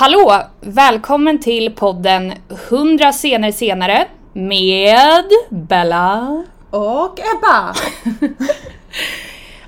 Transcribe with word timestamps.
Hallå! 0.00 0.32
Välkommen 0.60 1.40
till 1.40 1.74
podden 1.74 2.32
100 2.70 3.12
scener 3.12 3.52
senare 3.52 4.06
med 4.32 5.24
Bella. 5.50 6.44
Och 6.70 7.18
Ebba! 7.18 7.74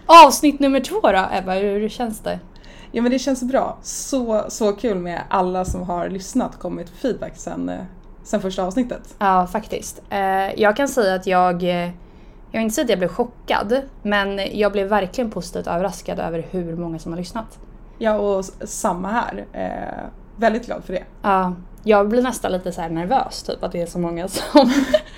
Avsnitt 0.27 0.61
nummer 0.61 0.81
två 0.81 1.01
då 1.01 1.29
Ebba, 1.33 1.53
hur 1.55 1.89
känns 1.89 2.21
det? 2.21 2.41
Ja 2.93 3.03
men 3.03 3.13
det 3.13 3.19
känns 3.19 3.43
bra. 3.43 3.79
Så, 3.83 4.45
så 4.49 4.73
kul 4.73 4.99
med 4.99 5.23
alla 5.29 5.65
som 5.65 5.83
har 5.83 6.09
lyssnat 6.09 6.55
och 6.55 6.61
kommit 6.61 6.91
feedback 6.91 7.37
sen, 7.37 7.69
eh, 7.69 7.81
sen 8.25 8.41
första 8.41 8.63
avsnittet. 8.63 9.15
Ja, 9.19 9.47
faktiskt. 9.47 10.03
Eh, 10.11 10.61
Jag 10.61 10.77
kan 10.77 10.89
säga 10.89 11.15
att 11.15 11.27
jag, 11.27 11.63
eh, 11.63 11.71
jag 11.71 11.93
vill 12.53 12.63
inte 12.63 12.75
säga 12.75 12.85
att 12.85 12.91
jag 12.91 12.99
blev 12.99 13.09
chockad, 13.09 13.83
men 14.03 14.41
jag 14.59 14.73
blev 14.73 14.89
verkligen 14.89 15.31
positivt 15.31 15.67
överraskad 15.67 16.19
över 16.19 16.47
hur 16.51 16.77
många 16.77 16.99
som 16.99 17.13
har 17.13 17.19
lyssnat. 17.19 17.59
Ja 17.99 18.15
och 18.15 18.45
samma 18.65 19.09
här. 19.09 19.45
Väldigt 20.43 20.67
glad 20.67 20.85
för 20.85 20.93
det. 20.93 21.05
Ja, 21.23 21.55
jag 21.85 22.09
blir 22.09 22.23
nästan 22.23 22.53
lite 22.53 22.73
så 22.73 22.81
här 22.81 22.89
nervös 22.89 23.43
typ 23.43 23.65
att 23.65 23.73
det 23.73 23.83
är 23.83 23.87
så 23.87 23.99
många 23.99 24.29
som, 24.29 24.73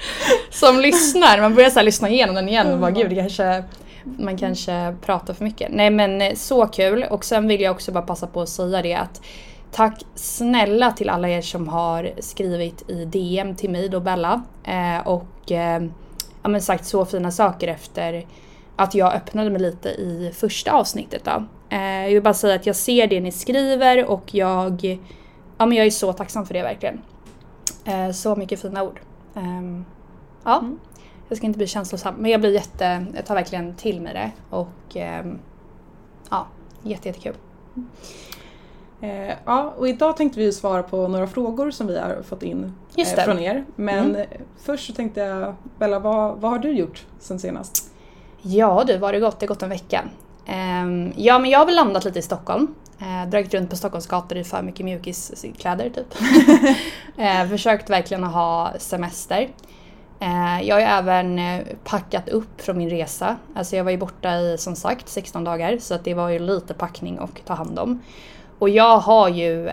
som 0.51 0.81
lyssnar. 0.81 1.41
Man 1.41 1.55
börjar 1.55 1.71
så 1.71 1.79
här 1.79 1.85
lyssna 1.85 2.09
igenom 2.09 2.35
den 2.35 2.49
igen 2.49 2.73
och 2.73 2.79
bara 2.79 2.91
gud, 2.91 3.17
kanske, 3.19 3.65
man 4.05 4.39
kanske 4.39 4.97
pratar 5.01 5.35
för 5.35 5.45
mycket. 5.45 5.69
Nej 5.73 5.91
men 5.91 6.23
eh, 6.23 6.35
så 6.35 6.67
kul 6.67 7.05
och 7.11 7.25
sen 7.25 7.49
vill 7.49 7.61
jag 7.61 7.73
också 7.73 7.93
bara 7.93 8.03
passa 8.03 8.27
på 8.27 8.43
att 8.43 8.49
säga 8.49 8.83
det 8.83 8.95
att 8.95 9.21
tack 9.73 10.03
snälla 10.15 10.93
till 10.93 11.09
alla 11.09 11.29
er 11.29 11.43
som 11.43 11.69
har 11.69 12.11
skrivit 12.19 12.91
i 12.91 13.05
DM 13.05 13.55
till 13.55 13.71
mig 13.71 13.89
då 13.89 14.01
Bella 14.01 14.43
eh, 14.65 15.07
och 15.07 15.53
eh, 15.53 15.83
ja, 16.43 16.49
men 16.49 16.63
sagt 16.63 16.87
så 16.87 17.05
fina 17.05 17.31
saker 17.31 17.69
efter 17.69 18.27
att 18.77 18.95
jag 18.95 19.15
öppnade 19.15 19.51
mig 19.51 19.61
lite 19.61 19.89
i 19.89 20.33
första 20.35 20.73
avsnittet 20.73 21.25
då. 21.25 21.45
Eh, 21.69 22.03
jag 22.05 22.11
vill 22.13 22.23
bara 22.23 22.35
säga 22.35 22.55
att 22.55 22.67
jag 22.67 22.77
ser 22.77 23.07
det 23.07 23.21
ni 23.21 23.33
skriver 23.33 24.05
och 24.07 24.35
jag 24.35 24.99
Ja 25.59 25.67
men 25.67 25.79
jag 25.79 25.87
är 25.87 25.91
så 25.91 26.13
tacksam 26.13 26.47
för 26.47 26.55
det 26.55 26.63
verkligen. 26.63 27.01
Eh, 27.85 28.11
så 28.11 28.37
mycket 28.37 28.61
fina 28.61 28.83
ord. 28.83 29.01
Ehm, 29.35 29.85
ja, 30.45 30.59
Mm. 30.59 30.79
jag 31.29 31.37
ska 31.39 31.47
inte 31.47 31.57
bli 31.59 31.67
känslosam 31.67 32.15
men 32.15 32.31
jag 32.31 32.41
blir 32.41 32.53
jätte, 32.53 33.07
jag 33.17 33.27
tar 33.27 33.35
verkligen 33.35 33.75
till 33.75 34.01
mig 34.01 34.13
det 34.15 34.31
och 34.57 34.97
ehm, 34.97 35.39
ja, 36.31 36.47
jätte, 36.83 37.09
jättekul. 37.09 37.35
Eh, 39.01 39.35
ja 39.45 39.75
och 39.79 39.89
idag 39.89 40.17
tänkte 40.17 40.39
vi 40.41 40.53
svara 40.53 40.83
på 40.83 41.09
några 41.09 41.27
frågor 41.27 41.71
som 41.71 41.87
vi 41.87 41.99
har 41.99 42.23
fått 42.23 42.43
in 42.43 42.75
från 43.25 43.39
er. 43.39 43.65
Men 43.77 44.15
Mm. 44.15 44.27
först 44.59 44.87
så 44.87 44.93
tänkte 44.93 45.21
jag, 45.21 45.55
Bella 45.79 45.99
vad, 45.99 46.41
vad 46.41 46.51
har 46.51 46.59
du 46.59 46.73
gjort 46.73 47.07
sen 47.19 47.39
senast? 47.39 47.91
Ja 48.43 48.85
du, 48.87 48.99
var 48.99 49.13
det 49.13 49.21
gått? 49.21 49.41
Det 49.41 49.47
har 49.47 49.49
gått 49.49 49.63
en 49.63 49.69
vecka. 49.69 50.05
Ehm, 50.47 51.13
ja 51.17 51.39
men 51.39 51.51
jag 51.51 51.59
har 51.59 51.67
väl 51.67 51.75
landat 51.75 52.05
lite 52.05 52.19
i 52.19 52.23
Stockholm. 52.23 52.75
Uh, 53.03 53.31
dragit 53.31 53.55
runt 53.55 53.71
på 53.71 53.77
Stockholms 53.77 54.07
gator 54.07 54.39
i 54.39 54.45
för 54.45 54.63
mycket 54.63 54.85
mjukiskläder 54.85 55.91
typ. 55.91 56.15
Eh, 57.17 57.49
försökt 57.49 57.91
verkligen 57.91 58.25
att 58.25 58.33
ha 58.33 58.73
semester. 58.79 59.49
Eh, 60.21 60.69
jag 60.69 60.77
har 60.77 60.81
ju 60.81 60.87
även 60.87 61.39
eh, 61.39 61.61
packat 61.85 62.29
upp 62.29 62.61
från 62.61 62.79
min 62.79 62.91
resa. 62.91 63.37
Alltså 63.55 63.77
jag 63.77 63.85
var 63.85 63.91
ju 63.91 63.97
borta 63.97 64.37
i 64.37 64.59
som 64.59 64.77
sagt 64.77 65.09
16 65.09 65.45
dagar 65.45 65.79
så 65.79 65.95
att 65.95 66.05
det 66.05 66.15
var 66.15 66.29
ju 66.29 66.39
lite 66.39 66.75
packning 66.75 67.19
och 67.19 67.41
ta 67.45 67.55
hand 67.55 67.79
om. 67.79 68.03
Och 68.59 68.69
jag 68.69 68.99
har 68.99 69.29
ju, 69.29 69.71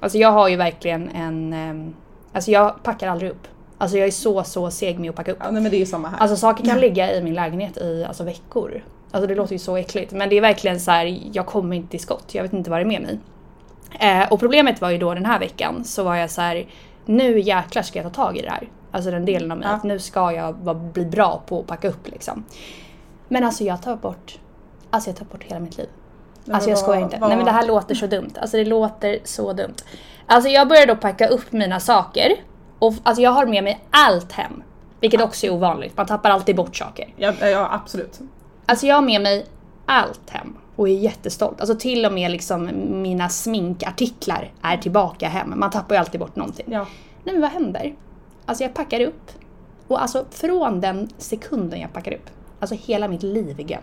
alltså 0.00 0.18
jag 0.18 0.32
har 0.32 0.48
ju 0.48 0.56
verkligen 0.56 1.08
en, 1.08 1.52
ehm, 1.52 1.94
alltså 2.32 2.50
jag 2.50 2.82
packar 2.82 3.08
aldrig 3.08 3.30
upp. 3.30 3.48
Alltså 3.78 3.98
jag 3.98 4.06
är 4.06 4.12
så 4.12 4.44
så 4.44 4.70
seg 4.70 4.98
med 4.98 5.10
att 5.10 5.16
packa 5.16 5.32
upp. 5.32 5.38
Ja 5.40 5.50
nej, 5.50 5.62
men 5.62 5.70
det 5.70 5.76
är 5.76 5.78
ju 5.78 5.86
samma 5.86 6.08
här. 6.08 6.18
Alltså 6.18 6.36
saker 6.36 6.64
kan 6.64 6.80
ligga 6.80 7.14
i 7.14 7.22
min 7.22 7.34
lägenhet 7.34 7.76
i 7.76 8.04
alltså, 8.08 8.24
veckor. 8.24 8.82
Alltså 9.14 9.26
det 9.26 9.34
låter 9.34 9.52
ju 9.52 9.58
så 9.58 9.76
äckligt 9.76 10.12
men 10.12 10.28
det 10.28 10.36
är 10.36 10.40
verkligen 10.40 10.80
så 10.80 10.90
här, 10.90 11.20
jag 11.32 11.46
kommer 11.46 11.76
inte 11.76 11.90
till 11.90 12.00
skott. 12.00 12.34
Jag 12.34 12.42
vet 12.42 12.52
inte 12.52 12.70
vad 12.70 12.78
det 12.78 12.82
är 12.82 12.86
med 12.86 13.02
mig. 13.02 13.18
Eh, 14.00 14.32
och 14.32 14.40
problemet 14.40 14.80
var 14.80 14.90
ju 14.90 14.98
då 14.98 15.14
den 15.14 15.26
här 15.26 15.38
veckan 15.38 15.84
så 15.84 16.04
var 16.04 16.14
jag 16.16 16.30
så 16.30 16.40
här, 16.40 16.66
nu 17.04 17.40
jäklar 17.40 17.82
ska 17.82 17.98
jag 18.02 18.12
ta 18.14 18.24
tag 18.24 18.36
i 18.36 18.42
det 18.42 18.50
här. 18.50 18.68
Alltså 18.90 19.10
den 19.10 19.24
delen 19.24 19.52
av 19.52 19.58
mig, 19.58 19.68
Ja. 19.68 19.74
att 19.74 19.84
nu 19.84 19.98
ska 19.98 20.32
jag 20.32 20.52
vara- 20.52 20.74
bli 20.74 21.04
bra 21.04 21.42
på 21.46 21.60
att 21.60 21.66
packa 21.66 21.88
upp 21.88 22.08
liksom. 22.08 22.44
Men 23.28 23.44
alltså 23.44 23.64
jag 23.64 23.82
tar 23.82 23.96
bort, 23.96 24.38
alltså 24.90 25.10
jag 25.10 25.16
tar 25.16 25.24
bort 25.24 25.42
hela 25.44 25.60
mitt 25.60 25.78
liv. 25.78 25.88
Nej, 26.44 26.54
Alltså 26.54 26.68
men 26.68 26.70
jag 26.70 26.78
skojar 26.78 27.00
inte. 27.00 27.16
vad- 27.20 27.28
Nej 27.28 27.36
men 27.36 27.46
det 27.46 27.52
här 27.52 27.66
låter 27.66 27.94
så 27.94 28.06
dumt. 28.06 28.30
Alltså 28.40 28.56
det 28.56 28.64
låter 28.64 29.18
så 29.24 29.52
dumt. 29.52 29.74
Alltså 30.26 30.50
jag 30.50 30.68
började 30.68 30.94
då 30.94 31.00
packa 31.00 31.26
upp 31.28 31.52
mina 31.52 31.80
saker. 31.80 32.32
Och 32.78 32.94
alltså 33.02 33.22
jag 33.22 33.30
har 33.30 33.46
med 33.46 33.64
mig 33.64 33.84
allt 33.90 34.32
hem. 34.32 34.62
Vilket 35.00 35.20
också 35.20 35.46
är 35.46 35.50
ovanligt. 35.52 35.96
Man 35.96 36.06
tappar 36.06 36.30
alltid 36.30 36.56
bort 36.56 36.76
saker. 36.76 37.08
Ja, 37.16 37.32
ja 37.40 37.68
absolut. 37.72 38.20
Alltså 38.66 38.86
jag 38.86 38.94
har 38.94 39.02
med 39.02 39.20
mig 39.22 39.46
allt 39.86 40.30
hem. 40.30 40.56
Och 40.76 40.88
är 40.88 40.92
jättestolt. 40.92 41.60
Alltså 41.60 41.74
till 41.76 42.06
och 42.06 42.12
med 42.12 42.30
liksom 42.30 42.70
mina 43.02 43.28
sminkartiklar 43.28 44.52
är 44.62 44.76
tillbaka 44.76 45.28
hem. 45.28 45.52
Man 45.56 45.70
tappar 45.70 45.94
ju 45.94 45.98
alltid 45.98 46.20
bort 46.20 46.36
någonting. 46.36 46.66
Ja. 46.68 46.86
Nej 47.24 47.32
men 47.34 47.40
vad 47.40 47.50
händer? 47.50 47.94
Alltså 48.46 48.64
jag 48.64 48.74
packar 48.74 49.00
upp. 49.00 49.30
Och 49.88 50.02
alltså 50.02 50.24
från 50.30 50.80
den 50.80 51.08
sekunden 51.18 51.80
jag 51.80 51.92
packar 51.92 52.12
upp. 52.14 52.30
Alltså 52.60 52.76
hela 52.86 53.08
mitt 53.08 53.22
liv 53.22 53.56
gone. 53.56 53.80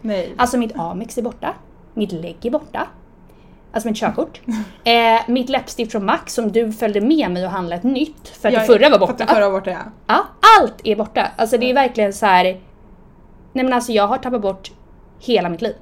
Nej. 0.00 0.34
Alltså 0.36 0.56
mitt 0.56 0.76
Amex 0.78 1.18
är 1.18 1.22
borta. 1.22 1.54
Mitt 1.94 2.12
lägg 2.12 2.36
är 2.46 2.50
borta. 2.50 2.86
Alltså 3.72 3.88
mitt 3.88 3.96
körkort. 3.98 4.40
Eh, 4.86 5.20
mitt 5.28 5.48
läppstift 5.48 5.92
från 5.92 6.04
Max 6.04 6.34
som 6.34 6.52
du 6.52 6.72
följde 6.72 7.00
med 7.00 7.30
mig 7.30 7.44
och 7.44 7.50
handlade 7.50 7.76
ett 7.78 7.82
nytt 7.94 8.28
för 8.28 8.48
att 8.48 8.54
det 8.54 8.60
Jag- 8.60 8.66
förra 8.66 8.90
var 8.90 8.98
För 8.98 9.04
att 9.04 9.10
borta. 9.10 9.24
det 9.24 9.34
förra 9.34 9.48
var 9.50 9.60
borta 9.60 9.70
ja. 9.70 9.78
Ja, 10.06 10.24
allt 10.60 10.74
är 10.84 10.96
borta. 10.96 11.26
Alltså 11.36 11.58
det 11.58 11.70
är 11.70 11.74
verkligen 11.74 12.12
så 12.12 12.26
här. 12.26 12.60
Nej 13.54 13.64
men 13.64 13.72
alltså 13.72 13.92
jag 13.92 14.06
har 14.06 14.18
tappat 14.18 14.42
bort 14.42 14.72
hela 15.18 15.48
mitt 15.48 15.62
liv. 15.62 15.74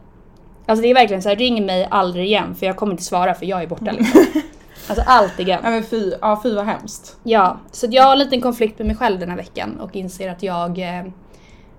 Alltså 0.66 0.82
det 0.82 0.90
är 0.90 0.94
verkligen 0.94 1.22
så 1.22 1.28
här, 1.28 1.36
ring 1.36 1.66
mig 1.66 1.88
aldrig 1.90 2.24
igen 2.24 2.54
för 2.54 2.66
jag 2.66 2.76
kommer 2.76 2.92
inte 2.92 3.04
svara 3.04 3.34
för 3.34 3.46
jag 3.46 3.62
är 3.62 3.66
borta 3.66 3.92
liksom. 3.92 4.24
Alltså 4.88 5.04
allt 5.06 5.40
är 5.40 5.48
Ja 5.48 5.58
men 5.62 5.84
fy, 5.84 6.12
ja, 6.20 6.40
fy 6.42 6.54
vad 6.54 6.64
hemskt. 6.64 7.16
Ja, 7.22 7.58
så 7.70 7.86
jag 7.90 8.02
har 8.02 8.12
en 8.12 8.18
liten 8.18 8.40
konflikt 8.40 8.78
med 8.78 8.86
mig 8.86 8.96
själv 8.96 9.18
den 9.18 9.30
här 9.30 9.36
veckan 9.36 9.80
och 9.80 9.96
inser 9.96 10.30
att 10.30 10.42
jag 10.42 10.78
eh, 10.78 11.04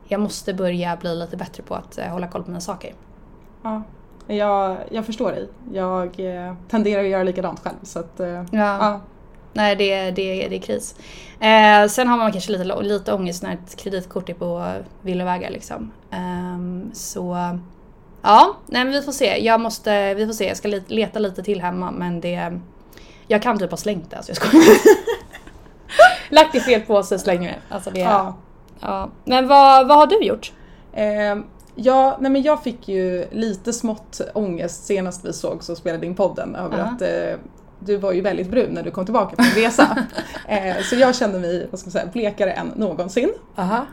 jag 0.08 0.22
måste 0.22 0.54
börja 0.54 0.96
bli 0.96 1.16
lite 1.16 1.38
bättre 1.38 1.64
på 1.64 1.76
att 1.76 1.98
eh, 1.98 2.06
hålla 2.06 2.28
koll 2.28 2.44
på 2.44 2.50
mina 2.50 2.62
saker. 2.62 2.94
Ja. 3.64 3.82
Jag, 4.28 4.78
jag 4.92 5.06
förstår 5.06 5.32
dig. 5.32 5.48
Jag 5.74 6.20
eh, 6.20 6.54
tenderar 6.70 7.04
att 7.04 7.10
göra 7.10 7.24
likadant 7.24 7.60
själv 7.60 7.76
så 7.84 8.00
att 8.00 8.14
Ja. 8.18 8.46
ja. 8.52 9.02
Nej, 9.54 9.76
det, 9.76 10.12
det, 10.12 10.48
det 10.48 10.56
är 10.56 10.60
kris. 10.62 10.96
Eh, 11.40 11.88
sen 11.90 12.08
har 12.08 12.18
man 12.18 12.32
kanske 12.32 12.52
lite, 12.52 12.82
lite 12.82 13.14
ångest 13.14 13.44
när 13.44 13.54
ett 13.54 13.76
kreditkort 13.76 14.30
är 14.30 14.34
på 14.34 14.74
villovägar 15.02 15.50
liksom. 15.50 15.92
Ehm, 16.12 16.92
så 16.94 17.38
ja, 18.22 18.58
nej 18.66 18.84
men 18.84 18.94
vi 18.94 19.02
får 19.02 19.12
se. 19.12 19.46
Jag 19.46 19.62
måste, 19.62 20.14
vi 20.14 20.26
får 20.26 20.34
se. 20.34 20.48
Jag 20.48 20.58
ska 20.58 20.68
leta 20.88 21.20
lite 21.20 21.44
till 21.44 21.62
hemma 21.62 21.92
men 21.92 22.22
det... 22.22 22.60
Jag 23.28 23.42
kan 23.42 23.60
typ 23.60 23.72
ha 23.72 23.78
slängt 23.78 24.10
det, 24.10 24.16
alltså 24.18 24.30
jag 24.32 24.38
skojar. 24.38 24.78
Lagt 26.30 26.56
i 26.56 26.60
fel 26.60 26.82
påse, 26.82 27.20
slänger 27.20 27.52
det. 27.52 27.76
Alltså 27.76 27.90
det 27.90 28.00
ja. 28.00 28.36
ja. 28.80 29.10
Men 29.26 29.48
vad, 29.48 29.88
vad 29.88 29.98
har 29.98 30.08
du 30.08 30.24
gjort? 30.24 30.52
Eh, 30.94 31.36
ja, 31.76 32.18
nej 32.20 32.32
men 32.32 32.42
jag 32.42 32.64
fick 32.64 32.88
ju 32.88 33.26
lite 33.32 33.74
smått 33.74 34.22
ångest 34.34 34.86
senast 34.86 35.26
vi 35.26 35.34
såg 35.34 35.64
så 35.64 35.76
spelade 35.76 36.06
in 36.06 36.16
podden 36.16 36.56
över 36.56 36.78
Ja. 36.78 36.84
att 36.84 37.02
eh, 37.02 37.40
du 37.86 37.98
var 37.98 38.12
ju 38.12 38.22
väldigt 38.22 38.50
brun 38.50 38.74
när 38.74 38.84
du 38.84 38.92
kom 38.92 39.06
tillbaka 39.06 39.36
från 39.36 39.64
resa. 39.64 39.98
eh, 40.48 40.76
så 40.90 40.96
jag 40.96 41.16
kände 41.16 41.40
mig, 41.40 41.68
vad 41.72 41.80
ska 41.80 41.88
man 41.88 41.92
säga, 41.92 42.06
blekare 42.14 42.52
än 42.52 42.68
någonsin. 42.68 43.34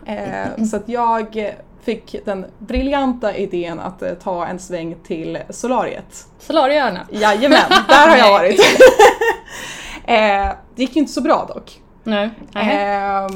Eh, 0.06 0.64
så 0.64 0.76
att 0.76 0.88
jag 0.88 1.54
fick 1.82 2.16
den 2.24 2.46
briljanta 2.58 3.36
idén 3.36 3.80
att 3.80 4.02
eh, 4.02 4.14
ta 4.14 4.46
en 4.46 4.58
sväng 4.58 4.96
till 5.06 5.38
solariet. 5.50 6.26
Solarieöarna. 6.38 7.06
Jajamän, 7.10 7.58
där 7.88 8.08
har 8.08 8.16
jag 8.16 8.30
varit. 8.38 8.60
eh, 10.04 10.56
det 10.74 10.82
gick 10.82 10.96
ju 10.96 11.00
inte 11.00 11.12
så 11.12 11.20
bra 11.20 11.50
dock. 11.54 11.80
Nej. 12.04 12.30
Eh, 12.54 13.28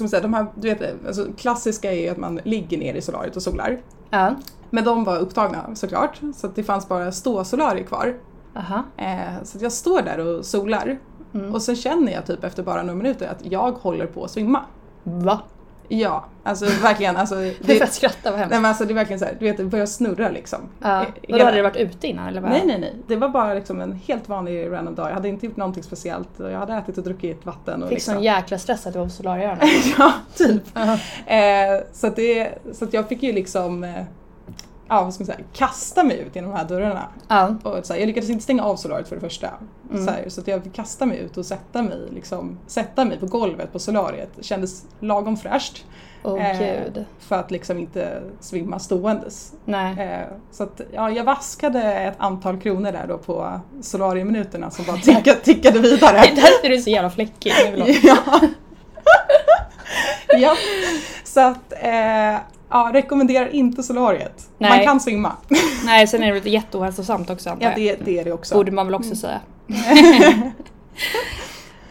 man 0.00 0.08
säga, 0.08 0.22
de 0.22 0.34
här, 0.34 0.46
du 0.54 0.74
vet, 0.74 1.06
alltså, 1.06 1.26
klassiska 1.36 1.92
är 1.92 2.00
ju 2.00 2.08
att 2.08 2.16
man 2.16 2.40
ligger 2.44 2.78
ner 2.78 2.94
i 2.94 3.02
solariet 3.02 3.36
och 3.36 3.42
solar. 3.42 3.80
Ja. 4.10 4.34
Men 4.70 4.84
de 4.84 5.04
var 5.04 5.18
upptagna 5.18 5.74
såklart, 5.74 6.20
så 6.36 6.46
att 6.46 6.56
det 6.56 6.62
fanns 6.62 6.88
bara 6.88 7.12
ståsolarier 7.12 7.84
kvar. 7.84 8.14
Aha. 8.54 8.82
Eh, 8.96 9.42
så 9.44 9.58
jag 9.60 9.72
står 9.72 10.02
där 10.02 10.18
och 10.18 10.44
solar. 10.44 10.98
Mm. 11.34 11.54
Och 11.54 11.62
så 11.62 11.74
känner 11.74 12.12
jag 12.12 12.26
typ 12.26 12.44
efter 12.44 12.62
bara 12.62 12.82
några 12.82 12.96
minuter 12.96 13.28
att 13.28 13.52
jag 13.52 13.72
håller 13.72 14.06
på 14.06 14.24
att 14.24 14.30
svimma. 14.30 14.60
Va? 15.02 15.40
Ja, 15.88 16.24
alltså 16.42 16.64
verkligen. 16.82 17.16
Alltså, 17.16 17.34
Det 17.34 17.48
är 17.48 17.54
det, 17.60 17.74
för 17.74 17.84
att 17.84 17.92
skratta, 17.92 18.30
vad 18.30 18.38
hemskt. 18.38 18.50
nej, 18.50 18.60
men 18.60 18.68
alltså, 18.68 18.84
det 18.84 18.92
är 18.92 18.94
verkligen 18.94 19.18
så 19.20 19.24
här, 19.24 19.36
du 19.38 19.44
vet 19.44 19.56
det 19.56 19.64
börjar 19.64 19.86
snurra 19.86 20.28
liksom. 20.30 20.58
Ja. 20.82 20.88
Eh, 20.88 20.98
Vadå, 20.98 21.14
hela- 21.36 21.44
hade 21.44 21.56
du 21.56 21.62
varit 21.62 21.76
ute 21.76 22.06
innan 22.06 22.26
eller? 22.28 22.40
Vad? 22.40 22.50
Nej, 22.50 22.62
nej, 22.66 22.80
nej. 22.80 22.94
Det 23.06 23.16
var 23.16 23.28
bara 23.28 23.54
liksom 23.54 23.80
en 23.80 23.92
helt 23.92 24.28
vanlig 24.28 24.70
random 24.72 24.94
dag. 24.94 25.08
Jag 25.08 25.14
hade 25.14 25.28
inte 25.28 25.46
gjort 25.46 25.56
någonting 25.56 25.82
speciellt. 25.82 26.28
Jag 26.38 26.58
hade 26.58 26.74
ätit 26.74 26.98
och 26.98 27.04
druckit 27.04 27.46
vatten. 27.46 27.82
Och 27.82 27.88
Fick 27.88 27.96
liksom. 27.96 28.14
sån 28.14 28.22
jäkla 28.22 28.58
stress 28.58 28.86
att 28.86 28.92
du 28.92 28.98
var 28.98 29.06
på 29.06 29.12
Solarieöarna. 29.12 29.62
ja, 29.98 30.12
typ. 30.36 30.62
Ja. 30.74 30.92
Eh, 31.34 31.80
så 31.92 32.06
att 32.06 32.16
det, 32.16 32.58
så 32.72 32.84
att 32.84 32.92
jag 32.92 33.08
fick 33.08 33.22
ju 33.22 33.32
liksom... 33.32 33.84
Eh, 33.84 34.02
ja, 34.88 35.04
vad 35.04 35.14
ska 35.14 35.22
man 35.22 35.26
säga, 35.26 35.46
kasta 35.52 36.04
mig 36.04 36.18
ut 36.18 36.36
genom 36.36 36.50
de 36.50 36.56
här 36.56 36.68
dörrarna. 36.68 37.08
Ja. 37.28 37.54
Och 37.62 37.86
så 37.86 37.92
här, 37.92 38.00
jag 38.00 38.06
lyckades 38.06 38.30
inte 38.30 38.44
stänga 38.44 38.62
av 38.64 38.76
solariet 38.76 39.08
för 39.08 39.16
det 39.16 39.20
första. 39.20 39.50
Mm. 39.90 40.06
Så, 40.06 40.12
här, 40.12 40.28
så 40.28 40.40
att 40.40 40.48
jag 40.48 40.62
fick 40.62 40.72
kasta 40.72 41.06
mig 41.06 41.18
ut 41.18 41.36
och 41.36 41.46
sätta 41.46 41.82
mig, 41.82 41.98
liksom, 42.10 42.58
sätta 42.66 43.04
mig 43.04 43.18
på 43.18 43.26
golvet 43.26 43.72
på 43.72 43.78
solariet. 43.78 44.30
Det 44.36 44.44
kändes 44.44 44.84
lagom 45.00 45.36
fräscht. 45.36 45.84
Åh 46.24 46.60
Eh. 46.60 46.82
För 47.18 47.36
att 47.36 47.50
liksom 47.50 47.78
inte 47.78 48.22
svimma 48.40 48.78
ståendes. 48.78 49.52
Eh, 49.66 50.20
så 50.50 50.62
att, 50.62 50.80
ja, 50.92 51.10
jag 51.10 51.24
vaskade 51.24 51.82
ett 51.82 52.14
antal 52.18 52.60
kronor 52.60 52.92
där 52.92 53.06
då 53.06 53.18
på 53.18 53.60
solarieminuterna 53.82 54.70
som 54.70 54.84
bara 54.84 54.96
tickade, 54.96 55.40
tickade 55.42 55.78
vidare. 55.78 56.20
Det 56.20 56.28
är 56.28 56.34
därför 56.34 56.68
du 56.68 56.74
är 56.74 56.78
så 56.78 56.90
jävla 56.90 57.10
fläckig. 57.10 57.52
Ja. 58.02 58.40
ja. 60.38 60.56
Så 61.24 61.40
att, 61.40 61.72
eh, 61.72 62.36
ja, 62.74 62.90
rekommenderar 62.92 63.54
inte 63.54 63.82
solariet. 63.82 64.48
Man 64.58 64.70
Nej. 64.70 64.86
kan 64.86 65.00
svimma. 65.00 65.32
Nej, 65.84 66.06
sen 66.06 66.22
är 66.22 66.32
det 66.40 66.50
jätteohälsosamt 66.50 67.30
också 67.30 67.50
antar 67.50 67.66
Ja, 67.66 67.72
det, 67.76 67.96
det 68.04 68.18
är 68.18 68.24
det 68.24 68.32
också. 68.32 68.54
Borde 68.54 68.72
man 68.72 68.86
väl 68.86 68.94
också 68.94 69.16
säga. 69.16 69.40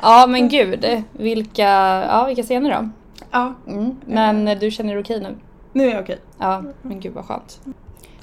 ja 0.01 0.27
men 0.27 0.49
gud, 0.49 1.03
vilka, 1.11 1.69
ja, 2.07 2.25
vilka 2.27 2.43
scener 2.43 2.81
då? 2.81 2.89
Ja, 3.31 3.53
Mm. 3.67 3.95
Men 4.05 4.59
du 4.59 4.71
känner 4.71 4.93
dig 4.93 5.01
okej 5.01 5.19
nu? 5.19 5.35
nu 5.73 5.87
är 5.89 5.93
jag 5.93 6.03
okej. 6.03 6.19
Ja, 6.37 6.63
men 6.81 6.99
gud 6.99 7.13
vad 7.13 7.25
skönt. 7.25 7.59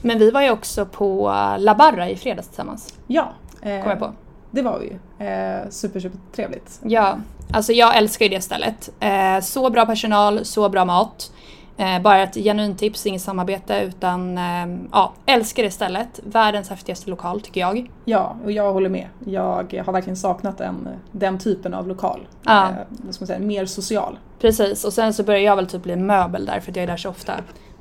Men 0.01 0.19
vi 0.19 0.31
var 0.31 0.43
ju 0.43 0.51
också 0.51 0.87
på 0.87 1.29
La 1.59 1.75
Barra 1.75 2.09
i 2.09 2.17
fredags 2.17 2.49
tillsammans, 2.49 2.95
Ja, 3.07 3.33
eh, 3.63 3.81
kom 3.81 3.91
jag 3.91 3.99
på. 3.99 4.13
det 4.51 4.63
var 4.63 4.79
vi 4.79 4.87
ju. 4.87 5.27
Eh, 5.27 5.69
super, 5.71 6.01
super 6.01 6.19
trevligt. 6.35 6.81
Ja, 6.83 7.19
alltså 7.53 7.73
jag 7.73 7.97
älskar 7.97 8.25
ju 8.27 8.29
det 8.29 8.41
stället. 8.41 8.91
Eh, 9.01 9.41
så 9.43 9.71
bra 9.71 9.87
personal, 9.87 10.45
så 10.45 10.69
bra 10.69 10.85
mat. 10.85 11.33
Eh, 11.81 12.01
bara 12.03 12.23
ett 12.23 12.35
genuint 12.35 12.79
tips, 12.79 13.07
inget 13.07 13.23
samarbete 13.23 13.81
utan 13.81 14.39
eh, 14.39 14.67
ja, 14.93 15.13
älskar 15.27 15.63
det 15.63 15.71
stället. 15.71 16.21
Världens 16.23 16.71
häftigaste 16.71 17.11
lokal 17.11 17.41
tycker 17.41 17.61
jag. 17.61 17.91
Ja, 18.05 18.37
och 18.45 18.53
jag 18.53 18.73
håller 18.73 18.89
med. 18.89 19.07
Jag 19.27 19.83
har 19.87 19.93
verkligen 19.93 20.17
saknat 20.17 20.59
den, 20.59 20.89
den 21.13 21.39
typen 21.39 21.75
av 21.75 21.89
lokal. 21.89 22.21
Ja. 22.43 22.69
Eh, 22.69 22.75
vad 22.89 23.15
ska 23.15 23.23
man 23.23 23.27
säga, 23.27 23.39
mer 23.39 23.67
social. 23.67 24.19
Precis, 24.41 24.85
och 24.85 24.93
sen 24.93 25.15
så 25.15 25.23
börjar 25.23 25.41
jag 25.41 25.57
väl 25.57 25.67
typ 25.67 25.83
bli 25.83 25.97
möbel 25.97 26.47
där 26.47 26.61
för 26.61 26.71
att 26.71 26.77
jag 26.77 26.83
är 26.83 26.87
där 26.87 26.97
så 26.97 27.09
ofta. 27.11 27.33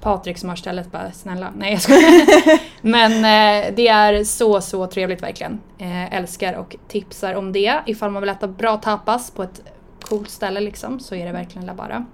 Patrik 0.02 0.38
som 0.38 0.50
har 0.50 0.56
stället 0.56 0.92
bara 0.92 1.12
snälla, 1.12 1.52
nej 1.56 1.72
jag 1.72 1.82
skojar. 1.82 2.60
Men 2.88 3.12
eh, 3.12 3.74
det 3.76 3.88
är 3.88 4.24
så 4.24 4.62
så 4.62 4.88
trevligt 4.88 5.24
verkligen. 5.24 5.60
Eh, 5.78 6.14
älskar 6.14 6.54
och 6.54 6.76
tipsar 6.88 7.34
om 7.34 7.52
det. 7.52 7.80
Ifall 7.86 8.12
man 8.12 8.22
vill 8.22 8.30
äta 8.30 8.48
bra 8.48 8.78
tapas 8.78 9.32
på 9.32 9.44
ett 9.44 9.62
coolt 10.02 10.30
ställe 10.30 10.60
liksom 10.60 11.00
så 11.00 11.16
är 11.16 11.26
det 11.26 11.32
verkligen 11.32 11.66
La 11.66 11.74
Barra. 11.74 12.06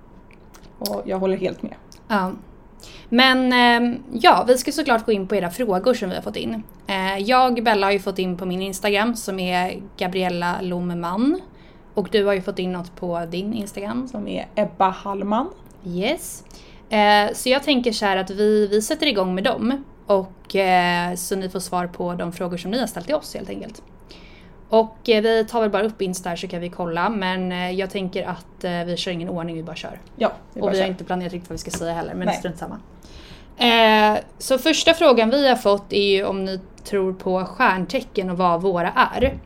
Och 0.80 1.02
jag 1.06 1.20
håller 1.20 1.38
helt 1.38 1.62
med. 1.62 1.76
Ja. 2.08 2.32
Men 3.10 3.54
eh, 3.54 4.00
ja, 4.12 4.46
vi 4.48 4.58
ska 4.58 4.72
såklart 4.72 5.06
gå 5.06 5.12
in 5.12 5.28
på 5.28 5.36
era 5.36 5.50
frågor 5.50 5.94
som 5.94 6.10
vi 6.10 6.16
har 6.16 6.22
fått 6.22 6.36
in. 6.36 6.64
Eh, 6.88 7.18
jag, 7.18 7.64
Bella, 7.64 7.88
har 7.88 7.92
ju 7.92 8.00
fått 8.00 8.20
in 8.20 8.38
på 8.38 8.46
min 8.46 8.62
Instagram 8.62 9.16
som 9.16 9.40
är 9.40 9.82
Gabriella 9.98 10.62
Lomman. 10.62 11.42
Och 11.94 12.10
du 12.12 12.26
har 12.26 12.34
ju 12.34 12.42
fått 12.42 12.60
in 12.60 12.72
något 12.72 12.96
på 12.96 13.26
din 13.32 13.54
Instagram. 13.54 14.08
Som 14.08 14.28
är 14.28 14.48
Ebba 14.56 14.90
Hallman. 14.90 15.50
Yes. 15.86 16.44
Eh, 16.90 17.34
så 17.34 17.50
jag 17.50 17.64
tänker 17.64 17.92
så 17.92 18.06
här 18.06 18.18
att 18.18 18.30
vi, 18.30 18.68
vi 18.68 18.82
sätter 18.82 19.08
igång 19.08 19.36
med 19.36 19.44
dem. 19.44 19.84
Och 20.06 20.56
så 21.16 21.36
ni 21.36 21.50
får 21.50 21.60
svar 21.60 21.88
på 21.88 22.14
de 22.14 22.32
frågor 22.32 22.58
som 22.58 22.72
ni 22.72 22.80
har 22.80 22.88
ställt 22.88 23.06
till 23.06 23.16
oss 23.16 23.34
helt 23.36 23.50
enkelt. 23.50 23.82
Och 24.70 25.10
eh, 25.10 25.22
vi 25.22 25.46
tar 25.46 25.62
väl 25.62 25.70
bara 25.70 25.84
upp 25.84 26.02
Insta 26.02 26.30
här 26.30 26.36
så 26.36 26.48
kan 26.48 26.62
vi 26.62 26.70
kolla. 26.70 27.10
Men 27.10 27.52
eh, 27.52 27.72
jag 27.72 27.90
tänker 27.90 28.28
att 28.28 28.64
eh, 28.64 28.84
vi 28.84 28.98
kör 28.98 29.12
ingen 29.12 29.30
ordning, 29.30 29.56
vi 29.56 29.64
bara 29.64 29.76
kör. 29.76 30.00
Ja, 30.16 30.32
det 30.54 30.60
är 30.60 30.64
Och 30.64 30.68
bara 30.68 30.72
vi 30.72 30.78
har 30.78 30.84
kör. 30.86 30.92
inte 30.92 31.04
planerat 31.04 31.34
riktigt 31.34 31.50
vad 31.50 31.54
vi 31.54 31.58
ska 31.58 31.72
säga 31.72 31.94
heller, 31.94 32.14
men 32.14 32.26
Nej. 32.28 32.36
strunt 32.38 32.58
samma. 32.58 32.80
Eh, 33.58 34.20
så 34.38 34.58
första 34.58 34.94
frågan 34.94 35.30
vi 35.30 35.50
har 35.50 35.56
fått 35.56 35.94
är 35.94 36.08
ju 36.18 36.26
om 36.26 36.46
ni 36.46 36.60
tror 36.84 37.14
på 37.14 37.46
stjärntecken 37.46 38.30
och 38.30 38.38
vad 38.38 38.62
våra 38.62 38.92
är. 38.92 39.38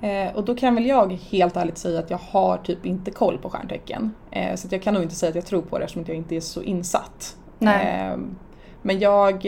Eh, 0.00 0.36
och 0.36 0.44
då 0.44 0.54
kan 0.54 0.74
väl 0.74 0.86
jag 0.86 1.12
helt 1.12 1.56
ärligt 1.56 1.78
säga 1.78 1.98
att 1.98 2.10
jag 2.10 2.20
har 2.30 2.56
typ 2.56 2.86
inte 2.86 3.10
koll 3.10 3.38
på 3.38 3.50
stjärntecken. 3.50 4.14
Eh, 4.30 4.54
så 4.56 4.66
att 4.66 4.72
jag 4.72 4.82
kan 4.82 4.94
nog 4.94 5.02
inte 5.02 5.14
säga 5.14 5.30
att 5.30 5.36
jag 5.36 5.46
tror 5.46 5.62
på 5.62 5.78
det 5.78 5.84
eftersom 5.84 6.04
jag 6.06 6.16
inte 6.16 6.36
är 6.36 6.40
så 6.40 6.62
insatt. 6.62 7.36
Nej. 7.58 8.12
Men 8.82 8.98
jag, 9.00 9.46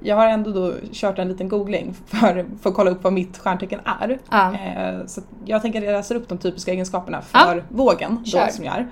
jag 0.00 0.16
har 0.16 0.26
ändå 0.26 0.50
då 0.52 0.72
kört 0.92 1.18
en 1.18 1.28
liten 1.28 1.48
googling 1.48 1.94
för, 2.06 2.46
för 2.62 2.70
att 2.70 2.76
kolla 2.76 2.90
upp 2.90 3.04
vad 3.04 3.12
mitt 3.12 3.38
stjärntecken 3.38 3.80
är. 4.00 4.18
Ja. 4.30 4.54
Eh, 4.54 5.06
så 5.06 5.20
jag 5.44 5.62
tänker 5.62 5.78
att 5.78 5.84
jag 5.84 5.92
läser 5.92 6.14
upp 6.14 6.28
de 6.28 6.38
typiska 6.38 6.72
egenskaperna 6.72 7.22
Ja. 7.32 7.38
för 7.38 7.64
vågen 7.68 8.16
då, 8.24 8.30
Kör. 8.30 8.46
som 8.46 8.64
jag 8.64 8.74
är. 8.76 8.88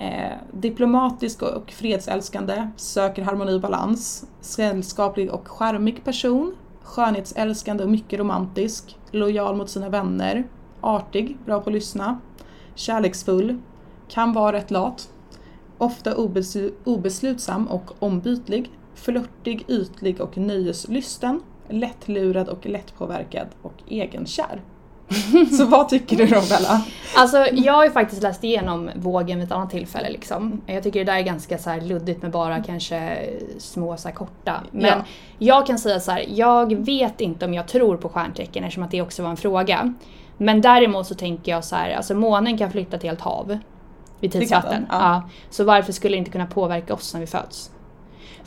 Eh, 0.00 0.38
diplomatisk 0.52 1.42
och 1.42 1.70
fredsälskande, 1.70 2.68
söker 2.76 3.22
harmoni 3.22 3.56
och 3.56 3.60
balans, 3.60 4.26
sällskaplig 4.40 5.30
och 5.30 5.48
charmig 5.48 6.04
person, 6.04 6.54
skönhetsälskande 6.82 7.84
och 7.84 7.90
mycket 7.90 8.18
romantisk, 8.18 8.96
lojal 9.10 9.56
mot 9.56 9.70
sina 9.70 9.88
vänner, 9.88 10.44
artig, 10.80 11.36
bra 11.46 11.60
på 11.60 11.70
att 11.70 11.74
lyssna, 11.74 12.18
kärleksfull, 12.74 13.58
kan 14.08 14.32
vara 14.32 14.52
rätt 14.56 14.70
lat, 14.70 15.08
ofta 15.78 16.14
obeslu- 16.14 16.72
obeslutsam 16.84 17.66
och 17.68 17.92
ombytlig, 17.98 18.70
flörtig, 19.02 19.64
ytlig 19.68 20.20
och 20.20 20.36
nöjeslysten, 20.38 21.40
lättlurad 21.68 22.48
och 22.48 22.66
lättpåverkad 22.66 23.46
och 23.62 23.74
egenkär. 23.88 24.60
Så 25.58 25.64
vad 25.64 25.88
tycker 25.88 26.16
du 26.16 26.26
då 26.26 26.40
Bella? 26.50 26.84
Alltså 27.16 27.46
jag 27.52 27.72
har 27.72 27.84
ju 27.84 27.90
faktiskt 27.90 28.22
läst 28.22 28.44
igenom 28.44 28.90
vågen 28.96 29.38
vid 29.38 29.46
ett 29.46 29.52
annat 29.52 29.70
tillfälle 29.70 30.10
liksom. 30.10 30.60
Jag 30.66 30.82
tycker 30.82 30.98
det 31.04 31.12
där 31.12 31.18
är 31.18 31.22
ganska 31.22 31.58
så 31.58 31.76
luddigt 31.76 32.22
med 32.22 32.30
bara 32.30 32.62
kanske 32.62 33.18
små 33.58 33.96
så 33.96 34.08
korta. 34.08 34.62
Men 34.70 34.84
Ja. 34.90 35.04
jag 35.38 35.66
kan 35.66 35.78
säga 35.78 36.00
så 36.00 36.10
här, 36.10 36.24
jag 36.28 36.74
vet 36.74 37.20
inte 37.20 37.44
om 37.44 37.54
jag 37.54 37.68
tror 37.68 37.96
på 37.96 38.08
stjärntecken 38.08 38.64
eftersom 38.64 38.82
att 38.82 38.90
det 38.90 39.02
också 39.02 39.22
var 39.22 39.30
en 39.30 39.36
fråga. 39.36 39.94
Men 40.36 40.60
däremot 40.60 41.06
så 41.06 41.14
tänker 41.14 41.52
jag 41.52 41.64
så 41.64 41.76
här, 41.76 41.90
alltså 41.96 42.14
månen 42.14 42.58
kan 42.58 42.70
flytta 42.70 42.98
till 42.98 43.08
helt 43.08 43.20
hav. 43.20 43.58
Vid 44.20 44.32
tidsvatten. 44.32 44.86
ja. 44.90 44.98
ja. 44.98 45.22
Så 45.50 45.64
varför 45.64 45.92
skulle 45.92 46.14
det 46.14 46.18
inte 46.18 46.30
kunna 46.30 46.46
påverka 46.46 46.94
oss 46.94 47.14
när 47.14 47.20
vi 47.20 47.26
föds? 47.26 47.70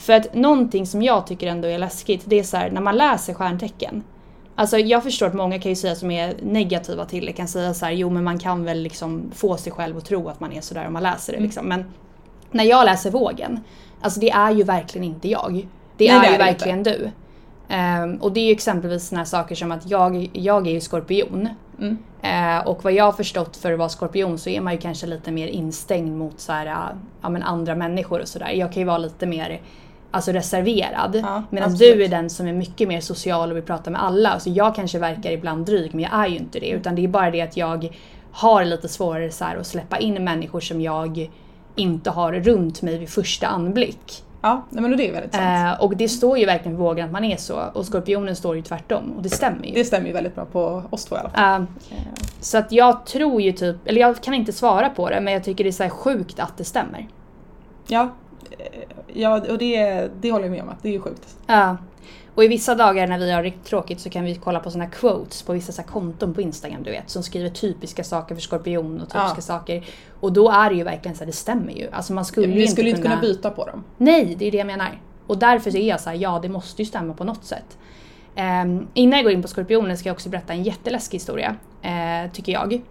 För 0.02 0.14
att 0.14 0.34
någonting 0.34 0.86
som 0.88 1.02
jag 1.02 1.28
tycker 1.28 1.48
ändå 1.48 1.68
är 1.68 1.78
läskigt, 1.78 2.22
det 2.26 2.40
är 2.40 2.44
så 2.44 2.58
här 2.58 2.72
när 2.72 2.82
man 2.82 2.98
läser 2.98 3.34
stjärntecken. 3.34 4.04
Alltså 4.56 4.78
jag 4.78 5.04
förstår 5.04 5.28
att 5.28 5.34
många 5.34 5.60
kan 5.60 5.72
ju 5.72 5.76
säga 5.76 5.96
som 5.96 6.12
är 6.12 6.36
negativa 6.42 7.06
till 7.06 7.26
det 7.26 7.32
kan 7.34 7.48
säga 7.48 7.74
så 7.74 7.86
här, 7.86 7.92
jo 7.92 8.10
men 8.10 8.24
man 8.24 8.40
kan 8.40 8.64
väl 8.64 8.82
liksom 8.82 9.32
få 9.36 9.58
sig 9.58 9.72
själv 9.72 9.98
att 9.98 10.06
tro 10.06 10.30
att 10.30 10.40
man 10.40 10.52
är 10.52 10.62
sådär 10.62 10.88
om 10.88 10.94
man 10.94 11.04
läser 11.04 11.34
det 11.34 11.38
Mm. 11.38 11.48
liksom. 11.48 11.66
Men 11.66 11.86
när 12.52 12.64
jag 12.64 12.86
läser 12.86 13.12
vågen, 13.12 13.60
alltså 14.02 14.20
det 14.20 14.30
är 14.32 14.52
ju 14.52 14.64
verkligen 14.64 15.06
inte 15.08 15.28
jag. 15.28 15.68
Det 15.98 16.08
Nej, 16.08 16.18
är 16.18 16.22
det 16.22 16.28
är 16.28 16.32
ju 16.32 16.38
det 16.38 16.44
verkligen 16.44 16.84
du. 16.84 17.10
Ehm, 17.70 18.16
och 18.16 18.32
det 18.32 18.40
är 18.40 18.46
ju 18.46 18.52
exempelvis 18.52 19.12
här 19.12 19.26
saker 19.26 19.56
som 19.56 19.72
att 19.72 19.90
jag, 19.90 20.30
jag 20.34 20.68
är 20.68 20.72
ju 20.72 20.80
skorpion. 20.80 21.50
Mm. 21.80 21.98
Eh, 22.22 22.68
och 22.68 22.84
vad 22.84 22.94
jag 22.94 23.04
har 23.04 23.12
förstått 23.12 23.58
för 23.58 23.72
att 23.72 23.80
vara 23.80 23.90
skorpion 23.90 24.38
så 24.38 24.50
är 24.50 24.62
man 24.62 24.74
ju 24.74 24.80
kanske 24.80 25.08
lite 25.08 25.32
mer 25.32 25.48
instängd 25.48 26.18
mot 26.18 26.40
så 26.40 26.52
här, 26.52 26.66
äh, 26.66 26.98
ja, 27.22 27.30
men 27.30 27.44
andra 27.44 27.76
människor 27.76 28.22
och 28.22 28.28
sådär. 28.28 28.50
Jag 28.50 28.74
kan 28.74 28.82
ju 28.82 28.88
vara 28.88 28.98
lite 28.98 29.26
mer 29.26 29.62
alltså 30.12 30.32
reserverad. 30.32 31.16
Ja, 31.24 31.44
Medan 31.50 31.74
du 31.74 32.04
är 32.04 32.08
den 32.08 32.30
som 32.30 32.48
är 32.48 32.54
mycket 32.54 32.88
mer 32.88 33.02
social 33.02 33.52
och 33.52 33.58
vill 33.58 33.64
prata 33.64 33.90
med 33.90 34.04
alla. 34.04 34.30
Alltså 34.30 34.50
jag 34.50 34.76
kanske 34.76 35.00
verkar 35.00 35.32
ibland 35.32 35.66
dryg 35.66 35.94
men 35.94 36.04
jag 36.04 36.14
är 36.14 36.28
ju 36.28 36.38
inte 36.38 36.60
det. 36.60 36.70
Utan 36.70 36.96
det 36.96 37.04
är 37.04 37.08
bara 37.08 37.32
det 37.32 37.42
att 37.42 37.58
jag 37.58 37.96
har 38.32 38.66
lite 38.66 38.88
svårare 38.88 39.32
så 39.32 39.46
att 39.46 39.68
släppa 39.68 39.98
in 39.98 40.24
människor 40.24 40.60
som 40.60 40.82
jag 40.82 41.30
inte 41.76 42.10
har 42.10 42.34
runt 42.34 42.82
mig 42.82 42.98
vid 42.98 43.10
första 43.10 43.48
anblick. 43.48 44.24
Ja, 44.42 44.66
men 44.70 44.98
det 44.98 45.10
är 45.10 45.14
väldigt 45.14 45.34
sant. 45.34 45.80
Eh, 45.80 45.84
och 45.84 45.98
det 45.98 46.10
står 46.10 46.38
ju 46.38 46.46
verkligen 46.46 46.78
på 46.78 46.84
vågen 46.84 47.06
att 47.06 47.12
man 47.12 47.24
är 47.24 47.38
så. 47.38 47.64
Och 47.74 47.86
skorpionen 47.86 48.36
står 48.36 48.56
ju 48.56 48.62
tvärtom. 48.62 49.14
Och 49.18 49.24
det 49.24 49.30
stämmer 49.30 49.66
ju. 49.66 49.74
Det 49.74 49.86
stämmer 49.86 50.08
ju 50.08 50.14
väldigt 50.14 50.36
bra 50.36 50.46
på 50.46 50.84
oss 50.90 51.06
två 51.06 51.16
i 51.16 51.20
alla 51.20 51.30
fall. 51.30 51.62
Eh, 51.62 51.68
så 52.40 52.58
att 52.58 52.72
jag 52.72 53.06
tror 53.06 53.42
ju 53.42 53.52
typ, 53.52 53.76
eller 53.86 54.02
jag 54.02 54.22
kan 54.22 54.34
inte 54.34 54.54
svara 54.54 54.90
på 54.90 55.10
det 55.10 55.22
men 55.22 55.34
jag 55.34 55.44
tycker 55.44 55.64
det 55.64 55.70
är 55.70 55.90
så 55.90 55.90
sjukt 55.90 56.40
att 56.40 56.58
det 56.58 56.64
stämmer. 56.64 57.08
Ja, 57.88 58.10
ja 59.14 59.42
och 59.52 59.58
det, 59.58 60.08
det 60.22 60.32
håller 60.32 60.46
jag 60.46 60.52
med 60.52 60.64
om 60.64 60.70
att 60.70 60.84
det 60.84 60.90
är 60.90 60.94
ju 60.94 61.02
sjukt. 61.02 61.36
Ja. 61.48 61.78
Och 62.36 62.44
i 62.44 62.48
vissa 62.48 62.76
dagar 62.76 63.08
när 63.08 63.20
vi 63.20 63.32
har 63.32 63.44
riktigt 63.44 63.66
tråkigt 63.66 64.00
så 64.00 64.10
kan 64.10 64.24
vi 64.26 64.36
kolla 64.36 64.60
på 64.60 64.72
såna 64.72 64.88
quotes 64.88 65.44
på 65.44 65.54
vissa 65.54 65.72
så 65.72 65.84
konton 65.84 66.34
på 66.34 66.42
Instagram 66.42 66.84
du 66.84 66.92
vet 66.92 67.10
som 67.10 67.24
skriver 67.24 67.50
typiska 67.50 68.04
saker 68.04 68.36
för 68.36 68.42
skorpion 68.42 68.96
och 69.02 69.08
typiska 69.10 69.34
Ja. 69.38 69.42
saker. 69.42 69.86
Och 70.20 70.34
då 70.34 70.50
är 70.52 70.70
det 70.70 70.76
ju 70.76 70.84
verkligen 70.84 71.16
så 71.18 71.20
här, 71.20 71.26
det 71.26 71.32
stämmer 71.32 71.72
ju. 71.74 71.90
Alltså 71.92 72.14
man 72.14 72.26
skulle 72.26 72.48
ju 72.48 72.54
Vi 72.54 72.62
inte 72.62 72.72
skulle 72.72 72.92
kunna... 72.92 72.98
inte 72.98 73.10
kunna 73.10 73.22
byta 73.22 73.50
på 73.50 73.66
dem. 73.66 73.84
Nej, 73.98 74.36
det 74.40 74.46
är 74.48 74.52
det 74.52 74.58
jag 74.58 74.68
menar. 74.68 75.02
Och 75.28 75.38
därför 75.38 75.72
så 75.72 75.78
är 75.78 75.88
jag 75.90 76.00
så 76.02 76.10
här, 76.10 76.18
ja 76.18 76.40
det 76.42 76.50
måste 76.50 76.82
ju 76.82 76.86
stämma 76.86 77.14
på 77.14 77.24
något 77.24 77.44
sätt. 77.46 77.78
Um, 78.38 78.88
innan 78.94 79.18
jag 79.20 79.24
går 79.24 79.32
in 79.34 79.42
på 79.42 79.48
skorpionen 79.48 79.98
ska 79.98 80.10
jag 80.10 80.14
också 80.14 80.30
berätta 80.30 80.54
en 80.54 80.64
jätteläskig 80.64 81.16
historia, 81.18 81.56
eh, 81.82 82.32
tycker 82.32 82.52
jag. 82.52 82.82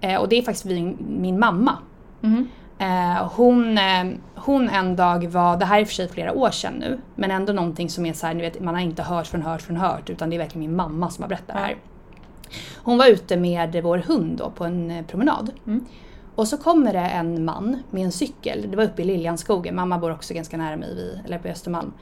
Eh, 0.00 0.16
och 0.16 0.28
det 0.28 0.38
är 0.38 0.42
faktiskt 0.42 0.64
min, 0.64 0.96
min 1.20 1.38
mamma. 1.38 1.78
Mhm. 2.20 2.48
Eh, 2.80 3.28
hon, 3.36 3.78
eh, 3.78 4.04
hon 4.34 4.68
en 4.68 4.96
dag 4.96 5.26
var, 5.26 5.56
det 5.56 5.64
här 5.64 5.76
är 5.76 5.80
i 5.80 5.84
och 5.84 5.88
för 5.88 5.94
sig 5.94 6.08
flera 6.08 6.32
år 6.32 6.50
sedan 6.50 6.74
nu, 6.74 6.98
men 7.14 7.30
ändå 7.30 7.52
någonting 7.52 7.90
som 7.90 8.06
är 8.06 8.12
så 8.12 8.26
här, 8.26 8.34
ni 8.34 8.42
vet, 8.42 8.60
man 8.60 8.74
har 8.74 8.82
inte 8.82 9.02
hört 9.02 9.26
från 9.26 9.42
hört 9.42 9.62
från 9.62 9.76
hört 9.76 10.10
utan 10.10 10.30
det 10.30 10.36
är 10.36 10.38
verkligen 10.38 10.66
min 10.66 10.76
mamma 10.76 11.10
som 11.10 11.22
har 11.22 11.28
berättat 11.28 11.56
det 11.56 11.60
här. 11.60 11.76
Hon 12.76 12.98
var 12.98 13.06
ute 13.06 13.36
med 13.36 13.82
vår 13.82 13.98
hund 13.98 14.38
då 14.38 14.50
på 14.50 14.64
en 14.64 14.90
eh, 14.90 15.04
promenad. 15.04 15.50
Mm. 15.66 15.84
Och 16.34 16.48
så 16.48 16.56
kommer 16.56 16.92
det 16.92 16.98
en 16.98 17.44
man 17.44 17.82
med 17.90 18.04
en 18.04 18.12
cykel, 18.12 18.66
det 18.70 18.76
var 18.76 18.84
uppe 18.84 19.02
i 19.02 19.04
Liljanskogen, 19.04 19.76
mamma 19.76 19.98
bor 19.98 20.12
också 20.12 20.34
ganska 20.34 20.56
nära 20.56 20.76
mig, 20.76 20.94
vid, 20.94 21.20
eller 21.24 21.38
på 21.38 21.48
Östermalm. 21.48 21.92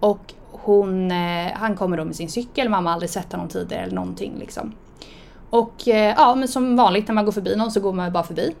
Och 0.00 0.34
hon, 0.50 1.10
han 1.54 1.76
kommer 1.76 1.96
då 1.96 2.04
med 2.04 2.16
sin 2.16 2.28
cykel, 2.28 2.68
mamma 2.68 2.90
har 2.90 2.94
aldrig 2.94 3.10
sett 3.10 3.32
honom 3.32 3.48
tidigare 3.48 3.82
eller 3.82 3.94
någonting 3.94 4.34
liksom. 4.38 4.72
Och 5.50 5.72
ja, 6.16 6.34
men 6.34 6.48
som 6.48 6.76
vanligt 6.76 7.08
när 7.08 7.14
man 7.14 7.24
går 7.24 7.32
förbi 7.32 7.56
någon 7.56 7.70
så 7.70 7.80
går 7.80 7.92
man 7.92 8.12
bara 8.12 8.22
förbi. 8.22 8.54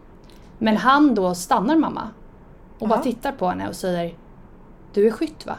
Men 0.58 0.76
han 0.76 1.14
då 1.14 1.34
stannar 1.34 1.76
mamma. 1.76 2.08
Och 2.78 2.88
bara 2.88 2.94
Aha. 2.94 3.02
tittar 3.02 3.32
på 3.32 3.48
henne 3.48 3.68
och 3.68 3.76
säger 3.76 4.14
Du 4.94 5.06
är 5.06 5.10
skytt 5.10 5.46
va? 5.46 5.56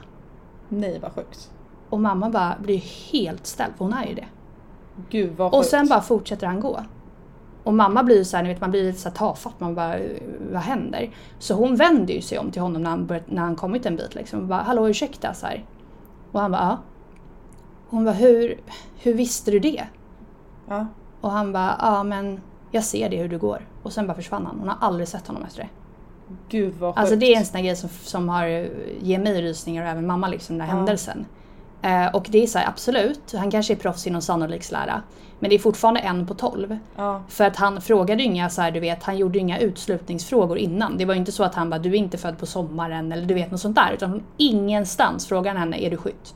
Nej 0.70 1.00
vad 1.00 1.12
sjukt. 1.12 1.52
Och 1.90 2.00
mamma 2.00 2.30
bara 2.30 2.56
blir 2.60 2.78
helt 3.12 3.46
ställd, 3.46 3.74
för 3.78 3.86
hon 3.86 3.94
är 3.94 4.06
ju 4.06 4.14
det. 4.14 4.28
Gud 5.10 5.38
vad 5.38 5.48
Och 5.48 5.60
sjukt. 5.60 5.70
sen 5.70 5.88
bara 5.88 6.02
fortsätter 6.02 6.48
han 6.48 6.60
gå. 6.60 6.80
Och 7.64 7.74
mamma 7.74 8.04
blir 8.04 8.24
så 8.24 8.38
här, 8.38 8.44
ni 8.44 8.50
vet 8.50 8.62
man 8.62 8.72
blir 8.72 8.84
lite 8.84 9.00
så 9.00 9.10
här 9.10 9.16
tafatt, 9.16 9.60
man 9.60 9.76
bara 9.76 9.96
vad 10.52 10.62
händer? 10.62 11.10
Så 11.40 11.54
hon 11.54 11.76
vänder 11.76 12.14
ju 12.14 12.22
sig 12.22 12.40
om 12.40 12.52
till 12.52 12.62
honom 12.62 12.84
när 12.84 12.90
han, 12.90 13.06
börjat, 13.06 13.32
när 13.32 13.42
han 13.42 13.56
kommit 13.56 13.86
en 13.86 13.96
bit 13.96 14.16
liksom 14.16 14.40
och 14.40 14.46
bara 14.48 14.62
hallå 14.62 14.90
ursäkta 14.90 15.34
så 15.34 15.46
här. 15.46 15.66
Och 16.32 16.40
han 16.42 16.52
bara 16.52 16.62
ja. 16.62 16.78
Hon 17.90 18.06
bara 18.06 18.14
hur, 18.16 18.60
hur 18.98 19.14
visste 19.14 19.52
du 19.52 19.60
det? 19.60 19.84
Ja. 20.68 20.88
Och 21.22 21.32
han 21.32 21.52
bara 21.52 21.76
ja 21.80 22.04
men 22.04 22.42
jag 22.72 22.84
ser 22.84 23.10
det 23.10 23.18
hur 23.18 23.30
du 23.30 23.38
går. 23.38 23.68
Och 23.90 23.94
sen 23.94 24.08
bara 24.08 24.14
försvann 24.14 24.46
han. 24.46 24.60
Hon 24.60 24.68
har 24.70 24.78
aldrig 24.82 25.08
sett 25.08 25.28
honom 25.28 25.44
efter 25.44 25.60
det. 25.62 25.70
Gud 26.50 26.74
vad 26.80 26.90
sjukt. 26.96 27.00
Alltså 27.00 27.16
det 27.16 27.34
är 27.34 27.38
en 27.38 27.46
sån 27.46 27.56
här 27.56 27.64
grej 27.64 27.76
som, 27.76 27.90
som 27.90 28.30
har, 28.30 28.46
ger 29.02 29.20
mig 29.20 29.42
rysningar 29.42 29.84
och 29.84 29.90
även 29.90 30.08
mamma 30.08 30.28
liksom 30.28 30.58
den 30.58 30.68
här 30.68 30.74
Ja. 30.74 30.78
händelsen. 30.78 31.26
Eh, 31.82 32.08
och 32.16 32.28
det 32.30 32.44
är 32.44 32.48
så 32.48 32.60
här, 32.60 32.68
absolut, 32.68 33.34
han 33.34 33.52
kanske 33.52 33.74
är 33.74 33.76
proffs 33.76 34.08
inom 34.08 34.22
sannolikhetslära. 34.22 35.02
Men 35.40 35.50
det 35.50 35.56
är 35.56 35.60
fortfarande 35.60 36.00
en 36.00 36.28
på 36.28 36.34
tolv. 36.34 36.78
Ja. 36.96 37.24
För 37.28 37.44
att 37.46 37.56
han 37.56 37.82
frågade 37.82 38.24
ju 38.24 38.30
inga 38.30 38.50
så 38.50 38.62
här, 38.62 38.72
du 38.72 38.80
vet, 38.80 39.04
han 39.04 39.18
gjorde 39.18 39.40
inga 39.40 39.60
utslutningsfrågor 39.60 40.58
innan. 40.58 40.98
Det 40.98 41.06
var 41.06 41.14
ju 41.14 41.20
inte 41.20 41.32
så 41.32 41.44
att 41.44 41.56
han 41.56 41.70
bara, 41.70 41.80
du 41.80 41.90
är 41.90 41.96
inte 41.96 42.18
född 42.18 42.38
på 42.38 42.46
sommaren 42.46 43.12
eller 43.12 43.26
du 43.26 43.34
vet 43.34 43.52
något 43.52 43.60
sånt 43.62 43.76
där. 43.76 43.92
Utan 43.94 44.24
ingenstans 44.38 45.28
frågade 45.28 45.60
han 45.60 45.74
henne, 45.74 45.86
är 45.86 45.92
du 45.92 45.98
skytt? 45.98 46.36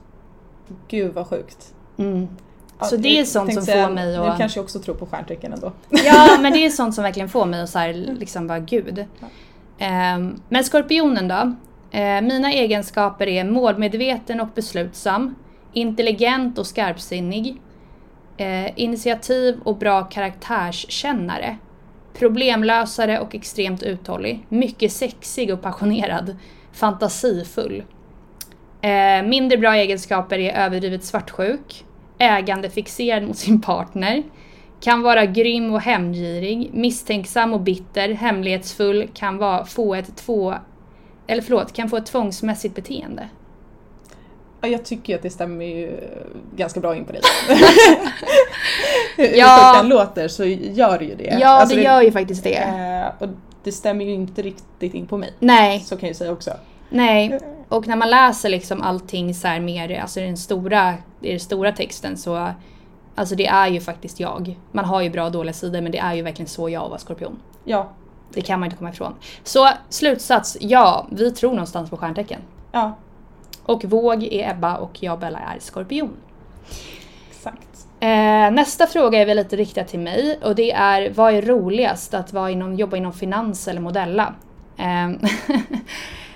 Gud 0.87 1.13
vad 1.13 1.27
sjukt. 1.27 1.73
Mm. 1.97 2.27
Så 2.83 2.97
det 2.97 3.19
är 3.19 3.25
sånt 3.25 3.53
som 3.53 3.63
säga, 3.63 3.87
får 3.87 3.93
mig 3.93 4.17
Nu 4.17 4.17
att... 4.17 4.37
kanske 4.37 4.59
jag 4.59 4.63
också 4.63 4.79
tror 4.79 4.95
på 4.95 5.05
stjärntecken 5.05 5.53
ändå. 5.53 5.71
Ja, 5.89 6.37
men 6.41 6.53
det 6.53 6.65
är 6.65 6.69
sånt 6.69 6.95
som 6.95 7.03
verkligen 7.03 7.29
får 7.29 7.45
mig 7.45 7.61
att 7.61 7.69
så 7.69 7.79
här, 7.79 7.93
liksom 7.93 8.47
bara 8.47 8.59
gud. 8.59 9.05
Ehm, 9.77 10.41
men 10.49 10.63
skorpionen 10.63 11.27
då? 11.27 11.55
Eh, 11.97 12.21
mina 12.21 12.51
egenskaper 12.51 13.27
är 13.27 13.43
målmedveten 13.43 14.39
och 14.41 14.47
beslutsam, 14.55 15.35
intelligent 15.73 16.57
och 16.57 16.67
skarpsinnig, 16.67 17.61
eh, 18.37 18.79
initiativ 18.79 19.59
och 19.63 19.77
bra 19.77 20.03
karaktärskännare, 20.03 21.57
problemlösare 22.13 23.19
och 23.19 23.35
extremt 23.35 23.83
uthållig, 23.83 24.45
mycket 24.49 24.91
sexig 24.91 25.53
och 25.53 25.61
passionerad, 25.61 26.35
fantasifull. 26.71 27.83
Mindre 29.23 29.57
bra 29.57 29.75
egenskaper 29.75 30.39
är 30.39 30.65
överdrivet 30.65 31.03
svartsjuk, 31.03 31.85
ägandefixerad 32.23 33.23
mot 33.23 33.37
sin 33.37 33.61
partner, 33.61 34.23
kan 34.81 35.01
vara 35.01 35.25
grym 35.25 35.73
och 35.73 35.81
hämndgirig, 35.81 36.69
misstänksam 36.73 37.53
och 37.53 37.61
bitter, 37.61 38.09
hemlighetsfull, 38.09 39.09
kan 39.13 39.37
vara, 39.37 39.65
få 39.65 39.95
ett 39.95 40.15
två... 40.15 40.53
Eller 41.27 41.41
förlåt, 41.41 41.73
kan 41.73 41.89
få 41.89 41.97
ett 41.97 42.05
tvångsmässigt 42.05 42.75
beteende. 42.75 43.29
Ja, 44.61 44.67
jag 44.67 44.85
tycker 44.85 45.13
ju 45.13 45.17
att 45.17 45.23
det 45.23 45.29
stämmer 45.29 45.65
ju 45.65 45.99
ganska 46.55 46.79
bra 46.79 46.95
in 46.95 47.05
på 47.05 47.11
dig. 47.11 47.21
Ja. 49.17 49.25
ja. 49.35 49.73
den 49.77 49.89
låter 49.89 50.27
så 50.27 50.45
gör 50.45 50.99
det 50.99 51.05
ju 51.05 51.15
det. 51.15 51.37
Ja, 51.41 51.47
Alltså 51.47 51.75
det 51.75 51.81
gör 51.81 52.01
ju 52.01 52.11
faktiskt 52.11 52.43
det. 52.43 52.55
Eh, 52.55 53.23
och 53.23 53.29
det 53.63 53.71
stämmer 53.71 54.05
ju 54.05 54.11
inte 54.11 54.41
riktigt 54.41 54.93
in 54.93 55.07
på 55.07 55.17
mig. 55.17 55.33
Nej, 55.39 55.79
Så 55.79 55.95
kan 55.95 56.07
jag 56.07 56.13
ju 56.13 56.17
säga 56.17 56.31
också. 56.31 56.51
Nej. 56.93 57.39
Och 57.69 57.87
när 57.87 57.95
man 57.95 58.09
läser 58.09 58.49
liksom 58.49 58.81
allting 58.81 59.33
så 59.35 59.47
här 59.47 59.59
mer, 59.59 59.99
alltså 60.01 60.19
den 60.19 60.37
stora, 60.37 60.93
i 61.21 61.29
den 61.31 61.39
stora 61.39 61.71
texten 61.71 62.17
så 62.17 62.49
Alltså 63.15 63.35
det 63.35 63.47
är 63.47 63.67
ju 63.67 63.79
faktiskt 63.81 64.19
jag. 64.19 64.59
Man 64.71 64.85
har 64.85 65.01
ju 65.01 65.09
bra 65.09 65.25
och 65.25 65.31
dåliga 65.31 65.53
sidor 65.53 65.81
men 65.81 65.91
det 65.91 65.97
är 65.97 66.13
ju 66.13 66.21
verkligen 66.21 66.49
så 66.49 66.69
jag 66.69 66.89
var 66.89 66.97
skorpion. 66.97 67.39
Ja. 67.63 67.89
Det 68.33 68.41
kan 68.41 68.59
man 68.59 68.67
inte 68.67 68.77
komma 68.77 68.89
ifrån. 68.89 69.13
Så 69.43 69.69
slutsats, 69.89 70.57
ja, 70.59 71.07
vi 71.11 71.31
tror 71.31 71.49
någonstans 71.51 71.89
på 71.89 71.97
stjärntecken. 71.97 72.39
Ja, 72.71 72.95
Och 73.63 73.85
våg 73.85 74.23
är 74.23 74.51
Ebba 74.51 74.75
och 74.77 75.03
jag 75.03 75.19
Bella 75.19 75.39
är 75.39 75.59
skorpion. 75.59 76.13
exakt. 77.29 77.87
Eh, 77.99 78.51
nästa 78.51 78.87
fråga 78.87 79.21
är 79.21 79.25
väl 79.25 79.37
lite 79.37 79.55
riktad 79.55 79.83
till 79.83 79.99
mig 79.99 80.39
och 80.43 80.55
det 80.55 80.71
är 80.71 81.11
vad 81.15 81.33
är 81.33 81.41
roligast 81.41 82.13
att 82.13 82.33
vara 82.33 82.51
inom, 82.51 82.75
jobba 82.75 82.97
inom 82.97 83.13
finans 83.13 83.67
eller 83.67 83.81
modella? 83.81 84.33
Eh, 84.77 85.09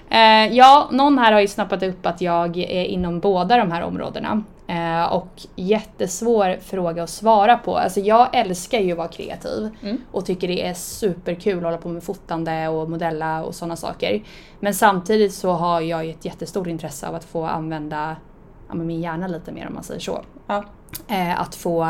eh, 0.10 0.54
ja, 0.56 0.90
någon 0.92 1.18
här 1.18 1.32
har 1.32 1.40
ju 1.40 1.48
snappat 1.48 1.84
upp 1.84 2.06
att 2.06 2.22
jag 2.22 2.58
är 2.58 2.84
inom 2.84 3.20
båda 3.20 3.58
de 3.58 3.72
här 3.72 3.82
områdena. 3.82 4.44
Eh, 4.70 5.14
och 5.14 5.42
jättesvår 5.56 6.58
fråga 6.62 7.04
att 7.04 7.10
svara 7.10 7.58
på. 7.58 7.78
Alltså 7.78 8.00
jag 8.00 8.36
älskar 8.36 8.80
ju 8.80 8.92
att 8.92 8.98
vara 8.98 9.08
kreativ 9.08 9.70
Mm. 9.84 9.98
och 10.12 10.26
tycker 10.26 10.48
det 10.48 10.68
är 10.68 10.74
superkul 10.74 11.58
att 11.58 11.64
hålla 11.64 11.78
på 11.78 11.90
med 11.90 12.04
fotande 12.04 12.68
och 12.68 12.90
modella 12.90 13.44
och 13.44 13.56
sådana 13.56 13.76
saker. 13.76 14.24
Men 14.60 14.74
samtidigt 14.74 15.34
så 15.34 15.52
har 15.52 15.82
jag 15.82 16.06
ju 16.06 16.12
ett 16.12 16.26
jättestort 16.26 16.68
intresse 16.68 17.08
av 17.08 17.16
att 17.16 17.24
få 17.24 17.46
använda 17.46 18.16
ja, 18.68 18.76
min 18.76 19.02
hjärna 19.02 19.28
lite 19.28 19.52
mer 19.52 19.68
om 19.68 19.74
man 19.74 19.84
säger 19.84 20.00
så. 20.00 20.22
Ja. 20.48 20.64
Eh, 21.08 21.42
att 21.42 21.56
få 21.56 21.88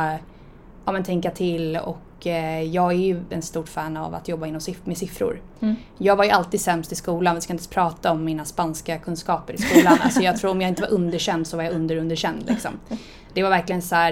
ja, 0.86 0.92
men 0.92 1.04
tänka 1.04 1.32
till 1.32 1.78
och 1.86 1.98
eh, 2.26 2.62
jag 2.62 2.92
är 2.92 2.98
ju 2.98 3.22
en 3.30 3.42
stort 3.42 3.70
fan 3.70 3.98
av 3.98 4.16
att 4.16 4.28
jobba 4.28 4.46
inom 4.48 4.60
siff- 4.62 4.82
med 4.84 4.98
siffror. 4.98 5.42
Mm. 5.60 5.76
Jag 5.98 6.16
var 6.16 6.24
ju 6.24 6.30
alltid 6.32 6.62
sämst 6.62 6.92
i 6.92 6.96
skolan, 6.96 7.36
vi 7.36 7.42
ska 7.42 7.54
inte 7.54 7.70
prata 7.70 8.12
om 8.12 8.24
mina 8.26 8.46
spanska 8.46 8.98
kunskaper 8.98 9.54
i 9.54 9.58
skolan. 9.58 9.98
alltså 10.04 10.22
jag 10.22 10.38
tror 10.38 10.52
om 10.52 10.62
jag 10.62 10.70
inte 10.70 10.82
var 10.82 10.90
underkänd 10.94 11.48
så 11.48 11.58
var 11.58 11.64
jag 11.64 11.74
underunderkänd 11.74 12.44
liksom. 12.48 12.72
Det 13.34 13.44
var 13.44 13.50
verkligen 13.50 13.82
så 13.82 13.96
här, 13.96 14.12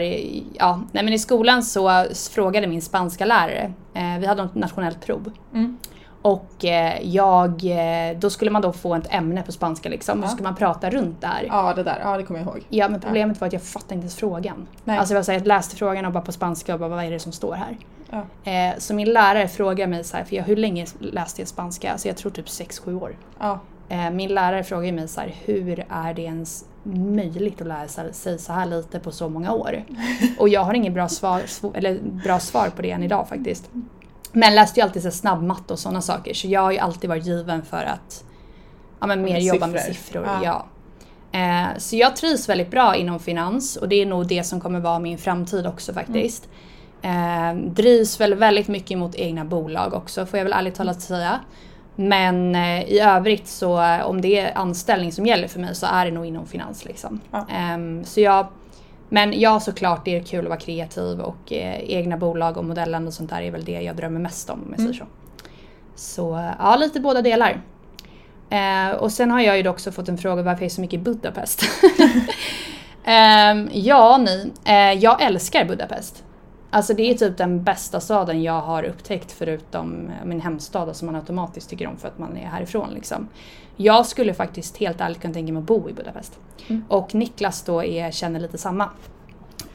ja, 0.54 0.82
nej 0.92 1.04
men 1.04 1.14
i 1.14 1.20
skolan 1.20 1.64
så 1.64 2.06
frågade 2.32 2.68
min 2.68 2.82
spanska 2.82 3.26
lärare, 3.26 3.74
eh, 3.94 4.20
vi 4.20 4.26
hade 4.26 4.44
ett 4.44 4.56
nationellt 4.56 5.06
prov. 5.06 5.32
Mm. 5.54 5.78
Och 6.22 6.66
eh, 6.66 7.02
jag, 7.02 7.50
eh, 7.66 8.18
då 8.20 8.30
skulle 8.30 8.52
man 8.52 8.62
då 8.62 8.74
få 8.74 8.96
ett 8.96 9.08
ämne 9.14 9.42
på 9.44 9.52
spanska 9.52 9.90
liksom 9.90 10.20
och 10.20 10.26
Ja. 10.26 10.30
så 10.30 10.34
skulle 10.36 10.48
man 10.50 10.56
prata 10.56 10.90
runt 10.90 11.22
där. 11.22 11.46
Ja, 11.48 11.74
det 11.76 11.84
där. 11.84 12.00
Ja, 12.04 12.18
det 12.18 12.24
kommer 12.24 12.40
jag 12.40 12.48
ihåg. 12.50 12.62
Ja 12.70 12.90
men 12.90 13.02
problemet 13.02 13.42
var 13.42 13.48
att 13.48 13.54
jag 13.54 13.62
fattade 13.62 13.94
inte 13.96 14.04
ens 14.04 14.16
frågan. 14.16 14.68
Nej. 14.84 14.98
Alltså 14.98 15.14
jag, 15.14 15.20
var 15.20 15.24
så 15.24 15.32
här, 15.32 15.40
jag 15.40 15.48
läste 15.48 15.76
frågan 15.76 16.06
och 16.06 16.12
bara 16.12 16.24
på 16.24 16.32
spanska 16.32 16.74
och 16.74 16.80
bara 16.80 16.90
vad 16.90 17.04
är 17.04 17.12
det 17.12 17.20
som 17.20 17.32
står 17.32 17.54
här? 17.56 17.78
Ja. 18.44 18.52
Eh, 18.52 18.74
så 18.78 18.94
min 18.94 19.14
lärare 19.14 19.48
frågade 19.48 19.90
mig 19.92 20.04
så 20.04 20.18
här, 20.18 20.24
för 20.24 20.36
jag, 20.36 20.44
hur 20.44 20.56
länge 20.56 20.86
läste 21.00 21.42
jag 21.42 21.48
spanska? 21.48 21.92
Alltså 21.92 22.08
jag 22.08 22.18
tror 22.18 22.32
typ 22.32 22.46
6-7 22.46 23.02
år. 23.02 23.18
Ja. 23.40 23.60
Eh, 23.90 24.10
min 24.12 24.30
lärare 24.30 24.64
frågade 24.64 24.92
mig 24.92 25.08
så 25.08 25.22
här, 25.22 25.36
hur 25.46 25.86
är 25.90 26.14
det 26.14 26.22
ens 26.22 26.66
möjligt 26.84 27.62
att 27.62 27.68
lära 27.68 27.88
sig 28.14 28.40
så 28.40 28.54
här 28.54 28.66
lite 28.66 29.00
på 29.00 29.12
så 29.12 29.30
många 29.30 29.52
år? 29.54 29.84
Och 30.40 30.50
jag 30.50 30.62
har 30.64 30.74
ingen 30.74 30.94
bra 30.94 31.08
svar, 31.10 31.40
sv- 31.42 31.72
eller 31.78 32.00
bra 32.24 32.40
svar 32.40 32.70
på 32.76 32.82
det 32.82 32.92
än 32.92 33.04
idag 33.04 33.28
faktiskt. 33.30 33.70
Men 34.32 34.56
läste 34.56 34.80
ju 34.80 34.84
alltid 34.84 35.04
så 35.04 35.12
snabbmatte 35.12 35.74
och 35.74 35.80
sådana 35.80 36.02
saker 36.02 36.34
så 36.34 36.48
jag 36.48 36.62
har 36.62 36.72
ju 36.72 36.78
alltid 36.78 37.10
varit 37.10 37.26
given 37.26 37.62
för 37.62 37.84
att 37.84 38.24
ja, 39.00 39.08
men 39.08 39.22
mer 39.22 39.32
Med 39.34 39.42
jobba 39.44 39.68
med 39.68 39.80
siffror. 39.82 39.94
siffror. 39.94 40.26
Ja. 40.26 40.40
Ja. 40.44 40.66
Eh, 41.40 41.78
så 41.78 41.96
jag 41.96 42.16
trivs 42.16 42.50
väldigt 42.50 42.72
bra 42.72 42.96
inom 42.96 43.20
finans 43.20 43.76
och 43.76 43.90
det 43.90 43.96
är 43.96 44.06
nog 44.06 44.28
det 44.28 44.44
som 44.44 44.62
kommer 44.62 44.80
vara 44.80 45.00
min 45.00 45.18
framtid 45.18 45.68
också 45.68 45.94
faktiskt. 45.94 46.50
Eh, 47.06 47.56
drivs 47.56 48.22
väl 48.22 48.34
väldigt 48.36 48.68
mycket 48.68 48.98
mot 48.98 49.16
egna 49.16 49.46
bolag 49.46 49.94
också 49.94 50.26
får 50.26 50.38
jag 50.40 50.44
väl 50.44 50.54
ärligt 50.54 50.76
talat 50.76 51.02
säga. 51.02 51.40
Men 51.96 52.56
eh, 52.56 52.84
i 52.84 53.00
övrigt 53.00 53.48
så 53.48 53.82
eh, 53.82 54.02
om 54.06 54.22
det 54.22 54.40
är 54.40 54.58
anställning 54.58 55.12
som 55.12 55.26
gäller 55.26 55.48
för 55.48 55.60
mig 55.60 55.76
så 55.76 55.86
är 55.86 56.06
det 56.06 56.12
nog 56.12 56.26
inom 56.26 56.46
finans 56.48 56.86
liksom. 56.86 57.20
Ja. 57.32 57.46
Ehm, 57.52 58.04
så 58.04 58.22
jag, 58.22 58.48
men 59.10 59.40
ja 59.40 59.60
såklart 59.60 60.06
det 60.06 60.16
är 60.18 60.24
kul 60.24 60.46
att 60.46 60.50
vara 60.50 60.60
kreativ 60.60 61.20
och 61.20 61.54
eh, 61.54 61.80
egna 61.80 62.18
bolag 62.18 62.58
och 62.58 62.66
modellande 62.66 63.08
och 63.08 63.14
sånt 63.14 63.30
där 63.30 63.42
är 63.42 63.52
väl 63.52 63.66
det 63.66 63.82
jag 63.82 63.96
drömmer 63.96 64.20
mest 64.20 64.50
om 64.50 64.60
om 64.64 64.68
jag 64.72 64.80
Mm. 64.80 64.94
säger 64.94 65.06
så. 65.06 65.12
Så 65.96 66.36
eh, 66.38 66.52
ja, 66.60 66.76
lite 66.76 67.00
båda 67.00 67.22
delar. 67.22 67.62
Eh, 68.50 68.96
och 68.98 69.12
sen 69.12 69.32
har 69.32 69.42
jag 69.42 69.58
ju 69.58 69.68
också 69.70 69.92
fått 69.92 70.10
en 70.10 70.18
fråga 70.18 70.42
varför 70.44 70.62
jag 70.62 70.66
är 70.72 70.76
så 70.76 70.82
mycket 70.82 71.00
i 71.00 71.04
Budapest. 71.04 71.62
Ehm, 73.08 73.70
ja 73.74 74.18
ni, 74.18 74.52
eh, 74.66 74.94
jag 75.04 75.22
älskar 75.22 75.66
Budapest. 75.66 76.24
Alltså 76.76 76.94
det 76.94 77.12
är 77.12 77.14
typ 77.14 77.38
den 77.38 77.64
bästa 77.64 78.00
staden 78.00 78.44
jag 78.44 78.62
har 78.62 78.84
upptäckt 78.84 79.32
förutom 79.32 80.10
eh, 80.10 80.26
min 80.26 80.42
hemstad 80.42 80.96
som 80.96 81.06
man 81.06 81.16
automatiskt 81.16 81.70
tycker 81.70 81.88
om 81.88 81.98
för 81.98 82.08
att 82.08 82.20
man 82.20 82.38
är 82.38 82.46
härifrån 82.46 82.90
liksom. 82.94 83.28
Jag 83.78 84.06
skulle 84.06 84.34
faktiskt 84.34 84.78
helt 84.78 85.02
ärligt 85.02 85.22
kunna 85.22 85.34
tänka 85.34 85.54
mig 85.54 85.60
att 85.60 85.66
bo 85.66 85.90
i 85.90 85.94
Budapest. 85.94 86.40
Mm. 86.68 86.84
Och 86.88 87.16
Niklas 87.16 87.64
då 87.64 87.84
är, 87.84 88.12
känner 88.12 88.40
lite 88.40 88.58
samma. 88.58 88.90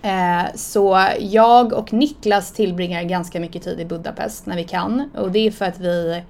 Eh, 0.03 0.55
så 0.55 1.07
jag 1.21 1.73
och 1.73 1.93
Niklas 1.93 2.53
tillbringar 2.53 3.03
ganska 3.03 3.41
mycket 3.41 3.63
tid 3.63 3.81
i 3.81 3.85
Budapest 3.85 4.47
när 4.47 4.57
vi 4.57 4.65
kan. 4.65 5.11
Och 5.17 5.33
det 5.33 5.39
är 5.39 5.51
för 5.51 5.65
att 5.65 5.79
vi, 5.79 6.23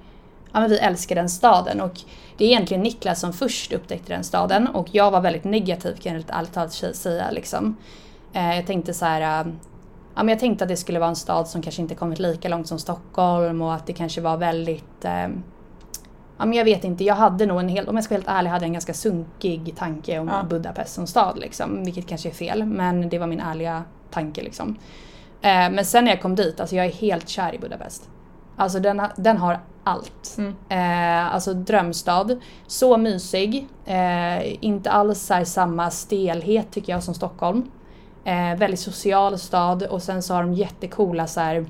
ja, 0.51 0.59
men 0.59 0.69
vi 0.69 0.77
älskar 0.77 1.15
den 1.15 1.29
staden. 1.29 1.81
Och 1.81 1.99
det 2.37 2.45
är 2.45 2.49
egentligen 2.49 2.83
Niklas 2.83 3.19
som 3.19 3.33
först 3.33 3.73
upptäckte 3.73 4.13
den 4.13 4.23
staden 4.23 4.67
och 4.67 4.87
jag 4.91 5.11
var 5.11 5.21
väldigt 5.21 5.43
negativ 5.43 5.95
kan 5.95 6.13
jag 6.13 6.23
ärligt 6.27 6.53
talat 6.53 6.95
säga. 6.95 7.31
Liksom. 7.31 7.77
Eh, 8.33 8.55
jag 8.55 8.67
tänkte 8.67 8.93
så 8.93 9.05
här, 9.05 9.45
ja, 10.15 10.23
men 10.23 10.27
jag 10.29 10.39
tänkte 10.39 10.63
att 10.63 10.67
det 10.69 10.77
skulle 10.77 10.99
vara 10.99 11.09
en 11.09 11.15
stad 11.15 11.47
som 11.47 11.61
kanske 11.61 11.81
inte 11.81 11.95
kommit 11.95 12.19
lika 12.19 12.49
långt 12.49 12.67
som 12.67 12.79
Stockholm 12.79 13.61
och 13.61 13.73
att 13.73 13.87
det 13.87 13.93
kanske 13.93 14.21
var 14.21 14.37
väldigt 14.37 15.05
eh, 15.05 15.27
ja, 16.37 16.45
men 16.45 16.53
jag 16.53 16.65
vet 16.65 16.83
inte, 16.83 17.03
jag 17.03 17.15
hade 17.15 17.45
nog 17.45 17.59
en 17.59 17.69
helt, 17.69 17.89
om 17.89 17.95
jag 17.95 18.03
ska 18.03 18.13
vara 18.15 18.19
helt 18.21 18.29
ärlig, 18.39 18.49
hade 18.49 18.65
en 18.65 18.73
ganska 18.73 18.93
sunkig 18.93 19.73
tanke 19.77 20.19
om 20.19 20.27
Ja. 20.27 20.43
Budapest 20.49 20.93
som 20.93 21.07
stad 21.07 21.37
liksom. 21.39 21.83
Vilket 21.83 22.07
kanske 22.07 22.29
är 22.29 22.33
fel, 22.33 22.65
men 22.65 23.09
det 23.09 23.19
var 23.19 23.27
min 23.27 23.39
ärliga 23.39 23.83
tanke 24.11 24.41
liksom. 24.41 24.75
Eh, 25.41 25.49
men 25.71 25.85
sen 25.85 26.05
när 26.05 26.11
jag 26.11 26.21
kom 26.21 26.35
dit, 26.35 26.59
alltså 26.59 26.75
jag 26.75 26.85
är 26.85 26.91
helt 26.91 27.29
kär 27.29 27.55
i 27.55 27.59
Budapest. 27.59 28.09
Alltså 28.55 28.79
den, 28.79 28.99
har- 28.99 29.11
den 29.15 29.37
har 29.37 29.59
allt. 29.83 30.37
Mm. 30.37 30.53
Eh, 30.69 31.33
alltså 31.35 31.53
drömstad. 31.53 32.39
Så 32.67 32.97
mysig. 32.97 33.67
Eh, 33.85 34.63
inte 34.65 34.91
alls 34.91 35.31
samma 35.45 35.91
stelhet 35.91 36.71
tycker 36.71 36.93
jag 36.93 37.03
som 37.03 37.13
Stockholm. 37.13 37.63
Eh, 38.23 38.55
väldigt 38.57 38.79
social 38.79 39.39
stad 39.39 39.83
och 39.83 40.03
sen 40.03 40.23
så 40.23 40.33
har 40.33 40.41
de 40.41 40.53
jättekola 40.53 41.27
så 41.27 41.39
här 41.39 41.65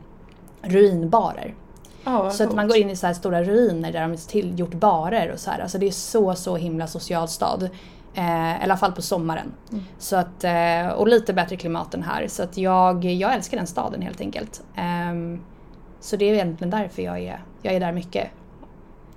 ruinbarer. 0.61 1.55
Vad 2.03 2.33
Så 2.33 2.43
att 2.43 2.55
man 2.55 2.67
går 2.67 2.77
in 2.77 2.89
i 2.89 2.95
så 2.95 3.07
här 3.07 3.13
stora 3.13 3.43
ruiner 3.43 3.91
där 3.91 4.01
de 4.01 4.09
har 4.09 4.17
tillgjort 4.17 4.73
barer 4.73 5.31
och 5.31 5.39
så 5.39 5.51
här. 5.51 5.59
Alltså 5.59 5.77
det 5.77 5.87
är 5.87 5.91
så, 5.91 6.35
så 6.35 6.55
himla 6.55 6.87
social 6.87 7.27
stad. 7.27 7.69
Eh, 8.13 8.51
I 8.51 8.63
alla 8.63 8.77
fall 8.77 8.91
på 8.91 9.01
sommaren. 9.01 9.53
Mm. 9.71 9.83
Så 9.99 10.15
att, 10.15 10.43
eh, 10.43 10.87
och 10.87 11.07
lite 11.07 11.33
bättre 11.33 11.55
klimat 11.55 11.93
än 11.93 12.03
här. 12.03 12.27
Så 12.27 12.43
att 12.43 12.57
jag, 12.57 13.05
jag 13.05 13.33
älskar 13.33 13.57
den 13.57 13.67
staden 13.67 14.01
helt 14.01 14.21
enkelt. 14.21 14.63
Ehm, 14.75 15.41
så 15.99 16.15
det 16.15 16.25
är 16.25 16.33
egentligen 16.33 16.71
därför 16.71 17.01
jag 17.01 17.19
är, 17.19 17.43
jag 17.61 17.73
är 17.73 17.79
där 17.79 17.91
mycket. 17.91 18.27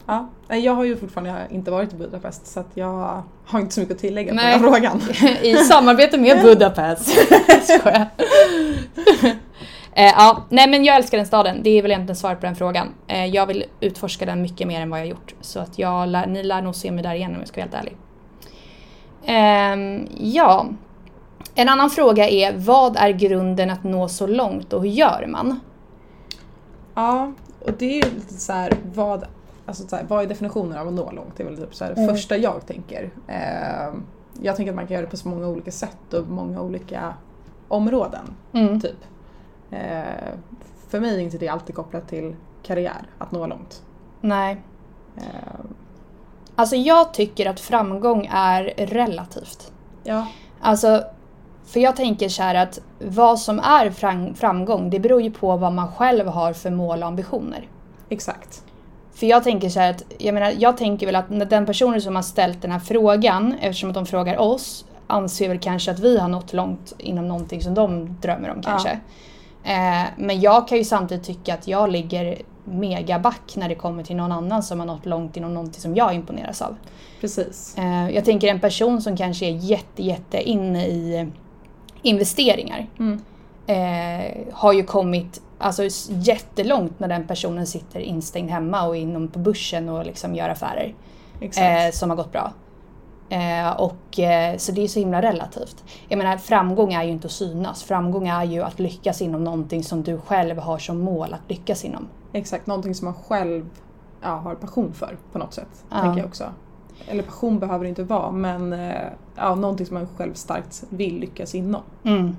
Ja, 0.07 0.29
jag 0.49 0.75
har 0.75 0.85
ju 0.85 0.97
fortfarande 0.97 1.47
inte 1.51 1.71
varit 1.71 1.93
i 1.93 1.97
Budapest 1.97 2.47
så 2.47 2.61
att 2.61 2.71
jag 2.75 3.23
har 3.45 3.61
inte 3.61 3.75
så 3.75 3.81
mycket 3.81 3.95
att 3.95 4.01
tillägga 4.01 4.29
på 4.29 4.35
Nej. 4.35 4.59
den 4.59 4.65
här 4.65 4.71
frågan. 4.71 5.01
I 5.43 5.57
samarbete 5.57 6.19
med 6.19 6.43
Budapest. 6.43 7.19
Eh, 9.97 10.05
ja, 10.17 10.45
nej 10.49 10.69
men 10.69 10.85
jag 10.85 10.97
älskar 10.97 11.19
den 11.19 11.27
staden. 11.27 11.63
Det 11.63 11.71
är 11.79 11.83
väl 11.83 11.91
egentligen 11.91 12.17
svaret 12.17 12.41
på 12.41 12.47
den 12.47 12.57
frågan. 12.57 12.89
Eh, 13.07 13.27
jag 13.27 13.47
vill 13.47 13.65
utforska 13.81 14.27
den 14.27 14.43
mycket 14.43 14.69
mer 14.69 14.81
än 14.81 14.91
vad 14.91 15.01
jag 15.01 15.07
gjort. 15.07 15.35
Så 15.41 15.61
att 15.61 15.79
jag 15.79 16.09
lär, 16.09 16.27
ni 16.27 16.43
lär 16.43 16.63
nog 16.63 16.75
se 16.75 16.91
mig 16.91 17.03
där 17.05 17.15
igen 17.15 17.35
om 17.35 17.39
jag 17.39 17.49
ska 17.49 17.61
vara 17.61 17.71
helt 17.71 17.81
ärlig. 17.81 17.97
Ehm, 19.25 20.09
ja. 20.17 20.67
En 21.55 21.69
annan 21.69 21.91
fråga 21.91 22.29
är, 22.29 22.53
vad 22.57 22.97
är 22.97 23.11
grunden 23.11 23.71
att 23.71 23.85
nå 23.85 24.09
så 24.09 24.27
långt 24.27 24.73
och 24.73 24.83
hur 24.83 24.91
gör 24.91 25.27
man? 25.29 25.61
Ja, 26.95 27.33
och 27.61 27.73
det 27.79 27.85
är 27.85 27.95
ju 27.95 28.15
lite 28.15 28.35
så 28.35 28.53
här, 28.53 28.73
vad, 28.95 29.25
alltså 29.67 29.89
så 29.89 29.97
här, 29.97 30.05
vad 30.09 30.23
är 30.23 30.27
definitionen 30.27 30.79
av 30.79 30.89
att 30.89 30.95
nå 30.95 31.11
långt? 31.13 31.37
Det 31.37 31.43
är 31.43 31.45
väl 31.47 31.57
typ 31.57 31.75
så 31.75 31.85
här, 31.85 31.93
Mm. 31.97 32.09
första 32.15 32.37
jag 32.37 32.67
tänker. 32.67 33.11
Eh, 33.29 33.95
jag 34.43 34.57
tänker 34.57 34.73
att 34.73 34.77
man 34.77 34.87
kan 34.87 34.95
göra 34.95 35.05
det 35.05 35.11
på 35.11 35.17
så 35.17 35.29
många 35.29 35.49
olika 35.49 35.71
sätt 35.71 36.15
och 36.15 36.29
många 36.29 36.61
olika 36.61 37.15
områden. 37.69 38.35
Mm. 38.53 38.81
Typ. 38.81 38.97
Eh, 39.71 40.03
för 40.89 41.01
mig 41.01 41.15
är 41.15 41.21
inte 41.21 41.39
det 41.39 41.49
alltid 41.49 41.75
kopplat 41.75 42.09
till 42.09 42.37
karriär, 42.63 43.03
att 43.19 43.33
nå 43.33 43.47
långt. 43.47 43.83
Nej. 44.21 44.63
Eh, 45.17 45.23
Alltså 46.57 46.77
jag 46.77 47.15
tycker 47.15 47.47
att 47.51 47.61
framgång 47.61 48.29
är 48.33 48.65
relativt. 48.77 49.73
ja, 50.05 50.27
Alltså, 50.61 51.03
för 51.65 51.81
jag 51.81 51.97
tänker 51.97 52.29
så 52.29 52.43
här 52.43 52.55
att 52.55 52.81
vad 53.01 53.39
som 53.39 53.59
är 53.59 53.91
fram- 53.91 54.35
framgång, 54.35 54.91
det 54.91 55.01
beror 55.01 55.23
ju 55.23 55.31
på 55.31 55.57
vad 55.57 55.73
man 55.73 55.93
själv 55.93 56.27
har 56.27 56.53
för 56.53 56.71
mål 56.71 57.03
och 57.03 57.09
ambitioner. 57.09 57.69
exakt. 58.09 58.65
För 59.15 59.27
jag 59.27 59.45
tänker 59.45 59.69
så 59.69 59.81
här 59.81 59.91
att, 59.91 60.03
jag 60.19 60.35
menar, 60.35 60.53
jag 60.59 60.77
tänker 60.77 61.07
väl 61.07 61.17
att 61.17 61.51
den 61.51 61.67
personen 61.67 62.01
som 62.03 62.17
har 62.17 62.23
ställt 62.23 62.63
den 62.63 62.71
här 62.71 62.79
frågan, 62.79 63.55
eftersom 63.61 63.89
att 63.89 63.95
de 63.95 64.07
frågar 64.07 64.39
oss, 64.39 64.85
anser 65.07 65.49
väl 65.49 65.59
kanske 65.59 65.91
att 65.91 65.99
vi 65.99 66.19
har 66.19 66.29
nått 66.29 66.53
långt 66.53 66.93
inom 66.99 67.29
någonting 67.29 67.63
som 67.63 67.75
de 67.75 68.17
drömmer 68.21 68.51
om 68.51 68.63
kanske. 68.63 68.91
Eh, 69.65 70.03
men 70.17 70.41
jag 70.41 70.69
kan 70.69 70.79
ju 70.79 70.85
samtidigt 70.85 71.25
tycka 71.25 71.55
att 71.55 71.69
jag 71.69 71.91
ligger 71.91 72.39
megaback 72.65 73.57
när 73.57 73.69
det 73.69 73.75
kommer 73.75 74.03
till 74.03 74.17
någon 74.17 74.33
annan 74.33 74.63
som 74.63 74.79
har 74.81 74.87
nått 74.87 75.07
långt 75.07 75.37
inom 75.37 75.55
någonting 75.55 75.81
som 75.81 75.95
jag 75.95 76.15
imponeras 76.15 76.63
av. 76.63 76.77
Precis. 77.21 77.79
Eh, 77.79 78.11
jag 78.11 78.25
tänker 78.25 78.49
en 78.49 78.61
person 78.61 79.03
som 79.03 79.17
kanske 79.17 79.47
är 79.47 79.51
jätte, 79.51 80.03
jätte 80.03 80.43
inne 80.43 80.87
i 80.87 81.29
investeringar 82.03 82.87
Mm. 82.99 83.21
Eh, 83.67 84.53
har 84.53 84.73
ju 84.73 84.85
kommit 84.85 85.43
alltså, 85.59 85.83
jättelångt 86.09 87.01
när 87.01 87.09
den 87.09 87.27
personen 87.27 87.67
sitter 87.67 88.01
instängd 88.01 88.51
hemma 88.51 88.87
och 88.87 88.97
inom 88.97 89.29
på 89.29 89.39
börsen 89.39 89.89
och 89.89 90.07
liksom 90.07 90.35
gör 90.35 90.49
affärer 90.49 90.95
eh, 91.41 91.93
som 91.93 92.11
har 92.11 92.17
gått 92.17 92.33
bra. 92.33 92.53
Eh, 93.29 93.71
och, 93.71 94.19
eh, 94.19 94.57
så 94.57 94.73
det 94.73 94.83
är 94.83 94.89
så 94.89 94.99
himla 94.99 95.23
relativt. 95.23 95.85
Jag 96.09 96.19
menar 96.19 96.37
framgång 96.37 96.93
är 96.93 97.03
ju 97.03 97.11
inte 97.11 97.27
att 97.27 97.33
synas. 97.33 97.83
Framgång 97.83 98.29
är 98.29 98.45
ju 98.45 98.63
att 98.63 98.79
lyckas 98.79 99.23
inom 99.23 99.45
någonting 99.45 99.83
som 99.83 100.03
du 100.03 100.19
själv 100.19 100.59
har 100.59 100.79
som 100.79 101.01
mål 101.01 101.35
att 101.35 101.51
lyckas 101.51 101.85
inom. 101.85 102.09
Exakt, 102.33 102.67
någonting 102.67 102.95
som 102.95 103.05
man 103.05 103.15
själv 103.15 103.71
ja, 104.23 104.29
har 104.29 104.55
passion 104.55 104.93
för 104.93 105.17
på 105.33 105.39
något 105.39 105.55
sätt. 105.55 105.85
Ja. 105.91 106.01
Tänker 106.01 106.19
jag 106.19 106.27
också. 106.27 106.45
Eller 107.09 107.23
passion 107.23 107.59
behöver 107.59 107.85
det 107.85 107.89
inte 107.89 108.05
vara 108.05 108.31
men 108.31 108.73
eh, 108.73 108.95
ja, 109.37 109.55
någonting 109.55 109.87
som 109.87 109.95
man 109.95 110.09
själv 110.17 110.35
starkt 110.35 110.85
vill 110.89 111.19
lyckas 111.19 111.55
inom. 111.55 111.83
Mm. 112.05 112.37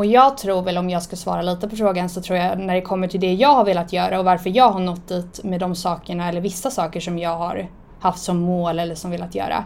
Och 0.00 0.06
jag 0.06 0.36
tror 0.36 0.62
väl 0.62 0.78
om 0.78 0.90
jag 0.90 1.02
ska 1.02 1.16
svara 1.16 1.42
lite 1.42 1.68
på 1.68 1.76
frågan 1.76 2.08
så 2.08 2.22
tror 2.22 2.38
jag 2.38 2.58
när 2.58 2.74
det 2.74 2.80
kommer 2.80 3.08
till 3.08 3.20
det 3.20 3.34
jag 3.34 3.54
har 3.54 3.64
velat 3.64 3.92
göra 3.92 4.18
och 4.18 4.24
varför 4.24 4.50
jag 4.50 4.70
har 4.70 4.80
nått 4.80 5.08
dit 5.08 5.44
med 5.44 5.60
de 5.60 5.74
sakerna 5.74 6.28
eller 6.28 6.40
vissa 6.40 6.70
saker 6.70 7.00
som 7.00 7.18
jag 7.18 7.38
har 7.38 7.68
haft 8.00 8.22
som 8.22 8.38
mål 8.38 8.78
eller 8.78 8.94
som 8.94 9.10
velat 9.10 9.34
göra. 9.34 9.64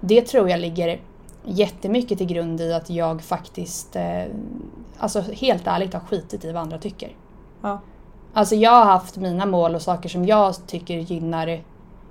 Det 0.00 0.22
tror 0.22 0.50
jag 0.50 0.60
ligger 0.60 1.00
jättemycket 1.44 2.18
till 2.18 2.26
grund 2.26 2.60
i 2.60 2.72
att 2.72 2.90
jag 2.90 3.22
faktiskt, 3.22 3.96
eh, 3.96 4.22
alltså 4.98 5.20
helt 5.20 5.66
ärligt 5.66 5.94
har 5.94 6.00
skitit 6.00 6.44
i 6.44 6.52
vad 6.52 6.62
andra 6.62 6.78
tycker. 6.78 7.16
Ja. 7.62 7.80
Alltså 8.32 8.54
jag 8.54 8.70
har 8.70 8.84
haft 8.84 9.16
mina 9.16 9.46
mål 9.46 9.74
och 9.74 9.82
saker 9.82 10.08
som 10.08 10.26
jag 10.26 10.66
tycker 10.66 10.94
gynnar, 10.94 11.62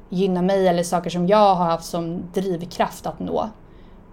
gynnar 0.09 0.41
mig 0.41 0.67
eller 0.67 0.83
saker 0.83 1.09
som 1.09 1.27
jag 1.27 1.55
har 1.55 1.65
haft 1.65 1.85
som 1.85 2.21
drivkraft 2.33 3.07
att 3.07 3.19
nå. 3.19 3.49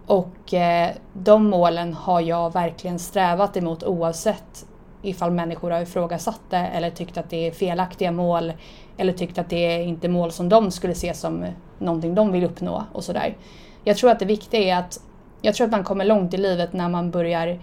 Och 0.07 0.55
eh, 0.55 0.91
de 1.13 1.47
målen 1.47 1.95
har 1.95 2.21
jag 2.21 2.53
verkligen 2.53 2.99
strävat 2.99 3.57
emot 3.57 3.83
oavsett 3.83 4.67
ifall 5.03 5.31
människor 5.31 5.71
har 5.71 5.81
ifrågasatt 5.81 6.41
det 6.51 6.57
eller 6.57 6.91
tyckt 6.91 7.19
att 7.19 7.31
det 7.31 7.47
är 7.47 7.51
felaktiga 7.51 8.13
mål 8.13 8.53
eller 8.97 9.13
tyckt 9.13 9.39
att 9.39 9.51
det 9.51 9.57
är 9.57 9.83
inte 9.83 10.09
mål 10.09 10.33
som 10.33 10.49
de 10.49 10.71
skulle 10.71 10.95
se 10.95 11.15
som 11.15 11.45
någonting 11.79 12.15
de 12.15 12.33
vill 12.33 12.45
uppnå 12.45 12.85
och 12.93 13.05
sådär. 13.05 13.37
Jag 13.85 13.97
tror 13.97 14.11
att 14.11 14.19
det 14.19 14.25
viktiga 14.25 14.61
är 14.61 14.79
att 14.79 15.01
jag 15.43 15.55
tror 15.55 15.65
att 15.65 15.73
man 15.73 15.85
kommer 15.85 16.05
långt 16.05 16.35
i 16.35 16.37
livet 16.37 16.73
när 16.73 16.89
man 16.89 17.11
börjar 17.11 17.61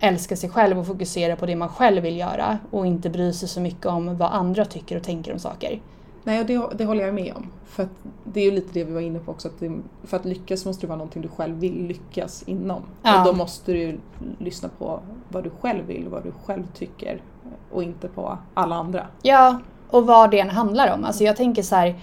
älska 0.00 0.36
sig 0.36 0.50
själv 0.50 0.78
och 0.78 0.86
fokusera 0.86 1.36
på 1.36 1.46
det 1.46 1.56
man 1.56 1.68
själv 1.68 2.02
vill 2.02 2.16
göra 2.16 2.58
och 2.70 2.86
inte 2.86 3.10
bry 3.10 3.32
sig 3.32 3.48
så 3.48 3.60
mycket 3.60 3.86
om 3.86 4.16
vad 4.16 4.32
andra 4.32 4.64
tycker 4.64 4.96
och 4.96 5.02
tänker 5.02 5.32
om 5.32 5.38
saker. 5.38 5.80
Nej, 6.24 6.40
och 6.40 6.46
det, 6.46 6.68
det 6.74 6.84
håller 6.84 7.04
jag 7.04 7.14
med 7.14 7.32
om. 7.36 7.46
För 7.66 7.88
det 8.24 8.40
är 8.40 8.44
ju 8.44 8.50
lite 8.50 8.72
det 8.72 8.84
vi 8.84 8.92
var 8.92 9.00
inne 9.00 9.18
på 9.18 9.30
också. 9.30 9.48
Att 9.48 9.60
det, 9.60 9.72
för 10.04 10.16
att 10.16 10.24
lyckas 10.24 10.64
måste 10.64 10.82
det 10.82 10.88
vara 10.88 10.98
någonting 10.98 11.22
du 11.22 11.28
själv 11.28 11.56
vill 11.56 11.86
lyckas 11.86 12.42
inom. 12.46 12.82
Ja. 13.02 13.20
Och 13.20 13.26
då 13.26 13.32
måste 13.32 13.72
du 13.72 13.78
ju 13.78 13.98
lyssna 14.38 14.70
på 14.78 15.00
vad 15.28 15.44
du 15.44 15.50
själv 15.60 15.86
vill, 15.86 16.08
vad 16.08 16.22
du 16.22 16.32
själv 16.44 16.66
tycker 16.74 17.22
och 17.70 17.82
inte 17.82 18.08
på 18.08 18.38
alla 18.54 18.74
andra. 18.76 19.06
Ja, 19.22 19.60
och 19.90 20.06
vad 20.06 20.30
det 20.30 20.40
än 20.40 20.50
handlar 20.50 20.94
om. 20.94 21.04
Alltså 21.04 21.24
jag 21.24 21.36
tänker 21.36 21.62
så 21.62 21.76
här, 21.76 22.00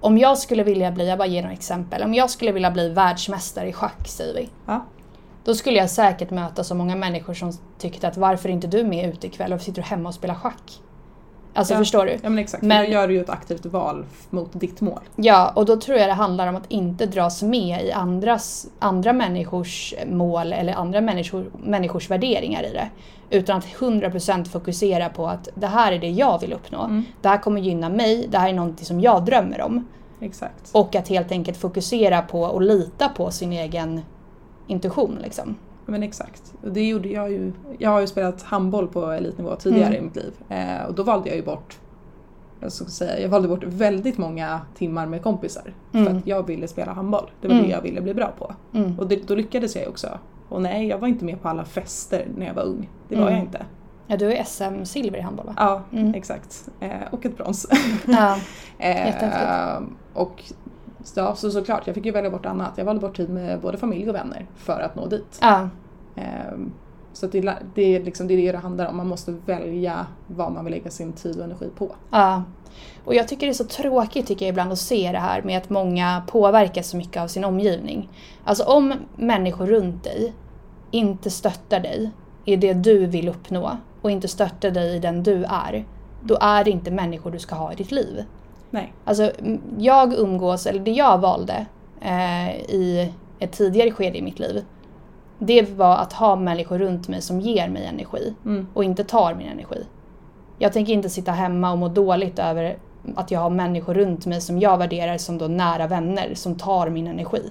om 0.00 0.18
jag 0.18 0.38
skulle 0.38 0.62
vilja 0.62 0.90
bli, 0.90 1.08
jag 1.08 1.18
bara 1.18 1.28
ger 1.28 1.42
några 1.42 1.54
exempel, 1.54 2.02
om 2.02 2.14
jag 2.14 2.30
skulle 2.30 2.52
vilja 2.52 2.70
bli 2.70 2.88
världsmästare 2.88 3.68
i 3.68 3.72
schack 3.72 4.08
säger 4.08 4.34
vi. 4.34 4.48
Ja. 4.66 4.84
Då 5.44 5.54
skulle 5.54 5.78
jag 5.78 5.90
säkert 5.90 6.30
möta 6.30 6.64
så 6.64 6.74
många 6.74 6.96
människor 6.96 7.34
som 7.34 7.52
tyckte 7.78 8.08
att 8.08 8.16
varför 8.16 8.48
är 8.48 8.52
inte 8.52 8.66
du 8.66 8.84
med 8.84 9.08
ute 9.08 9.26
ikväll 9.26 9.52
och 9.52 9.60
sitter 9.60 9.82
du 9.82 9.88
hemma 9.88 10.08
och 10.08 10.14
spelar 10.14 10.34
schack? 10.34 10.80
Alltså 11.56 11.74
Ja. 11.74 11.78
förstår 11.78 12.06
du? 12.06 12.12
Ja 12.22 12.28
men 12.28 12.38
exakt, 12.38 12.62
Men- 12.62 12.84
då 12.84 12.90
gör 12.92 13.08
du 13.08 13.14
ju 13.14 13.20
ett 13.20 13.30
aktivt 13.30 13.66
val 13.66 14.04
mot 14.30 14.50
ditt 14.60 14.80
mål. 14.80 15.00
Ja, 15.16 15.52
och 15.54 15.66
då 15.66 15.76
tror 15.76 15.98
jag 15.98 16.08
det 16.08 16.12
handlar 16.12 16.46
om 16.46 16.56
att 16.56 16.70
inte 16.70 17.06
dras 17.06 17.42
med 17.42 17.84
i 17.84 17.92
andras, 17.92 18.66
andra 18.78 19.12
människors 19.12 19.94
mål 20.06 20.52
eller 20.52 20.72
andra 20.72 21.00
människor, 21.00 21.50
människors 21.64 22.10
värderingar 22.10 22.62
i 22.62 22.72
det. 22.72 22.88
Utan 23.30 23.56
att 23.58 23.64
100% 23.66 24.48
fokusera 24.48 25.08
på 25.08 25.26
att 25.26 25.48
det 25.54 25.66
här 25.66 25.92
är 25.92 25.98
det 25.98 26.10
jag 26.10 26.40
vill 26.40 26.52
uppnå. 26.52 26.84
Mm. 26.84 27.04
Det 27.22 27.28
här 27.28 27.38
kommer 27.38 27.60
gynna 27.60 27.88
mig, 27.88 28.26
det 28.30 28.38
här 28.38 28.48
är 28.48 28.52
någonting 28.52 28.86
som 28.86 29.00
jag 29.00 29.24
drömmer 29.24 29.60
om. 29.60 29.86
Exakt. 30.20 30.70
Och 30.72 30.94
att 30.96 31.08
helt 31.08 31.32
enkelt 31.32 31.56
fokusera 31.58 32.22
på 32.22 32.42
och 32.42 32.62
lita 32.62 33.08
på 33.08 33.30
sin 33.30 33.52
egen 33.52 34.00
intuition. 34.66 35.18
Liksom. 35.22 35.56
Men 35.86 36.02
exakt. 36.02 36.54
Och 36.62 36.72
det 36.72 36.88
gjorde 36.88 37.08
jag 37.08 37.30
ju. 37.32 37.52
Jag 37.78 37.90
har 37.90 38.00
ju 38.00 38.06
spelat 38.06 38.42
handboll 38.42 38.88
på 38.88 39.10
elitnivå 39.10 39.56
tidigare 39.56 39.86
Mm. 39.96 39.98
i 39.98 40.04
mitt 40.04 40.16
liv. 40.16 40.32
Eh, 40.48 40.84
och 40.88 40.94
då 40.94 41.02
valde 41.02 41.28
jag 41.28 41.36
ju 41.36 41.42
bort 41.44 41.78
jag, 42.60 42.72
ska 42.72 42.84
säga, 42.84 43.20
jag 43.20 43.28
valde 43.28 43.48
bort 43.48 43.64
väldigt 43.64 44.18
många 44.18 44.60
timmar 44.74 45.06
med 45.06 45.22
kompisar. 45.22 45.74
För 45.92 45.98
Mm. 45.98 46.16
att 46.16 46.26
jag 46.26 46.46
ville 46.46 46.68
spela 46.68 46.92
handboll. 46.92 47.30
Det 47.40 47.48
var 47.48 47.54
Mm. 47.54 47.66
det 47.66 47.72
jag 47.72 47.80
ville 47.82 48.00
bli 48.00 48.14
bra 48.14 48.32
på. 48.38 48.54
Mm. 48.74 48.98
Och 48.98 49.06
det, 49.06 49.28
då 49.28 49.34
lyckades 49.34 49.74
jag 49.76 49.84
ju 49.84 49.90
också. 49.90 50.18
Och 50.48 50.62
nej, 50.62 50.86
jag 50.86 50.98
var 50.98 51.08
inte 51.08 51.24
med 51.24 51.42
på 51.42 51.48
alla 51.48 51.64
fester 51.64 52.26
när 52.36 52.46
jag 52.46 52.54
var 52.54 52.62
ung. 52.62 52.90
Det 53.08 53.16
var 53.16 53.22
Mm. 53.22 53.34
jag 53.34 53.42
inte. 53.44 53.66
Ja, 54.06 54.16
du 54.16 54.32
är 54.32 54.44
SM-silver 54.44 55.18
i 55.18 55.20
handboll 55.20 55.46
va? 55.46 55.54
Ja, 55.56 55.82
Mm. 55.92 56.14
exakt. 56.14 56.68
Eh, 56.80 56.90
och 57.10 57.26
ett 57.26 57.36
brons. 57.36 57.66
Ja. 58.06 58.36
eh, 58.78 59.06
Jättehäftigt. 59.06 59.90
Ja, 61.16 61.34
så 61.34 61.50
såklart, 61.50 61.86
jag 61.86 61.94
fick 61.94 62.06
ju 62.06 62.12
välja 62.12 62.30
bort 62.30 62.46
annat. 62.46 62.72
Jag 62.76 62.84
valde 62.84 63.00
bort 63.00 63.16
tid 63.16 63.30
med 63.30 63.60
både 63.60 63.78
familj 63.78 64.08
och 64.08 64.14
vänner 64.14 64.46
för 64.56 64.80
att 64.80 64.96
nå 64.96 65.06
dit. 65.06 65.38
ja. 65.40 65.68
Ehm, 66.16 66.72
Så 67.12 67.26
det, 67.26 67.38
är- 67.38 67.58
det, 67.74 67.82
är 67.96 68.04
liksom, 68.04 68.26
det 68.26 68.34
är 68.34 68.38
det 68.46 68.52
det 68.52 68.58
handlar 68.58 68.86
om. 68.86 68.96
Man 68.96 69.06
måste 69.08 69.32
välja 69.46 70.06
vad 70.26 70.52
man 70.52 70.64
vill 70.64 70.74
lägga 70.74 70.90
sin 70.90 71.12
tid 71.12 71.38
och 71.38 71.44
energi 71.44 71.68
på. 71.78 71.94
Ja. 72.10 72.42
Och 73.04 73.14
jag 73.14 73.28
tycker 73.28 73.46
det 73.46 73.52
är 73.52 73.54
så 73.54 73.64
tråkigt 73.64 74.26
tycker 74.26 74.46
jag 74.46 74.50
ibland 74.50 74.72
att 74.72 74.78
se 74.78 75.12
det 75.12 75.18
här 75.18 75.42
med 75.42 75.58
att 75.58 75.70
många 75.70 76.22
påverkas 76.26 76.88
så 76.88 76.96
mycket 76.96 77.22
av 77.22 77.28
sin 77.28 77.44
omgivning. 77.44 78.08
Alltså 78.44 78.64
om 78.64 78.94
människor 79.16 79.66
runt 79.66 80.04
dig 80.04 80.32
inte 80.90 81.30
stöttar 81.30 81.80
dig 81.80 82.10
i 82.44 82.56
det 82.56 82.74
du 82.74 83.06
vill 83.06 83.28
uppnå 83.28 83.76
och 84.02 84.10
inte 84.10 84.28
stöttar 84.28 84.70
dig 84.70 84.96
i 84.96 84.98
den 84.98 85.22
du 85.22 85.44
är, 85.44 85.84
då 86.22 86.38
är 86.40 86.64
det 86.64 86.70
inte 86.70 86.90
människor 86.90 87.30
du 87.30 87.38
ska 87.38 87.54
ha 87.54 87.72
i 87.72 87.76
ditt 87.76 87.90
liv. 87.92 88.24
Nej. 88.70 88.92
Alltså 89.04 89.32
jag 89.78 90.14
umgås, 90.14 90.66
eller 90.66 90.80
det 90.80 90.90
jag 90.90 91.18
valde 91.18 91.66
eh, 92.00 92.50
i 92.56 93.12
ett 93.38 93.52
tidigare 93.52 93.90
skede 93.90 94.18
i 94.18 94.22
mitt 94.22 94.38
liv, 94.38 94.64
det 95.38 95.70
var 95.76 95.96
att 95.96 96.12
ha 96.12 96.36
människor 96.36 96.78
runt 96.78 97.08
mig 97.08 97.22
som 97.22 97.40
ger 97.40 97.68
mig 97.68 97.84
energi 97.86 98.34
Mm. 98.44 98.66
och 98.74 98.84
inte 98.84 99.04
tar 99.04 99.34
min 99.34 99.48
energi. 99.48 99.86
Jag 100.58 100.72
tänker 100.72 100.92
inte 100.92 101.10
sitta 101.10 101.32
hemma 101.32 101.72
och 101.72 101.78
må 101.78 101.88
dåligt 101.88 102.38
över 102.38 102.76
att 103.16 103.30
jag 103.30 103.40
har 103.40 103.50
människor 103.50 103.94
runt 103.94 104.26
mig 104.26 104.40
som 104.40 104.58
jag 104.60 104.78
värderar 104.78 105.18
som 105.18 105.38
då 105.38 105.46
nära 105.48 105.86
vänner 105.86 106.34
som 106.34 106.54
tar 106.54 106.90
min 106.90 107.06
energi. 107.06 107.50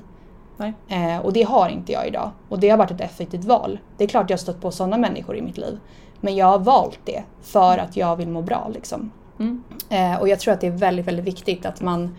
Eh, 0.88 1.17
och 1.25 1.34
det 1.34 1.43
har 1.43 1.69
inte 1.69 1.91
jag 1.91 2.08
idag. 2.08 2.32
Och 2.49 2.60
det 2.60 2.69
har 2.69 2.78
varit 2.78 2.91
ett 2.91 3.01
effektivt 3.01 3.45
val. 3.45 3.80
Det 3.97 4.04
är 4.04 4.08
klart 4.08 4.30
jag 4.30 4.38
har 4.38 4.41
stött 4.41 4.62
på 4.62 4.71
sådana 4.71 4.97
människor 4.97 5.38
i 5.38 5.41
mitt 5.41 5.58
liv. 5.58 5.80
Men 6.21 6.36
jag 6.36 6.45
har 6.45 6.60
valt 6.60 6.99
det 7.06 7.23
för 7.41 7.78
att 7.78 7.97
jag 7.97 8.15
vill 8.15 8.28
må 8.30 8.41
bra 8.41 8.69
liksom. 8.73 9.12
Mm. 9.39 9.63
Eh, 9.89 10.21
och 10.21 10.30
jag 10.30 10.39
tror 10.39 10.54
att 10.54 10.62
det 10.62 10.67
är 10.67 10.71
väldigt, 10.71 11.08
väldigt 11.08 11.26
viktigt 11.26 11.65
att 11.65 11.82
man 11.82 12.15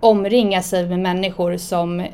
omringar 0.00 0.60
sig 0.60 0.88
med 0.88 0.98
människor 0.98 1.56
som, 1.56 2.06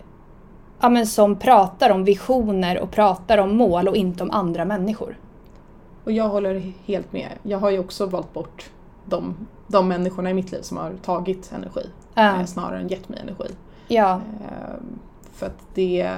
ja, 0.81 0.89
men 0.89 1.07
som 1.07 1.37
pratar 1.37 1.91
om 1.91 2.05
visioner 2.05 2.79
och 2.79 2.91
pratar 2.91 3.39
om 3.39 3.57
mål 3.57 3.89
och 3.89 3.97
inte 3.97 4.23
om 4.23 4.31
andra 4.31 4.65
människor. 4.65 5.19
Och 6.05 6.13
jag 6.13 6.29
håller 6.29 6.73
helt 6.85 7.13
med. 7.13 7.29
Jag 7.43 7.59
har 7.59 7.71
ju 7.71 7.79
också 7.79 8.07
valt 8.07 8.33
bort 8.33 8.71
de, 9.05 9.35
de 9.67 9.89
människorna 9.89 10.31
i 10.31 10.35
mitt 10.35 10.53
liv 10.53 10.63
som 10.63 10.77
har 10.77 10.93
tagit 11.03 11.53
energi. 11.53 11.87
Eh, 12.15 12.45
snarare 12.45 12.81
än 12.81 12.89
gett 12.89 13.09
mig 13.09 13.19
energi. 13.21 13.55
Ja, 13.89 14.21
Eh, 14.41 14.75
för 15.33 15.47
att 15.47 15.59
det, 15.75 16.11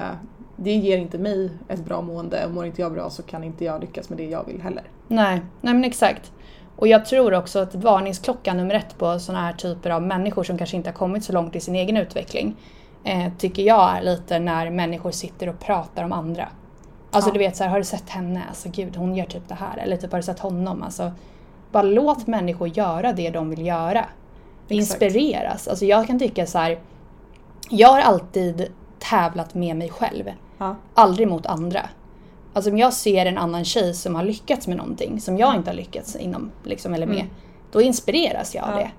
det 0.56 0.72
ger 0.72 0.98
inte 0.98 1.18
mig 1.18 1.50
ett 1.68 1.84
bra 1.84 2.02
mående 2.02 2.46
och 2.46 2.50
mår 2.50 2.66
inte 2.66 2.82
jag 2.82 2.92
bra 2.92 3.10
så 3.10 3.22
kan 3.22 3.44
inte 3.44 3.64
jag 3.64 3.80
lyckas 3.80 4.08
med 4.08 4.18
det 4.18 4.26
jag 4.26 4.44
vill 4.46 4.60
heller. 4.60 4.84
nej, 5.08 5.42
nej 5.60 5.74
men 5.74 5.84
exakt. 5.84 6.32
Och 6.80 6.88
jag 6.88 7.06
tror 7.06 7.34
också 7.34 7.58
att 7.58 7.74
varningsklockan 7.74 8.56
nummer 8.56 8.74
ett 8.74 8.98
på 8.98 9.18
sådana 9.18 9.44
här 9.44 9.52
typer 9.52 9.90
av 9.90 10.02
människor 10.02 10.44
som 10.44 10.58
kanske 10.58 10.76
inte 10.76 10.90
har 10.90 10.94
kommit 10.94 11.24
så 11.24 11.32
långt 11.32 11.56
i 11.56 11.60
sin 11.60 11.74
egen 11.74 11.96
utveckling 11.96 12.56
eh, 13.04 13.32
tycker 13.38 13.62
jag 13.62 13.96
är 13.96 14.02
lite 14.02 14.38
när 14.38 14.70
människor 14.70 15.10
sitter 15.10 15.48
och 15.48 15.58
pratar 15.60 16.04
om 16.04 16.12
andra. 16.12 16.48
Alltså 17.10 17.30
Ja. 17.30 17.32
du 17.32 17.38
vet 17.38 17.56
så 17.56 17.64
här, 17.64 17.70
har 17.70 17.78
du 17.78 17.84
sett 17.84 18.10
henne? 18.10 18.42
Alltså 18.48 18.68
gud 18.72 18.96
hon 18.96 19.16
gör 19.16 19.24
typ 19.26 19.48
det 19.48 19.54
här. 19.54 19.76
Eller 19.78 19.96
typ 19.96 20.10
har 20.12 20.18
du 20.18 20.22
sett 20.22 20.38
honom? 20.38 20.82
Alltså 20.82 21.12
bara 21.72 21.82
låt 21.82 22.26
människor 22.26 22.68
göra 22.68 23.12
det 23.12 23.30
de 23.30 23.50
vill 23.50 23.66
göra. 23.66 24.04
Exakt. 24.68 25.02
Inspireras. 25.02 25.68
Alltså 25.68 25.84
jag 25.84 26.06
kan 26.06 26.18
tycka 26.18 26.46
så 26.46 26.58
här. 26.58 26.78
Jag 27.70 27.88
har 27.88 28.00
alltid 28.00 28.72
tävlat 28.98 29.54
med 29.54 29.76
mig 29.76 29.88
själv. 29.88 30.24
Ja. 30.58 30.76
Aldrig 30.94 31.28
mot 31.28 31.46
andra. 31.46 31.80
Alltså 32.52 32.70
om 32.70 32.78
jag 32.78 32.92
ser 32.92 33.26
en 33.26 33.38
annan 33.38 33.64
tjej 33.64 33.94
som 33.94 34.14
har 34.14 34.24
lyckats 34.24 34.66
med 34.66 34.76
någonting 34.76 35.20
som 35.20 35.38
jag 35.38 35.54
inte 35.54 35.70
har 35.70 35.76
lyckats 35.76 36.16
inom, 36.16 36.50
liksom, 36.64 36.94
eller 36.94 37.06
med. 37.06 37.16
Mm. 37.16 37.30
Då 37.72 37.82
inspireras 37.82 38.54
jag 38.54 38.64
av 38.64 38.70
Ja. 38.70 38.76
det. 38.76 38.90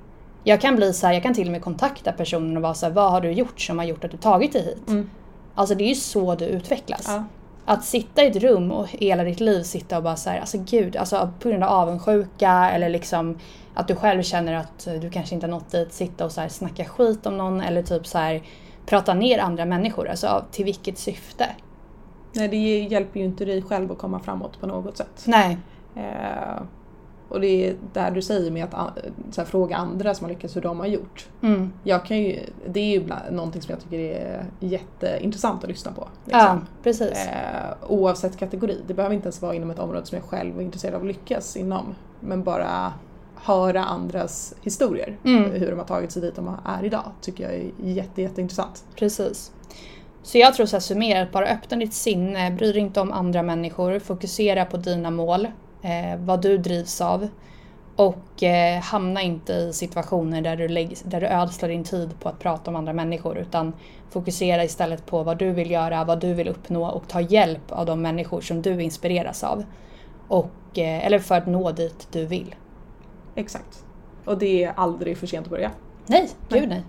Jag 0.43 0.61
kan 0.61 0.75
bli 0.75 0.93
så 0.93 1.07
här, 1.07 1.13
jag 1.13 1.23
kan 1.23 1.33
till 1.33 1.47
och 1.47 1.51
med 1.51 1.61
kontakta 1.61 2.11
personen 2.11 2.57
och 2.57 2.63
vara 2.63 2.73
så 2.73 2.85
här, 2.85 2.93
vad 2.93 3.11
har 3.11 3.21
du 3.21 3.31
gjort 3.31 3.61
som 3.61 3.77
har 3.77 3.85
gjort 3.85 4.03
att 4.03 4.11
du 4.11 4.17
tagit 4.17 4.53
dig 4.53 4.65
hit? 4.65 4.87
Mm. 4.87 5.09
Alltså 5.55 5.75
det 5.75 5.83
är 5.83 5.89
ju 5.89 5.95
så 5.95 6.35
du 6.35 6.45
utvecklas. 6.45 7.05
Ja. 7.07 7.23
Att 7.65 7.85
sitta 7.85 8.23
i 8.23 8.27
ett 8.27 8.35
rum 8.35 8.71
och 8.71 8.87
hela 8.87 9.23
ditt 9.23 9.39
liv 9.39 9.63
sitta 9.63 9.97
och 9.97 10.03
bara 10.03 10.15
så 10.15 10.29
här, 10.29 10.39
alltså 10.39 10.57
gud, 10.57 10.95
alltså 10.95 11.29
på 11.39 11.49
grund 11.49 11.63
av 11.63 11.69
avundsjuka 11.69 12.69
eller 12.71 12.89
liksom 12.89 13.39
att 13.73 13.87
du 13.87 13.95
själv 13.95 14.23
känner 14.23 14.53
att 14.53 14.87
du 15.01 15.09
kanske 15.09 15.35
inte 15.35 15.47
har 15.47 15.51
nått 15.51 15.71
dit, 15.71 15.93
sitta 15.93 16.25
och 16.25 16.31
så 16.31 16.41
här 16.41 16.47
snacka 16.47 16.85
skit 16.85 17.25
om 17.25 17.37
någon 17.37 17.61
eller 17.61 17.83
typ 17.83 18.07
så 18.07 18.17
här 18.17 18.41
prata 18.85 19.13
ner 19.13 19.39
andra 19.39 19.65
människor. 19.65 20.09
Alltså 20.09 20.45
till 20.51 20.65
vilket 20.65 20.97
syfte? 20.97 21.49
Nej, 22.33 22.47
det 22.47 22.79
hjälper 22.79 23.19
ju 23.19 23.25
inte 23.25 23.45
dig 23.45 23.61
själv 23.61 23.91
att 23.91 23.97
komma 23.97 24.19
framåt 24.19 24.59
på 24.59 24.67
något 24.67 24.97
sätt. 24.97 25.23
Nej. 25.25 25.57
Eh, 25.95 26.61
och 27.29 27.41
det 27.41 27.47
är 27.69 27.75
där 27.93 28.11
du 28.11 28.21
säger 28.21 28.51
med 28.51 28.63
att 28.63 28.97
så 29.31 29.41
här, 29.41 29.45
fråga 29.45 29.75
andra 29.75 30.13
som 30.13 30.25
har 30.25 30.29
lyckats 30.29 30.55
hur 30.55 30.61
de 30.61 30.79
har 30.79 30.87
gjort. 30.87 31.27
Mm. 31.41 31.73
Jag 31.83 32.05
kan 32.05 32.17
ju, 32.19 32.39
det 32.67 32.79
är 32.79 32.99
ju 32.99 33.03
bland, 33.03 33.21
någonting 33.31 33.61
som 33.61 33.71
jag 33.71 33.79
tycker 33.83 33.99
är 33.99 34.45
jätteintressant 34.59 35.63
att 35.63 35.69
lyssna 35.69 35.91
på. 35.91 36.07
Ja, 36.25 36.37
Liksom. 36.37 36.67
precis. 36.83 37.27
Eh, 37.27 37.73
oavsett 37.87 38.37
kategori. 38.37 38.81
Det 38.87 38.93
behöver 38.93 39.15
inte 39.15 39.25
ens 39.25 39.41
vara 39.41 39.55
inom 39.55 39.71
ett 39.71 39.79
område 39.79 40.05
som 40.05 40.15
jag 40.15 40.25
själv 40.25 40.59
är 40.59 40.63
intresserad 40.63 40.95
av 40.95 41.01
att 41.01 41.07
lyckas 41.07 41.57
inom. 41.57 41.95
Men 42.19 42.43
bara 42.43 42.93
höra 43.35 43.83
andras 43.85 44.53
historier. 44.61 45.17
Mm. 45.23 45.51
Hur 45.51 45.69
de 45.69 45.79
har 45.79 45.85
tagit 45.85 46.11
sig 46.11 46.21
dit 46.21 46.35
de 46.35 46.57
är 46.65 46.83
idag. 46.83 47.11
Tycker 47.21 47.43
jag 47.43 47.53
är 47.53 47.71
jätte, 47.77 48.21
jätteintressant. 48.21 48.83
Precis. 48.95 49.51
Så 50.23 50.37
jag 50.37 50.53
tror 50.53 50.65
så 50.65 50.75
här 50.75 50.81
summerat, 50.81 51.31
bara 51.31 51.45
öppna 51.45 51.77
ditt 51.77 51.93
sinne, 51.93 52.51
bry 52.51 52.71
dig 52.71 52.81
inte 52.81 53.01
om 53.01 53.11
andra 53.11 53.43
människor, 53.43 53.99
fokusera 53.99 54.65
på 54.65 54.77
dina 54.77 55.11
mål, 55.11 55.45
eh, 55.81 56.19
vad 56.19 56.41
du 56.41 56.57
drivs 56.57 57.01
av. 57.01 57.27
Och 57.95 58.43
eh, 58.43 58.81
hamna 58.81 59.21
inte 59.21 59.53
i 59.53 59.73
situationer 59.73 60.41
där 60.41 60.55
du, 60.57 60.67
lägg, 60.67 60.97
där 61.03 61.21
du 61.21 61.27
ödslar 61.27 61.69
din 61.69 61.83
tid 61.83 62.19
på 62.19 62.29
att 62.29 62.39
prata 62.39 62.71
om 62.71 62.75
andra 62.75 62.93
människor 62.93 63.37
utan 63.37 63.73
fokusera 64.09 64.63
istället 64.63 65.05
på 65.05 65.23
vad 65.23 65.37
du 65.37 65.51
vill 65.51 65.71
göra, 65.71 66.03
vad 66.03 66.19
du 66.19 66.33
vill 66.33 66.47
uppnå 66.47 66.85
och 66.85 67.07
ta 67.07 67.21
hjälp 67.21 67.71
av 67.71 67.85
de 67.85 68.01
människor 68.01 68.41
som 68.41 68.61
du 68.61 68.81
inspireras 68.81 69.43
av. 69.43 69.63
Och, 70.27 70.77
eh, 70.77 71.05
eller 71.05 71.19
för 71.19 71.35
att 71.35 71.47
nå 71.47 71.71
dit 71.71 72.07
du 72.11 72.25
vill. 72.25 72.55
Exakt. 73.35 73.85
Och 74.25 74.37
det 74.37 74.63
är 74.63 74.73
aldrig 74.75 75.17
för 75.17 75.27
sent 75.27 75.45
att 75.45 75.51
börja. 75.51 75.71
Nej, 76.07 76.29
gud 76.49 76.69
nej. 76.69 76.83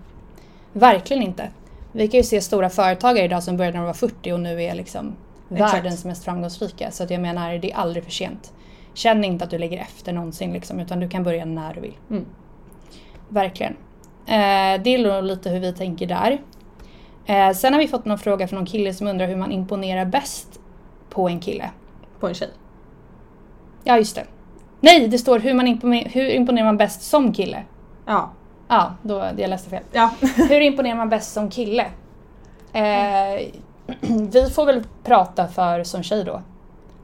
Verkligen 0.73 1.23
inte. 1.23 1.49
Vi 1.95 2.07
kan 2.07 2.17
ju 2.17 2.23
se 2.23 2.41
stora 2.41 2.69
företagare 2.69 3.25
idag 3.25 3.43
som 3.43 3.57
började 3.57 3.77
när 3.77 3.83
de 3.83 3.87
var 3.87 3.93
40 3.93 4.31
och 4.33 4.39
nu 4.39 4.63
är 4.63 4.75
liksom 4.75 5.15
Exakt. 5.51 5.73
världens 5.73 6.05
mest 6.05 6.23
framgångsrika. 6.25 6.91
Så 6.91 7.03
att 7.03 7.09
jag 7.09 7.21
menar, 7.21 7.57
det 7.57 7.71
är 7.71 7.75
aldrig 7.75 8.03
för 8.03 8.11
sent. 8.11 8.53
Känn 8.93 9.23
inte 9.23 9.43
att 9.45 9.51
du 9.51 9.57
ligger 9.57 9.77
efter 9.77 10.13
någonsin 10.13 10.53
liksom, 10.53 10.79
utan 10.79 10.99
du 10.99 11.09
kan 11.09 11.23
börja 11.23 11.45
när 11.45 11.73
du 11.73 11.81
vill. 11.81 11.97
Mm. 12.09 12.25
Verkligen. 13.29 13.73
Eh, 14.25 14.81
det 14.83 14.89
är 14.95 14.97
nog 15.13 15.23
lite 15.23 15.49
hur 15.49 15.59
vi 15.59 15.73
tänker 15.73 16.07
där. 16.07 16.41
Eh, 17.25 17.51
sen 17.53 17.73
har 17.73 17.79
vi 17.79 17.87
fått 17.87 18.05
någon 18.05 18.19
fråga 18.19 18.47
från 18.47 18.57
någon 18.59 18.65
kille 18.65 18.93
som 18.93 19.07
undrar 19.07 19.27
hur 19.27 19.35
man 19.35 19.51
imponerar 19.51 20.05
bäst 20.05 20.59
på 21.09 21.27
en 21.29 21.39
kille. 21.39 21.69
På 22.19 22.27
en 22.27 22.33
tjej. 22.33 22.49
Ja, 23.83 23.97
just 23.97 24.15
det. 24.15 24.23
Nej, 24.79 25.07
det 25.07 25.17
står 25.17 25.39
hur, 25.39 25.53
man 25.53 25.67
imponer- 25.67 26.09
hur 26.09 26.29
imponerar 26.29 26.65
man 26.65 26.77
bäst 26.77 27.01
som 27.01 27.33
kille. 27.33 27.63
Ja. 28.05 28.31
Ja, 28.67 28.93
då, 29.01 29.29
jag 29.37 29.49
läste 29.49 29.69
fel. 29.69 29.83
Ja. 29.91 30.09
Hur 30.49 30.61
imponerar 30.61 30.95
man 30.95 31.09
bäst 31.09 31.33
som 31.33 31.49
kille? 31.49 31.85
Eh, 32.73 33.47
vi 34.31 34.49
får 34.49 34.65
väl 34.65 34.83
prata 35.03 35.47
för 35.47 35.83
som 35.83 36.03
tjej 36.03 36.23
då. 36.23 36.41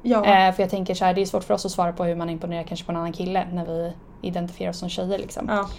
ja. 0.01 0.17
Eh, 0.25 0.53
för 0.55 0.63
jag 0.63 0.69
tänker 0.69 0.93
så 0.95 1.05
här, 1.05 1.13
det 1.13 1.21
är 1.21 1.25
svårt 1.25 1.43
för 1.43 1.53
oss 1.53 1.65
att 1.65 1.71
svara 1.71 1.93
på 1.93 2.03
hur 2.03 2.15
man 2.15 2.29
imponerar 2.29 2.63
kanske 2.63 2.85
på 2.85 2.91
en 2.91 2.97
annan 2.97 3.13
kille 3.13 3.47
när 3.53 3.65
vi 3.65 3.93
identifierar 4.21 4.69
oss 4.69 4.79
som 4.79 4.89
tjejer 4.89 5.19
liksom. 5.19 5.49
ja. 5.49 5.69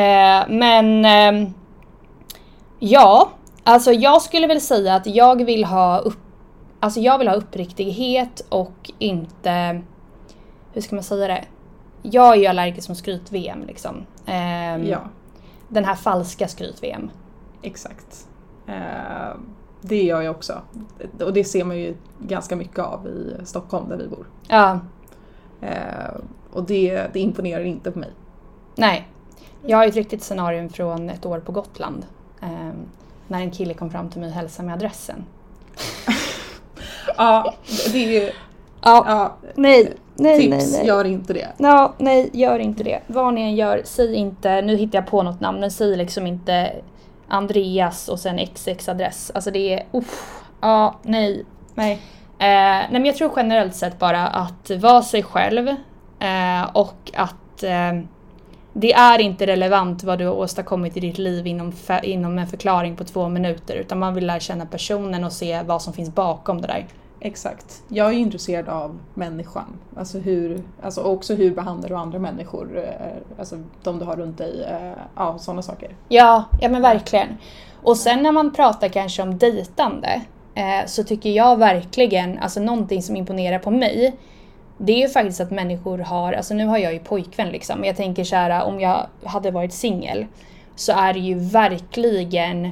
Eh, 0.00 0.44
men 0.48 1.04
ehm, 1.04 1.54
ja, 2.78 3.30
alltså 3.64 3.92
jag 3.92 4.22
skulle 4.22 4.46
väl 4.46 4.60
säga 4.60 4.94
att 4.94 5.06
jag 5.06 5.44
vill 5.44 5.64
ha 5.64 5.98
upp, 5.98 6.18
alltså 6.80 7.00
jag 7.00 7.18
vill 7.18 7.28
ha 7.28 7.34
uppriktighet 7.34 8.46
och 8.48 8.90
inte, 8.98 9.82
hur 10.72 10.80
ska 10.80 10.94
man 10.94 11.04
säga 11.04 11.28
det? 11.28 11.44
Jag 12.02 12.32
är 12.32 12.40
ju 12.40 12.46
allergisk 12.46 12.88
mot 12.88 12.98
skryt-VM 12.98 13.64
liksom. 13.66 14.06
Ehm, 14.26 14.86
ja. 14.86 14.98
Den 15.72 15.84
här 15.84 15.94
falska 15.94 16.48
skryt-VM. 16.48 17.10
Exakt. 17.62 18.26
Eh, 18.66 19.36
det 19.80 20.02
gör 20.02 20.20
jag 20.22 20.36
också. 20.36 20.60
Och 21.20 21.32
det 21.32 21.44
ser 21.44 21.64
man 21.64 21.78
ju 21.78 21.94
ganska 22.18 22.56
mycket 22.56 22.78
av 22.78 23.06
i 23.06 23.36
Stockholm 23.44 23.88
där 23.88 23.96
vi 23.96 24.08
bor. 24.08 24.26
Ja, 24.48 24.80
Eh, 25.62 26.14
och 26.52 26.64
det, 26.64 27.06
det 27.12 27.20
imponerar 27.20 27.64
inte 27.64 27.90
på 27.90 27.98
mig. 27.98 28.10
nej. 28.76 29.08
Jag 29.66 29.76
har 29.76 29.84
ju 29.84 29.88
ett 29.88 29.96
riktigt 29.96 30.22
scenario 30.22 30.68
från 30.68 31.10
ett 31.10 31.26
år 31.26 31.40
på 31.40 31.52
Gotland. 31.52 32.06
ehm, 32.40 32.74
när 33.28 33.40
en 33.40 33.50
kille 33.50 33.74
kom 33.74 33.90
fram 33.90 34.10
till 34.10 34.20
mig 34.20 34.28
och 34.28 34.34
hälsade 34.34 34.66
med 34.66 34.74
adressen. 34.74 35.24
Ja, 37.16 37.54
det 37.92 37.98
är 38.04 38.20
ju... 38.22 38.30
Ja, 38.82 39.04
Ja, 39.06 39.36
nej, 39.54 39.96
nej, 40.20 40.38
tips, 40.38 40.72
nej, 40.72 40.78
nej. 40.78 40.86
gör 40.86 41.04
inte 41.04 41.32
det. 41.32 41.48
Ja, 41.56 41.94
nej, 41.98 42.30
gör 42.32 42.58
inte 42.58 42.84
det. 42.84 43.00
Vad 43.06 43.34
ni 43.34 43.40
än 43.40 43.56
gör, 43.56 43.82
säg 43.84 44.14
inte, 44.14 44.62
nu 44.62 44.76
hittar 44.76 44.98
jag 44.98 45.06
på 45.06 45.22
något 45.22 45.40
namn, 45.40 45.60
men 45.60 45.70
säg 45.70 45.96
liksom 45.96 46.26
inte 46.26 46.72
Andreas 47.28 48.08
och 48.08 48.18
sen 48.18 48.38
XX 48.54 48.88
adress. 48.88 49.30
Alltså 49.34 49.50
det 49.50 49.74
är, 49.74 49.86
uff, 49.92 50.42
ja, 50.60 50.94
nej. 51.02 51.44
Nej. 51.74 51.92
Eh, 52.38 52.38
nej 52.38 52.88
men 52.90 53.04
jag 53.04 53.16
tror 53.16 53.32
generellt 53.36 53.74
sett 53.74 53.98
bara 53.98 54.26
att 54.26 54.70
vara 54.70 55.02
sig 55.02 55.22
själv 55.22 55.68
eh, 56.18 56.70
och 56.72 57.10
att 57.14 57.62
eh, 57.62 57.92
det 58.72 58.92
är 58.92 59.18
inte 59.18 59.46
relevant 59.46 60.04
vad 60.04 60.18
du 60.18 60.26
har 60.26 60.34
åstadkommit 60.34 60.96
i 60.96 61.00
ditt 61.00 61.18
liv 61.18 61.46
inom, 61.46 61.72
inom 62.02 62.38
en 62.38 62.46
förklaring 62.46 62.96
på 62.96 63.04
två 63.04 63.28
minuter 63.28 63.74
utan 63.74 63.98
man 63.98 64.14
vill 64.14 64.26
lära 64.26 64.40
känna 64.40 64.66
personen 64.66 65.24
och 65.24 65.32
se 65.32 65.62
vad 65.62 65.82
som 65.82 65.92
finns 65.92 66.14
bakom 66.14 66.60
det 66.60 66.66
där. 66.66 66.86
Exakt. 67.20 67.82
Jag 67.88 68.08
är 68.08 68.12
intresserad 68.12 68.68
av 68.68 68.98
människan. 69.14 69.66
Alltså, 69.96 70.18
hur, 70.18 70.62
alltså 70.82 71.02
också 71.02 71.34
hur 71.34 71.54
behandlar 71.54 71.88
du 71.88 71.94
andra 71.94 72.18
människor, 72.18 72.78
eh, 72.78 73.38
alltså 73.38 73.56
de 73.82 73.98
du 73.98 74.04
har 74.04 74.16
runt 74.16 74.38
dig, 74.38 74.64
eh, 74.68 74.92
ja 75.16 75.38
sådana 75.38 75.62
saker. 75.62 75.96
Ja, 76.08 76.44
ja 76.60 76.68
men 76.68 76.82
verkligen. 76.82 77.28
Och 77.82 77.96
sen 77.96 78.22
när 78.22 78.32
man 78.32 78.52
pratar 78.52 78.88
kanske 78.88 79.22
om 79.22 79.38
dejtande 79.38 80.22
eh, 80.54 80.86
så 80.86 81.04
tycker 81.04 81.30
jag 81.30 81.58
verkligen, 81.58 82.38
alltså 82.38 82.60
någonting 82.60 83.02
som 83.02 83.16
imponerar 83.16 83.58
på 83.58 83.70
mig 83.70 84.16
det 84.82 84.92
är 84.92 84.98
ju 84.98 85.08
faktiskt 85.08 85.40
att 85.40 85.50
människor 85.50 85.98
har, 85.98 86.32
alltså 86.32 86.54
nu 86.54 86.66
har 86.66 86.78
jag 86.78 86.92
ju 86.92 86.98
pojkvän 86.98 87.48
liksom, 87.48 87.78
men 87.78 87.86
jag 87.86 87.96
tänker 87.96 88.24
så 88.24 88.36
här 88.36 88.64
om 88.64 88.80
jag 88.80 89.06
hade 89.24 89.50
varit 89.50 89.72
singel 89.72 90.26
så 90.74 90.92
är 90.92 91.12
det 91.12 91.18
ju 91.18 91.34
verkligen, 91.34 92.70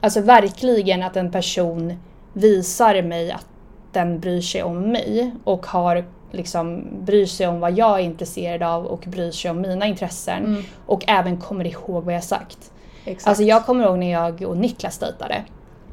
alltså 0.00 0.20
verkligen 0.20 1.02
att 1.02 1.16
en 1.16 1.32
person 1.32 1.94
visar 2.32 3.02
mig 3.02 3.30
att 3.32 3.46
den 3.94 4.20
bryr 4.20 4.40
sig 4.40 4.62
om 4.62 4.78
mig 4.92 5.30
och 5.44 5.66
har 5.66 6.04
liksom 6.30 6.84
bryr 7.00 7.26
sig 7.26 7.46
om 7.46 7.60
vad 7.60 7.72
jag 7.78 8.00
är 8.00 8.04
intresserad 8.04 8.62
av 8.62 8.86
och 8.86 9.04
bryr 9.06 9.30
sig 9.30 9.50
om 9.50 9.60
mina 9.60 9.86
intressen 9.86 10.44
Mm. 10.44 10.62
och 10.86 11.04
även 11.06 11.36
kommer 11.36 11.66
ihåg 11.66 12.04
vad 12.04 12.14
jag 12.14 12.24
sagt. 12.24 12.72
Exakt. 13.04 13.28
Alltså 13.28 13.42
jag 13.44 13.66
kommer 13.66 13.84
ihåg 13.84 13.98
när 13.98 14.12
jag 14.12 14.42
och 14.42 14.56
Niklas 14.56 14.98
dejtade. 14.98 15.44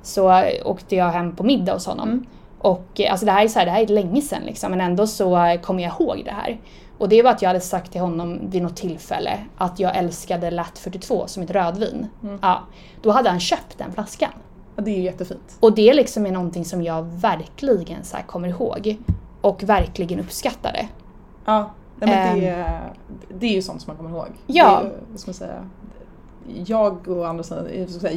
Så 0.04 0.44
åkte 0.66 0.96
jag 0.96 1.10
hem 1.10 1.36
på 1.36 1.44
middag 1.44 1.74
hos 1.74 1.86
honom. 1.86 2.10
Mm. 2.10 2.26
Och 2.60 3.02
alltså 3.10 3.26
det 3.26 3.32
här 3.32 3.44
är 3.44 3.48
så 3.48 3.60
här, 3.60 3.66
det 3.66 3.72
här 3.72 3.82
är 3.82 3.88
länge 3.88 4.22
sedan 4.22 4.42
liksom, 4.46 4.72
men 4.72 4.82
ändå 4.82 5.08
så 5.08 5.58
kommer 5.62 5.84
jag 5.84 5.94
ihåg 6.00 6.22
det 6.26 6.32
här. 6.32 6.60
Och 6.98 7.10
det 7.10 7.22
var 7.22 7.32
att 7.32 7.42
jag 7.42 7.50
hade 7.50 7.60
sagt 7.60 7.92
till 7.92 8.02
honom 8.02 8.40
vid 8.50 8.62
något 8.62 8.76
tillfälle 8.76 9.38
att 9.58 9.80
jag 9.80 9.98
älskade 9.98 10.52
Lat 10.52 10.78
42 10.80 11.28
som 11.28 11.44
ett 11.44 11.52
rödvin. 11.52 12.08
Mm. 12.24 12.40
Ja, 12.42 12.62
då 13.02 13.12
hade 13.12 13.30
han 13.30 13.40
köpt 13.40 13.78
den 13.78 13.92
flaskan. 13.94 14.30
Det 14.84 14.92
är 14.92 15.02
jättefint. 15.02 15.58
Och 15.60 15.76
det 15.76 15.94
liksom 15.94 16.26
är 16.26 16.32
någonting 16.32 16.66
som 16.66 16.82
jag 16.84 17.04
verkligen 17.04 18.04
så 18.04 18.18
kommer 18.28 18.48
ihåg. 18.48 18.98
Och 19.42 19.64
verkligen 19.64 20.20
uppskattade. 20.20 20.88
Ja, 21.46 21.72
men 21.96 22.10
det, 22.40 22.50
Ehm. 22.50 22.82
det 23.40 23.46
är 23.46 23.52
ju 23.52 23.62
sånt 23.62 23.82
som 23.82 23.90
man 23.90 23.98
kommer 23.98 24.10
ihåg. 24.18 24.30
Ja. 24.48 24.82
Det 24.84 25.14
är, 25.14 25.18
ska 25.18 25.30
man 25.30 25.34
säga, 25.34 25.70
jag 26.66 27.08
och 27.08 27.28
andra 27.28 27.44
sidan, 27.44 27.68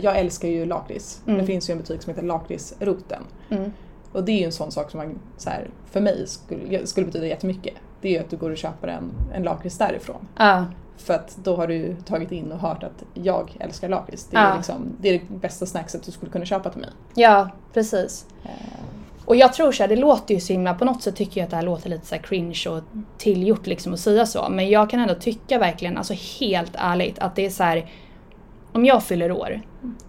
jag 0.03 0.18
älskar 0.18 0.48
ju 0.48 0.66
lakrits. 0.66 1.22
Mm. 1.27 1.38
Det 1.40 1.46
finns 1.46 1.70
ju 1.70 1.72
en 1.72 1.79
butik 1.79 2.03
som 2.03 2.11
heter 2.14 2.27
Lakritsroten. 2.27 3.22
Mm. 3.50 3.72
Och 4.12 4.24
det 4.24 4.33
är 4.33 4.38
ju 4.38 4.44
en 4.44 4.53
sån 4.53 4.70
sak 4.72 4.90
som 4.90 4.98
man, 4.98 5.18
så 5.37 5.50
här, 5.50 5.70
för 5.90 6.00
mig 6.00 6.24
skulle, 6.27 6.87
skulle 6.87 7.07
betyda 7.07 7.27
jättemycket. 7.27 7.74
Det 8.00 8.09
är 8.09 8.12
ju 8.12 8.18
att 8.18 8.31
du 8.31 8.37
går 8.37 8.50
och 8.50 8.57
köper 8.57 8.88
en, 8.88 9.11
en 9.35 9.42
lakrits 9.42 9.79
därifrån. 9.79 10.29
Ja, 10.37 10.64
För 10.96 11.14
att 11.14 11.37
då 11.44 11.57
har 11.57 11.66
du 11.66 11.96
tagit 12.07 12.33
in 12.33 12.52
och 12.52 12.59
hört 12.59 12.83
att 12.83 13.04
jag 13.14 13.57
älskar 13.61 13.88
lakrits. 13.88 14.24
Det, 14.26 14.37
är 14.37 14.48
Ja. 14.48 14.57
liksom, 14.57 14.96
det 15.00 15.09
är 15.09 15.12
det 15.12 15.35
bästa 15.40 15.66
snackset 15.66 16.02
du 16.02 16.12
skulle 16.12 16.33
kunna 16.33 16.44
köpa 16.44 16.70
till 16.70 16.80
mig. 16.80 16.90
ja 17.14 17.48
precis. 17.74 18.26
Eh, 18.44 18.50
Och 19.24 19.37
jag 19.37 19.52
tror 19.52 19.72
så 19.72 19.83
här, 19.83 19.88
det 19.88 19.96
låter 19.96 20.35
ju 20.35 20.40
så 20.40 20.52
himla, 20.52 20.74
på 20.74 20.85
något 20.85 21.02
sätt 21.02 21.16
tycker 21.16 21.40
jag 21.40 21.44
att 21.44 21.50
det 21.50 21.57
här 21.57 21.62
låter 21.62 21.90
lite 21.90 22.07
så 22.07 22.18
cringe 22.18 22.64
och 22.70 22.80
tillgjort 23.18 23.66
liksom 23.66 23.94
att 23.94 24.00
säga 24.00 24.26
så. 24.26 24.48
Men 24.50 24.68
jag 24.70 24.90
kan 24.90 25.00
ändå 25.00 25.14
tycka 25.14 25.59
verkligen, 25.59 25.96
alltså 25.98 26.14
helt 26.40 26.72
ärligt, 26.74 27.18
att 27.18 27.37
det 27.37 27.46
är 27.46 27.50
så 27.50 27.62
här. 27.62 27.90
Om 28.72 28.85
jag 28.85 29.02
fyller 29.02 29.33
år 29.33 29.61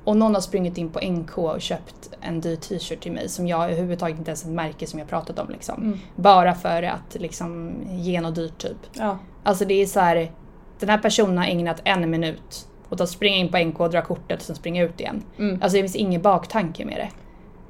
och 0.04 0.17
någon 0.17 0.34
har 0.34 0.41
sprungit 0.41 0.78
in 0.78 0.89
på 0.89 1.00
NK 1.00 1.38
och 1.38 1.62
köpt 1.62 2.10
en 2.21 2.41
dyr 2.41 2.56
t-shirt 2.56 3.00
till 3.02 3.12
mig 3.12 3.30
som 3.30 3.48
jag 3.48 3.63
överhuvudtaget 3.63 4.17
inte 4.17 4.30
ens 4.32 4.43
ett 4.43 4.50
märke 4.52 4.88
som 4.88 5.00
jag 5.00 5.08
pratat 5.10 5.39
om 5.39 5.50
liksom. 5.50 5.84
Mm. 5.84 6.00
Bara 6.15 6.56
för 6.56 6.84
att 6.84 7.15
liksom 7.21 7.74
ge 7.89 8.21
något 8.21 8.36
dyrt 8.36 8.58
typ. 8.58 8.78
Ja, 8.93 9.17
Alltså 9.43 9.65
det 9.65 9.74
är 9.82 9.86
så 9.86 10.00
här. 10.00 10.32
Den 10.80 10.90
här 10.90 10.98
personen 10.98 11.38
har 11.38 11.46
ägnat 11.46 11.82
en 11.84 12.10
minut 12.10 12.68
åt 12.90 13.02
att 13.02 13.10
springa 13.10 13.38
in 13.38 13.52
på 13.52 13.58
NK 13.58 13.80
och 13.80 13.90
dra 13.90 14.02
kortet 14.02 14.40
och 14.40 14.46
sen 14.46 14.56
springa 14.56 14.84
ut 14.84 15.00
igen. 15.00 15.24
mm. 15.38 15.60
Alltså 15.62 15.76
det 15.78 15.84
finns 15.84 15.96
ingen 15.96 16.22
baktanke 16.22 16.86
med 16.86 16.96
det. 16.98 17.10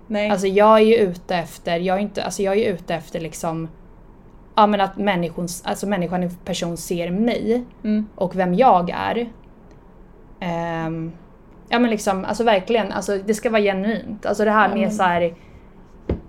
Nej. 0.07 0.29
Alltså 0.29 0.47
jag 0.47 0.77
är 0.77 0.83
ju 0.85 0.95
ute 0.95 1.35
efter, 1.35 1.79
jag 1.79 1.97
är 1.97 2.01
inte, 2.01 2.23
alltså 2.23 2.43
jag 2.43 2.57
är 2.57 2.73
ute 2.73 2.95
efter 2.95 3.19
liksom 3.19 3.67
Ja 4.55 4.67
men 4.67 4.81
att 4.81 4.97
människan, 4.97 5.47
alltså 5.63 5.87
människan 5.87 6.23
i 6.23 6.29
person 6.45 6.77
ser 6.77 7.11
mig 7.11 7.63
mm. 7.83 8.07
och 8.15 8.35
vem 8.35 8.53
jag 8.53 8.89
är. 8.89 9.29
Ehm, 10.39 11.11
ja 11.69 11.79
men 11.79 11.89
liksom, 11.89 12.25
alltså 12.25 12.43
verkligen, 12.43 12.91
alltså 12.91 13.17
det 13.17 13.33
ska 13.33 13.49
vara 13.49 13.61
genuint. 13.61 14.25
Alltså 14.25 14.45
det 14.45 14.51
här 14.51 14.69
Ja, 14.69 14.73
med 14.75 14.81
men- 14.81 14.91
så 14.91 15.03
här, 15.03 15.35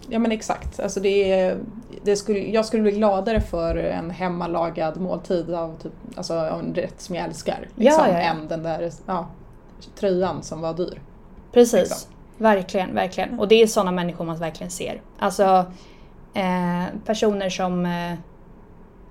Ja 0.09 0.19
men 0.19 0.33
exakt. 0.33 0.81
Alltså 0.81 1.01
det 1.01 1.33
är, 1.33 1.57
det 2.07 2.17
skulle, 2.17 2.39
jag 2.39 2.65
skulle 2.67 2.83
bli 2.83 2.93
gladare 2.93 3.41
för 3.41 3.77
en 3.77 4.11
hemmalagad 4.11 5.01
måltid 5.01 5.55
av 5.55 5.77
typ, 5.83 5.93
alltså 6.17 6.35
av 6.35 6.61
en 6.61 6.75
rätt 6.75 7.01
som 7.01 7.15
jag 7.15 7.25
älskar. 7.25 7.69
Liksom, 7.75 8.05
Ja, 8.05 8.13
ja, 8.13 8.19
ja. 8.19 8.21
Än 8.21 8.49
den 8.49 8.63
där 8.63 8.91
ja, 9.07 9.27
tröjan 9.99 10.43
som 10.43 10.61
var 10.61 10.75
dyr. 10.75 11.01
precis. 11.53 11.81
liksom. 11.81 12.11
Verkligen, 12.39 12.95
verkligen. 12.95 13.39
Och 13.39 13.49
det 13.49 13.63
är 13.63 13.67
sådana 13.67 13.93
människor 13.93 14.25
man 14.25 14.37
verkligen 14.37 14.71
ser. 14.71 15.01
Alltså 15.19 15.65
eh, 16.35 16.85
personer 17.07 17.51
som 17.51 17.87
eh, 17.87 18.13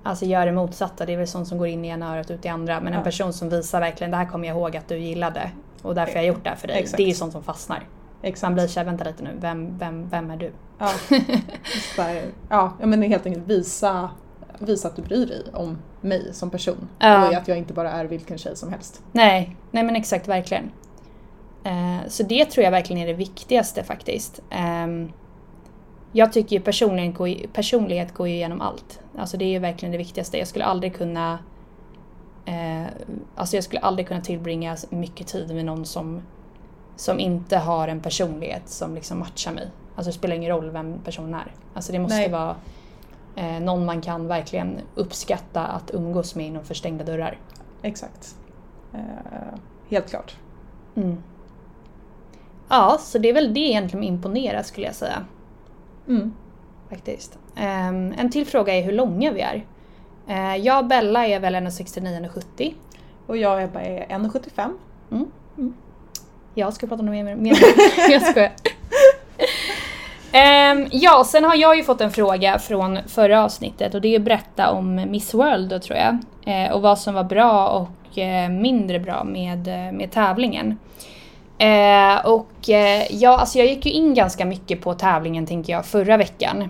Alltså 0.04 0.26
gör 0.26 0.46
det 0.46 0.52
motsatta, 0.52 1.06
det 1.06 1.14
är 1.14 1.18
väl 1.18 1.28
sånt 1.28 1.48
som 1.48 1.58
går 1.58 1.68
in 1.68 1.86
i 1.86 1.88
ena 1.88 2.16
örat 2.16 2.32
ut 2.32 2.46
i 2.46 2.48
andra. 2.48 2.80
Men 2.80 2.94
en 2.94 3.04
person 3.04 3.34
som 3.34 3.50
visar 3.50 3.80
verkligen, 3.80 4.12
det 4.12 4.18
här 4.18 4.26
kommer 4.26 4.48
jag 4.48 4.58
ihåg 4.58 4.78
att 4.78 4.88
du 4.88 4.98
gillade. 4.98 5.52
Och 5.82 5.96
därför 5.96 6.14
har 6.14 6.20
jag 6.20 6.26
gjort 6.28 6.44
det 6.44 6.50
här 6.50 6.58
för 6.58 6.68
dig. 6.68 6.80
Exakt. 6.80 6.98
Det 6.98 7.10
är 7.10 7.14
sånt 7.14 7.32
som 7.32 7.44
fastnar. 7.44 7.84
Exakt. 8.26 8.42
man 8.42 8.54
blir 8.54 8.68
såhär, 8.68 8.86
vänta 8.86 9.04
lite 9.04 9.24
nu, 9.24 9.38
vem, 9.40 9.78
vem, 9.78 10.10
vem 10.10 10.32
är 10.32 10.38
du? 10.38 10.52
Ja, 10.78 10.92
här, 12.04 12.22
ja, 12.50 12.74
men 12.80 13.02
helt 13.02 13.26
enkelt 13.26 13.48
visa, 13.48 14.10
visa 14.60 14.88
att 14.88 14.96
du 14.96 15.02
bryr 15.02 15.26
dig 15.26 15.44
om 15.54 15.78
mig 16.02 16.34
som 16.34 16.50
person. 16.50 16.88
Ja. 17.00 17.28
Och 17.28 17.36
att 17.36 17.48
jag 17.48 17.58
inte 17.58 17.74
bara 17.74 17.92
är 17.92 18.06
vilken 18.06 18.38
tjej 18.38 18.56
som 18.56 18.72
helst. 18.72 19.04
Nej, 19.12 19.56
nej 19.72 19.84
men 19.84 19.96
exakt, 19.96 20.28
verkligen. 20.28 20.72
Eh, 21.64 22.08
så 22.08 22.24
det 22.24 22.46
tror 22.46 22.64
jag 22.64 22.72
verkligen 22.72 23.02
är 23.02 23.08
det 23.08 23.14
viktigaste 23.14 23.84
faktiskt. 23.84 24.42
Ehm, 24.50 25.12
jag 26.12 26.34
tycker 26.34 26.56
ju 26.56 26.62
personligen 26.62 27.14
går, 27.14 27.48
personlighet 27.54 28.14
går 28.14 28.28
ju 28.28 28.34
igenom 28.34 28.62
allt. 28.62 29.00
Alltså 29.18 29.38
det 29.38 29.46
är 29.46 29.50
ju 29.50 29.60
verkligen 29.60 29.92
det 29.92 29.98
viktigaste. 29.98 30.38
Jag 30.38 30.48
skulle 30.48 30.66
aldrig 30.66 30.96
kunna 30.96 31.40
eh, 32.46 32.86
Alltså 33.36 33.58
jag 33.58 33.64
skulle 33.64 33.82
aldrig 33.82 34.08
kunna 34.08 34.22
tillbringa 34.22 34.78
mycket 34.90 35.28
tid 35.28 35.56
med 35.56 35.66
någon 35.66 35.86
som 35.86 36.22
som 36.96 37.20
inte 37.20 37.58
har 37.58 37.88
en 37.88 38.00
personlighet 38.00 38.70
som 38.70 38.96
liksom 38.96 39.20
matchar 39.20 39.52
mig. 39.52 39.70
Alltså 39.96 40.10
det 40.10 40.18
spelar 40.18 40.36
ingen 40.36 40.52
roll 40.52 40.70
vem 40.70 41.00
personen 41.00 41.34
är. 41.34 41.52
Alltså 41.74 41.92
det 41.92 42.00
måste 42.00 42.18
Nej. 42.18 42.30
vara 42.30 42.56
eh, 43.36 43.60
någon 43.60 43.86
man 43.86 44.02
kan 44.02 44.28
verkligen 44.28 44.80
uppskatta 44.96 45.66
att 45.66 45.92
umgås 45.94 46.36
med 46.36 46.46
inom 46.46 46.64
förstängda 46.64 47.04
dörrar. 47.04 47.38
Exakt. 47.82 48.36
Eh, 48.94 49.60
helt 49.90 50.10
klart. 50.10 50.38
Mm. 50.96 51.18
Ja, 52.70 52.98
så 53.00 53.18
det 53.18 53.30
är 53.30 53.34
väl 53.34 53.54
det 53.54 53.60
egentligen 53.60 53.90
som 53.90 54.14
imponerar 54.14 54.64
skulle 54.64 54.86
jag 54.86 54.96
säga. 54.96 55.26
Mm. 56.08 56.34
Faktiskt. 56.90 57.38
Ehm, 57.56 58.14
en 58.18 58.32
till 58.32 58.46
fråga 58.46 58.74
är 58.74 58.84
hur 58.84 58.92
långa 58.92 59.32
vi 59.32 59.42
är. 59.42 59.66
Uh, 60.30 60.58
jag 60.58 60.80
och 60.80 60.86
Bella 60.86 61.28
är 61.28 61.40
väl 61.40 61.56
1,69-1,70. 61.56 62.74
Och 63.28 63.38
jag 63.38 63.54
och 63.54 63.62
Ebba 63.62 63.82
är 63.82 64.06
1,75. 64.08 64.74
Jag 66.58 66.74
ska 66.74 66.88
prata 66.88 67.04
något 67.04 67.12
mer. 67.12 67.36
mer. 67.36 67.58
jag 68.12 68.22
skojar. 68.22 68.52
Ehm, 70.32 70.88
ja, 70.92 71.24
sen 71.28 71.44
har 71.44 71.56
jag 71.56 71.78
ju 71.78 71.84
fått 71.84 72.02
en 72.02 72.12
fråga 72.12 72.60
från 72.60 73.00
förra 73.08 73.44
avsnittet 73.44 73.94
och 73.94 74.02
det 74.02 74.16
är 74.16 74.20
att 74.20 74.26
berätta 74.26 74.72
om 74.72 74.96
Miss 74.96 75.34
World 75.34 75.70
då 75.70 75.80
tror 75.80 75.98
jag. 75.98 76.18
Eh, 76.46 76.72
och 76.72 76.82
vad 76.82 77.00
som 77.00 77.14
var 77.14 77.24
bra 77.24 77.68
och 77.68 78.18
eh, 78.18 78.50
mindre 78.50 79.00
bra 79.00 79.24
med, 79.24 79.68
eh, 79.68 79.94
med 79.94 80.12
tävlingen. 80.12 80.78
Eh, 81.58 82.26
och 82.26 82.70
eh, 82.70 83.04
ja, 83.10 83.38
alltså 83.38 83.58
jag 83.58 83.68
gick 83.68 83.86
ju 83.86 83.92
in 83.92 84.14
ganska 84.14 84.46
mycket 84.46 84.82
på 84.82 84.94
tävlingen 84.94 85.46
tänker 85.46 85.74
jag 85.74 85.86
förra 85.86 86.18
veckan. 86.18 86.70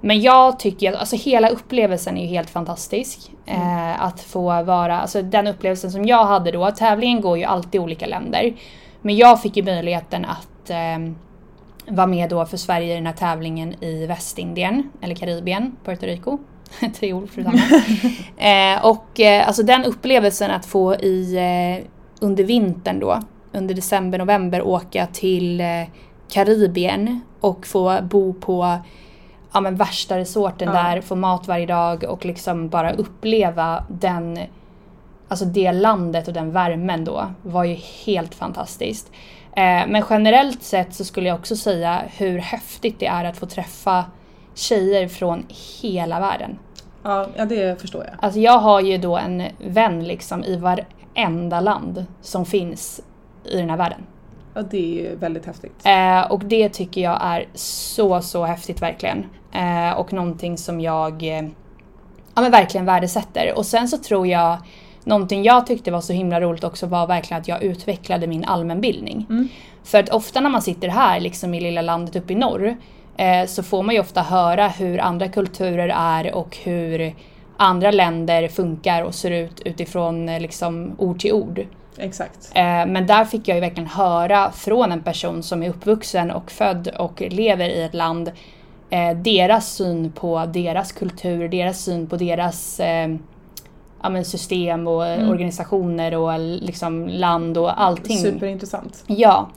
Men 0.00 0.20
jag 0.20 0.58
tycker 0.58 0.92
att 0.92 0.98
alltså 0.98 1.16
hela 1.16 1.48
upplevelsen 1.48 2.16
är 2.16 2.22
ju 2.22 2.28
helt 2.28 2.50
fantastisk. 2.50 3.30
Eh, 3.46 4.02
att 4.02 4.20
få 4.20 4.62
vara, 4.62 5.00
alltså 5.00 5.22
den 5.22 5.46
upplevelsen 5.46 5.90
som 5.90 6.04
jag 6.04 6.24
hade 6.24 6.50
då, 6.50 6.70
tävlingen 6.70 7.20
går 7.20 7.38
ju 7.38 7.44
alltid 7.44 7.74
i 7.74 7.78
olika 7.78 8.06
länder. 8.06 8.54
Men 9.02 9.16
jag 9.16 9.42
fick 9.42 9.56
ju 9.56 9.62
möjligheten 9.62 10.24
att 10.24 10.70
ehm, 10.70 11.16
vara 11.88 12.06
med 12.06 12.30
då 12.30 12.46
för 12.46 12.56
Sverige 12.56 12.92
i 12.92 12.94
den 12.94 13.06
här 13.06 13.12
tävlingen 13.12 13.84
i 13.84 14.06
Västindien, 14.06 14.90
eller 15.00 15.14
Karibien, 15.14 15.76
Puerto 15.84 16.06
Rico. 16.06 16.38
Tre 16.98 17.12
ord 17.12 17.28
talman. 17.34 17.54
eh, 18.36 18.86
och 18.86 19.20
eh, 19.20 19.46
alltså 19.46 19.62
den 19.62 19.84
upplevelsen 19.84 20.50
att 20.50 20.66
få 20.66 20.94
i, 20.94 21.36
eh, 21.36 21.86
under 22.20 22.44
vintern 22.44 23.00
då, 23.00 23.20
under 23.52 23.74
december, 23.74 24.18
november 24.18 24.62
åka 24.62 25.06
till 25.06 25.60
eh, 25.60 25.66
Karibien 26.28 27.20
och 27.40 27.66
få 27.66 27.98
bo 28.02 28.32
på 28.32 28.78
ja, 29.52 29.60
men 29.60 29.76
värsta 29.76 30.18
resorten 30.18 30.68
Ja. 30.68 30.82
där, 30.82 31.00
få 31.00 31.14
mat 31.16 31.48
varje 31.48 31.66
dag 31.66 32.04
och 32.04 32.24
liksom 32.24 32.68
bara 32.68 32.92
uppleva 32.92 33.84
den 33.88 34.38
Alltså 35.28 35.44
det 35.44 35.72
landet 35.72 36.28
och 36.28 36.34
den 36.34 36.52
värmen 36.52 37.04
då 37.04 37.30
var 37.42 37.64
ju 37.64 37.74
helt 38.06 38.34
fantastiskt. 38.34 39.10
Eh, 39.56 39.86
men 39.88 40.04
generellt 40.10 40.62
sett 40.62 40.94
så 40.94 41.04
skulle 41.04 41.28
jag 41.28 41.38
också 41.38 41.56
säga 41.56 42.02
hur 42.16 42.38
häftigt 42.38 42.98
det 42.98 43.06
är 43.06 43.24
att 43.24 43.36
få 43.36 43.46
träffa 43.46 44.04
tjejer 44.54 45.08
från 45.08 45.46
hela 45.82 46.20
världen. 46.20 46.58
Ja, 47.02 47.26
ja, 47.36 47.44
det 47.44 47.80
förstår 47.80 48.04
jag. 48.04 48.14
Alltså 48.20 48.40
jag 48.40 48.58
har 48.58 48.80
ju 48.80 48.98
då 48.98 49.16
en 49.16 49.42
vän 49.58 50.04
liksom 50.04 50.44
i 50.44 50.56
varenda 50.56 51.60
land 51.60 52.04
som 52.20 52.46
finns 52.46 53.00
i 53.44 53.56
den 53.56 53.70
här 53.70 53.76
världen. 53.76 54.06
Ja, 54.54 54.62
det 54.62 55.06
är 55.06 55.16
väldigt 55.16 55.46
häftigt. 55.46 55.82
Eh, 55.84 56.32
och 56.32 56.44
det 56.44 56.68
tycker 56.68 57.00
jag 57.00 57.18
är 57.22 57.44
så, 57.54 58.20
så 58.20 58.44
häftigt 58.44 58.82
verkligen. 58.82 59.26
Eh, 59.52 59.98
och 59.98 60.12
någonting 60.12 60.58
som 60.58 60.80
jag 60.80 61.22
eh, 61.22 61.44
ja, 62.34 62.42
men 62.42 62.50
verkligen 62.50 62.86
värdesätter. 62.86 63.52
Och 63.56 63.66
sen 63.66 63.88
så 63.88 63.98
tror 63.98 64.26
jag 64.26 64.58
Någonting 65.04 65.42
jag 65.42 65.66
tyckte 65.66 65.90
var 65.90 66.00
så 66.00 66.12
himla 66.12 66.40
roligt 66.40 66.64
också 66.64 66.86
var 66.86 67.06
verkligen 67.06 67.40
att 67.40 67.48
jag 67.48 67.62
utvecklade 67.62 68.26
min 68.26 68.44
allmänbildning. 68.44 69.26
Mm. 69.30 69.48
För 69.84 69.98
att 69.98 70.08
ofta 70.08 70.40
när 70.40 70.50
man 70.50 70.62
sitter 70.62 70.88
här 70.88 71.20
liksom 71.20 71.54
i 71.54 71.60
lilla 71.60 71.82
landet 71.82 72.16
uppe 72.16 72.32
i 72.32 72.36
norr 72.36 72.76
eh, 73.16 73.46
så 73.46 73.62
får 73.62 73.82
man 73.82 73.94
ju 73.94 74.00
ofta 74.00 74.22
höra 74.22 74.68
hur 74.68 75.00
andra 75.00 75.28
kulturer 75.28 75.88
är 75.96 76.34
och 76.34 76.56
hur 76.62 77.14
andra 77.56 77.90
länder 77.90 78.48
funkar 78.48 79.02
och 79.02 79.14
ser 79.14 79.30
ut 79.30 79.60
utifrån 79.64 80.28
eh, 80.28 80.40
liksom 80.40 80.94
ord 80.98 81.20
till 81.20 81.32
ord. 81.32 81.66
Exakt. 81.96 82.52
Eh, 82.54 82.86
men 82.86 83.06
där 83.06 83.24
fick 83.24 83.48
jag 83.48 83.54
ju 83.54 83.60
verkligen 83.60 83.90
höra 83.90 84.52
från 84.52 84.92
en 84.92 85.02
person 85.02 85.42
som 85.42 85.62
är 85.62 85.70
uppvuxen 85.70 86.30
och 86.30 86.50
född 86.50 86.88
och 86.98 87.20
lever 87.20 87.68
i 87.68 87.82
ett 87.82 87.94
land 87.94 88.30
eh, 88.90 89.16
deras 89.16 89.72
syn 89.74 90.12
på 90.12 90.46
deras 90.46 90.92
kultur, 90.92 91.48
deras 91.48 91.84
syn 91.84 92.06
på 92.06 92.16
deras 92.16 92.80
eh, 92.80 93.16
ja, 94.02 94.24
system 94.24 94.86
och 94.86 95.06
Mm. 95.06 95.30
organisationer 95.30 96.14
och 96.16 96.38
liksom 96.38 97.08
land 97.08 97.58
och 97.58 97.82
allting. 97.82 98.18
Superintressant. 98.18 99.04
Ja. 99.06 99.48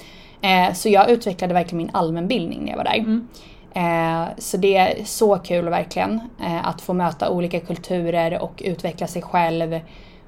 Eh, 0.42 0.74
så 0.74 0.90
jag 0.90 1.10
utvecklade 1.10 1.54
verkligen 1.54 1.78
min 1.78 1.90
allmänbildning 1.94 2.62
när 2.64 2.70
jag 2.70 2.78
var 2.78 2.84
där. 2.84 2.98
Mm. 2.98 3.28
Eh, 3.76 4.28
så 4.38 4.58
det 4.58 4.76
är 4.78 5.04
så 5.06 5.38
kul 5.38 5.70
verkligen 5.70 6.20
eh, 6.42 6.68
att 6.68 6.82
få 6.82 6.94
möta 6.94 7.30
olika 7.30 7.60
kulturer 7.60 8.42
och 8.42 8.62
utveckla 8.66 9.08
sig 9.08 9.22
själv 9.22 9.80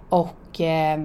och 0.09 0.61
eh, 0.61 0.99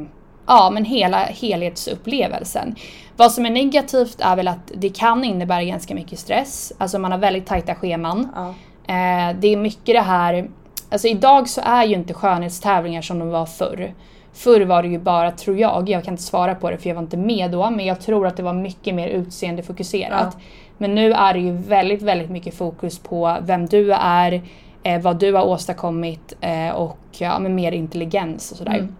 ja 0.51 0.71
men 0.71 0.85
hela 0.85 1.19
helhetsupplevelsen. 1.19 2.75
Vad 3.17 3.33
som 3.33 3.47
är 3.47 3.51
negativt 3.51 4.21
är 4.21 4.37
väl 4.37 4.49
att 4.49 4.73
det 4.75 4.89
kan 4.89 5.25
innebära 5.25 5.65
ganska 5.65 5.95
mycket 5.95 6.19
stress. 6.19 6.73
Alltså 6.79 6.99
man 6.99 7.13
har 7.13 7.19
väldigt 7.19 7.47
tajta 7.47 7.75
scheman. 7.75 8.29
Ja. 8.35 8.49
Eh, 8.95 9.37
det 9.41 9.49
är 9.49 9.57
mycket 9.57 9.95
det 9.95 10.01
här, 10.01 10.51
alltså 10.91 11.09
idag 11.09 11.49
så 11.49 11.61
är 11.65 11.85
ju 11.85 11.95
inte 11.95 12.15
skönhetstävlingar 12.15 13.03
som 13.03 13.19
de 13.19 13.29
var 13.29 13.47
förr. 13.47 13.95
Förr 14.33 14.61
var 14.61 14.83
det 14.83 14.89
ju 14.89 14.99
bara, 14.99 15.31
tror 15.31 15.59
jag, 15.59 15.89
jag 15.89 16.05
kan 16.05 16.15
inte 16.15 16.23
svara 16.23 16.55
på 16.55 16.71
det 16.71 16.79
för 16.79 16.89
jag 16.89 16.95
var 16.95 17.03
inte 17.03 17.17
med 17.17 17.51
då, 17.51 17.71
men 17.71 17.87
jag 17.87 18.01
tror 18.01 18.27
att 18.27 18.37
det 18.37 18.43
var 18.43 18.53
mycket 18.53 18.95
mer 18.95 19.09
utseendefokuserat. 19.09 20.35
Ja. 20.35 20.41
Men 20.79 20.95
nu 20.95 21.13
är 21.13 21.35
det 21.35 21.41
ju 21.41 21.53
väldigt, 21.53 22.03
väldigt 22.03 22.31
mycket 22.31 22.55
fokus 22.55 22.99
på 22.99 23.37
vem 23.43 23.67
du 23.67 23.93
är, 23.93 24.43
eh, 24.83 25.01
vad 25.01 25.19
du 25.19 25.33
har 25.33 25.45
åstadkommit 25.45 26.35
eh, 26.41 26.71
och 26.71 26.99
ja, 27.19 27.39
men 27.39 27.55
mer 27.55 27.73
intelligens 27.73 28.51
och 28.53 28.57
sådär. 28.57 28.79
Mm. 28.79 28.97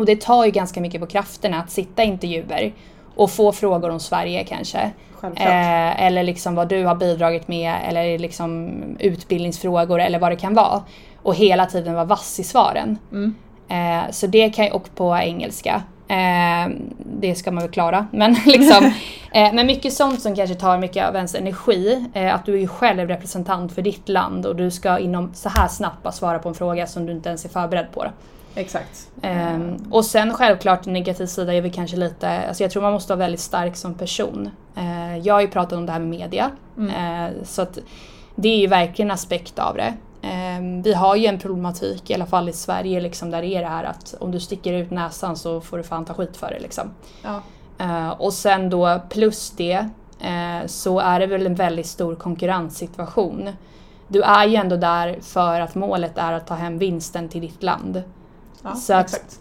Och 0.00 0.06
det 0.06 0.20
tar 0.20 0.44
ju 0.44 0.50
ganska 0.50 0.80
mycket 0.80 1.00
på 1.00 1.06
krafterna 1.06 1.60
att 1.60 1.70
sitta 1.70 2.02
i 2.04 2.06
intervjuer 2.06 2.72
och 3.14 3.30
få 3.30 3.52
frågor 3.52 3.90
om 3.90 4.00
Sverige 4.00 4.44
kanske. 4.44 4.90
Eh, 5.22 6.02
eller 6.02 6.22
liksom 6.22 6.54
vad 6.54 6.68
du 6.68 6.84
har 6.84 6.94
bidragit 6.94 7.48
med 7.48 7.74
eller 7.88 8.18
liksom 8.18 8.72
utbildningsfrågor 8.98 10.00
eller 10.00 10.18
vad 10.18 10.32
det 10.32 10.36
kan 10.36 10.54
vara. 10.54 10.82
Och 11.22 11.34
hela 11.34 11.66
tiden 11.66 11.94
vara 11.94 12.04
vass 12.04 12.40
i 12.40 12.44
svaren. 12.44 12.98
Mm. 13.12 13.34
Eh, 13.68 14.10
så 14.10 14.26
det 14.26 14.50
kan 14.50 14.64
jag, 14.64 14.74
och 14.74 14.94
på 14.94 15.16
engelska. 15.16 15.82
Eh, 16.08 16.72
det 16.98 17.34
ska 17.34 17.50
man 17.50 17.62
väl 17.62 17.72
klara. 17.72 18.06
Men, 18.10 18.32
liksom, 18.46 18.92
eh, 19.32 19.52
men 19.52 19.66
mycket 19.66 19.92
sånt 19.92 20.22
som 20.22 20.36
kanske 20.36 20.54
tar 20.54 20.78
mycket 20.78 21.08
av 21.08 21.16
ens 21.16 21.34
energi. 21.34 22.06
Eh, 22.14 22.34
att 22.34 22.46
du 22.46 22.54
är 22.54 22.58
ju 22.58 22.68
själv 22.68 23.08
representant 23.08 23.72
för 23.72 23.82
ditt 23.82 24.08
land 24.08 24.46
och 24.46 24.56
du 24.56 24.70
ska 24.70 24.98
inom 24.98 25.34
så 25.34 25.48
här 25.48 25.68
snabbt 25.68 26.02
bara 26.02 26.12
svara 26.12 26.38
på 26.38 26.48
en 26.48 26.54
fråga 26.54 26.86
som 26.86 27.06
du 27.06 27.12
inte 27.12 27.28
ens 27.28 27.44
är 27.44 27.48
förberedd 27.48 27.86
på. 27.92 28.06
Exakt. 28.54 29.10
Ehm, 29.22 29.76
och 29.90 30.04
sen 30.04 30.34
självklart 30.34 30.86
en 30.86 30.92
negativ 30.92 31.26
sida 31.26 31.54
är 31.54 31.60
väl 31.60 31.72
kanske 31.72 31.96
lite, 31.96 32.48
alltså 32.48 32.64
jag 32.64 32.70
tror 32.70 32.82
man 32.82 32.92
måste 32.92 33.12
vara 33.12 33.18
väldigt 33.18 33.40
stark 33.40 33.76
som 33.76 33.94
person. 33.94 34.50
Eh, 34.76 35.18
jag 35.18 35.34
har 35.34 35.40
ju 35.40 35.48
pratat 35.48 35.72
om 35.72 35.86
det 35.86 35.92
här 35.92 35.98
med 35.98 36.08
media. 36.08 36.50
Mm. 36.76 36.90
Eh, 36.90 37.44
så 37.44 37.62
att 37.62 37.78
det 38.34 38.48
är 38.48 38.58
ju 38.58 38.66
verkligen 38.66 39.10
en 39.10 39.14
aspekt 39.14 39.58
av 39.58 39.76
det. 39.76 39.94
Ehm, 40.22 40.82
vi 40.82 40.94
har 40.94 41.16
ju 41.16 41.26
en 41.26 41.38
problematik, 41.38 42.10
i 42.10 42.14
alla 42.14 42.26
fall 42.26 42.48
i 42.48 42.52
Sverige, 42.52 43.00
liksom, 43.00 43.30
där 43.30 43.42
det 43.42 43.48
är 43.48 43.60
det 43.60 43.68
här 43.68 43.84
att 43.84 44.14
om 44.20 44.32
du 44.32 44.40
sticker 44.40 44.72
ut 44.72 44.90
näsan 44.90 45.36
så 45.36 45.60
får 45.60 45.76
du 45.76 45.82
fan 45.82 46.04
ta 46.04 46.14
skit 46.14 46.36
för 46.36 46.50
det. 46.50 46.60
Liksom. 46.60 46.90
Ja. 47.22 47.42
Eh, 47.78 48.10
och 48.10 48.32
sen 48.32 48.70
då 48.70 49.00
plus 49.10 49.50
det 49.50 49.88
så 50.66 51.00
är 51.00 51.20
det 51.20 51.26
väl 51.26 51.46
en 51.46 51.54
väldigt 51.54 51.86
stor 51.86 52.14
konkurrenssituation. 52.14 53.50
Du 54.08 54.22
är 54.22 54.46
ju 54.46 54.56
ändå 54.56 54.76
där 54.76 55.18
för 55.20 55.60
att 55.60 55.74
målet 55.74 56.18
är 56.18 56.32
att 56.32 56.46
ta 56.46 56.54
hem 56.54 56.78
vinsten 56.78 57.28
till 57.28 57.40
ditt 57.40 57.62
land. 57.62 58.02
Ja, 58.62 58.74
Så 58.74 58.94
att- 58.94 59.04
exakt. 59.06 59.40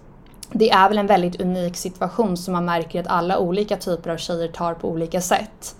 Det 0.52 0.70
är 0.72 0.90
väl 0.90 0.98
en 0.98 1.08
väldigt 1.08 1.42
unik 1.42 1.76
situation 1.78 2.38
som 2.38 2.52
man 2.54 2.66
märker 2.66 3.00
att 3.02 3.08
alla 3.08 3.40
olika 3.40 3.78
typer 3.78 4.10
av 4.10 4.18
tjejer 4.18 4.48
tar 4.48 4.74
på 4.74 4.90
olika 4.90 5.22
sätt. 5.22 5.76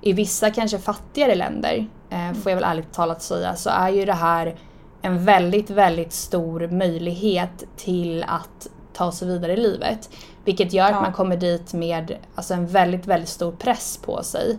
I 0.00 0.12
vissa 0.12 0.50
kanske 0.50 0.78
fattigare 0.78 1.34
länder, 1.34 1.86
eh, 2.10 2.32
får 2.32 2.50
jag 2.52 2.56
väl 2.56 2.64
ärligt 2.64 2.92
talat 2.92 3.22
säga, 3.22 3.56
så 3.56 3.70
är 3.70 3.88
ju 3.88 4.04
det 4.04 4.12
här 4.12 4.56
en 5.02 5.24
väldigt, 5.24 5.70
väldigt 5.70 6.12
stor 6.12 6.68
möjlighet 6.68 7.64
till 7.76 8.24
att 8.28 8.66
ta 8.92 9.12
sig 9.12 9.28
vidare 9.28 9.52
i 9.52 9.56
livet. 9.56 10.10
Vilket 10.44 10.72
gör 10.72 10.88
Ja. 10.90 10.94
att 10.96 11.02
man 11.02 11.12
kommer 11.12 11.36
dit 11.36 11.72
med 11.72 12.16
alltså, 12.34 12.54
en 12.54 12.66
väldigt, 12.66 13.06
väldigt 13.06 13.28
stor 13.28 13.52
press 13.52 13.96
på 14.04 14.22
sig 14.22 14.58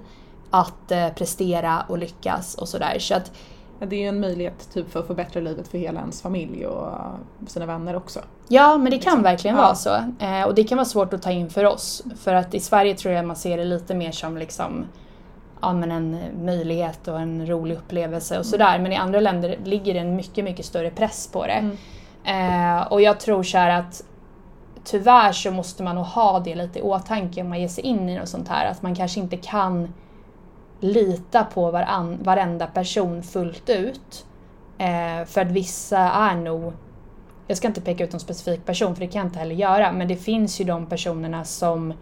att 0.49 0.91
eh, 0.91 1.09
prestera 1.09 1.83
och 1.87 1.97
lyckas 1.97 2.55
och 2.55 2.67
sådär. 2.69 2.97
Så 2.99 3.15
att 3.15 3.31
det 3.79 3.95
är 3.95 3.99
ju 3.99 4.07
en 4.07 4.19
möjlighet 4.19 4.69
typ 4.73 4.91
för 4.91 4.99
att 4.99 5.07
förbättra 5.07 5.41
livet 5.41 5.67
för 5.67 5.77
hela 5.77 5.99
ens 5.99 6.21
familj 6.21 6.67
och 6.67 6.91
sina 7.47 7.65
vänner 7.65 7.95
också. 7.95 8.19
Ja, 8.47 8.77
men 8.77 8.85
det 8.85 8.91
kan 8.91 8.97
Liksom. 8.97 9.23
verkligen 9.23 9.55
Ja. 9.57 9.61
vara 9.63 9.75
så. 9.75 9.95
Eh, 10.19 10.43
och 10.45 10.55
det 10.55 10.63
kan 10.63 10.77
vara 10.77 10.85
svårt 10.85 11.13
att 11.13 11.21
ta 11.21 11.31
in 11.31 11.49
för 11.49 11.65
oss. 11.65 12.03
För 12.19 12.33
att 12.33 12.53
i 12.53 12.59
Sverige 12.59 12.95
tror 12.95 13.13
jag 13.13 13.25
man 13.25 13.35
ser 13.35 13.57
det 13.57 13.63
lite 13.65 13.95
mer 13.95 14.11
som 14.11 14.37
liksom, 14.37 14.85
ja, 15.61 15.73
men 15.73 15.91
en 15.91 16.17
möjlighet 16.45 17.07
och 17.07 17.19
en 17.19 17.47
rolig 17.47 17.75
upplevelse 17.75 18.39
och 18.39 18.45
sådär. 18.45 18.79
Men 18.79 18.91
i 18.91 18.95
andra 18.95 19.19
länder 19.19 19.59
ligger 19.63 19.93
det 19.93 19.99
en 19.99 20.15
mycket, 20.15 20.43
mycket 20.43 20.65
större 20.65 20.89
press 20.89 21.29
på 21.33 21.45
det. 21.47 21.51
Mm. 22.23 22.77
Eh, 22.79 22.87
och 22.87 23.01
jag 23.01 23.19
tror 23.19 23.43
så 23.43 23.57
här 23.57 23.79
att 23.79 24.03
tyvärr 24.83 25.31
så 25.31 25.51
måste 25.51 25.83
man 25.83 25.95
nog 25.95 26.05
ha 26.05 26.39
det 26.39 26.55
lite 26.55 26.79
i 26.79 26.81
åtanke 26.81 27.41
om 27.41 27.49
man 27.49 27.59
ger 27.61 27.67
sig 27.67 27.83
in 27.83 28.09
i 28.09 28.19
något 28.19 28.29
sånt 28.29 28.47
här. 28.47 28.65
Att 28.71 28.81
man 28.81 28.95
kanske 28.95 29.19
inte 29.19 29.37
kan 29.37 29.93
lita 30.79 31.43
på 31.43 31.71
varann, 31.71 32.17
varenda 32.23 32.67
person 32.67 33.23
fullt 33.23 33.69
ut. 33.69 34.25
Eh, 34.77 35.25
för 35.25 35.41
att 35.41 35.51
vissa 35.51 35.99
är 35.99 36.35
nog, 36.35 36.73
jag 37.47 37.57
ska 37.57 37.67
inte 37.67 37.81
peka 37.81 38.03
ut 38.03 38.11
någon 38.11 38.19
specifik 38.19 38.65
person 38.65 38.95
för 38.95 39.01
det 39.01 39.07
kan 39.07 39.19
jag 39.19 39.27
inte 39.27 39.39
heller 39.39 39.55
göra, 39.55 39.91
men 39.91 40.07
det 40.07 40.15
finns 40.15 40.61
ju 40.61 40.65
de 40.65 40.85
personerna 40.85 41.45
som 41.45 41.93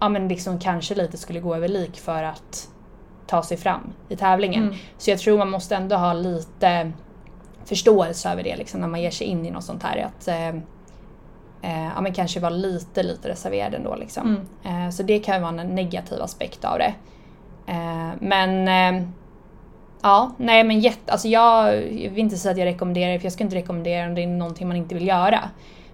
ja, 0.00 0.08
men 0.08 0.28
liksom 0.28 0.58
kanske 0.58 0.94
lite 0.94 1.16
skulle 1.16 1.40
gå 1.40 1.54
över 1.54 1.68
lik 1.68 1.96
för 1.96 2.22
att 2.22 2.68
ta 3.26 3.42
sig 3.42 3.56
fram 3.56 3.92
i 4.08 4.16
tävlingen. 4.16 4.62
Mm. 4.62 4.74
Så 4.98 5.10
jag 5.10 5.18
tror 5.18 5.38
man 5.38 5.50
måste 5.50 5.76
ändå 5.76 5.96
ha 5.96 6.12
lite 6.12 6.92
förståelse 7.64 8.30
över 8.30 8.42
det 8.42 8.56
liksom, 8.56 8.80
när 8.80 8.88
man 8.88 9.02
ger 9.02 9.10
sig 9.10 9.26
in 9.26 9.46
i 9.46 9.50
något 9.50 9.64
sånt 9.64 9.82
här. 9.82 9.98
Att, 9.98 10.28
eh, 10.28 10.48
eh, 11.62 11.92
ja, 11.94 12.00
men 12.00 12.14
kanske 12.14 12.40
vara 12.40 12.50
lite, 12.50 13.02
lite 13.02 13.28
reserverad 13.28 13.74
ändå. 13.74 13.96
Liksom. 13.96 14.46
Mm. 14.64 14.86
Eh, 14.86 14.90
så 14.90 15.02
det 15.02 15.18
kan 15.18 15.34
ju 15.34 15.40
vara 15.40 15.60
en 15.60 15.74
negativ 15.74 16.22
aspekt 16.22 16.64
av 16.64 16.78
det. 16.78 16.94
Eh, 17.66 18.10
men 18.20 18.68
eh, 18.68 19.08
ja, 20.02 20.32
nej 20.36 20.64
men 20.64 20.80
jätte, 20.80 21.12
alltså 21.12 21.28
jag, 21.28 21.74
jag 21.92 22.10
vill 22.10 22.18
inte 22.18 22.36
säga 22.36 22.52
att 22.52 22.58
jag 22.58 22.66
rekommenderar 22.66 23.12
det 23.12 23.18
för 23.18 23.26
jag 23.26 23.32
skulle 23.32 23.46
inte 23.46 23.56
rekommendera 23.56 24.06
om 24.06 24.14
det 24.14 24.22
är 24.22 24.26
någonting 24.26 24.68
man 24.68 24.76
inte 24.76 24.94
vill 24.94 25.06
göra. 25.06 25.40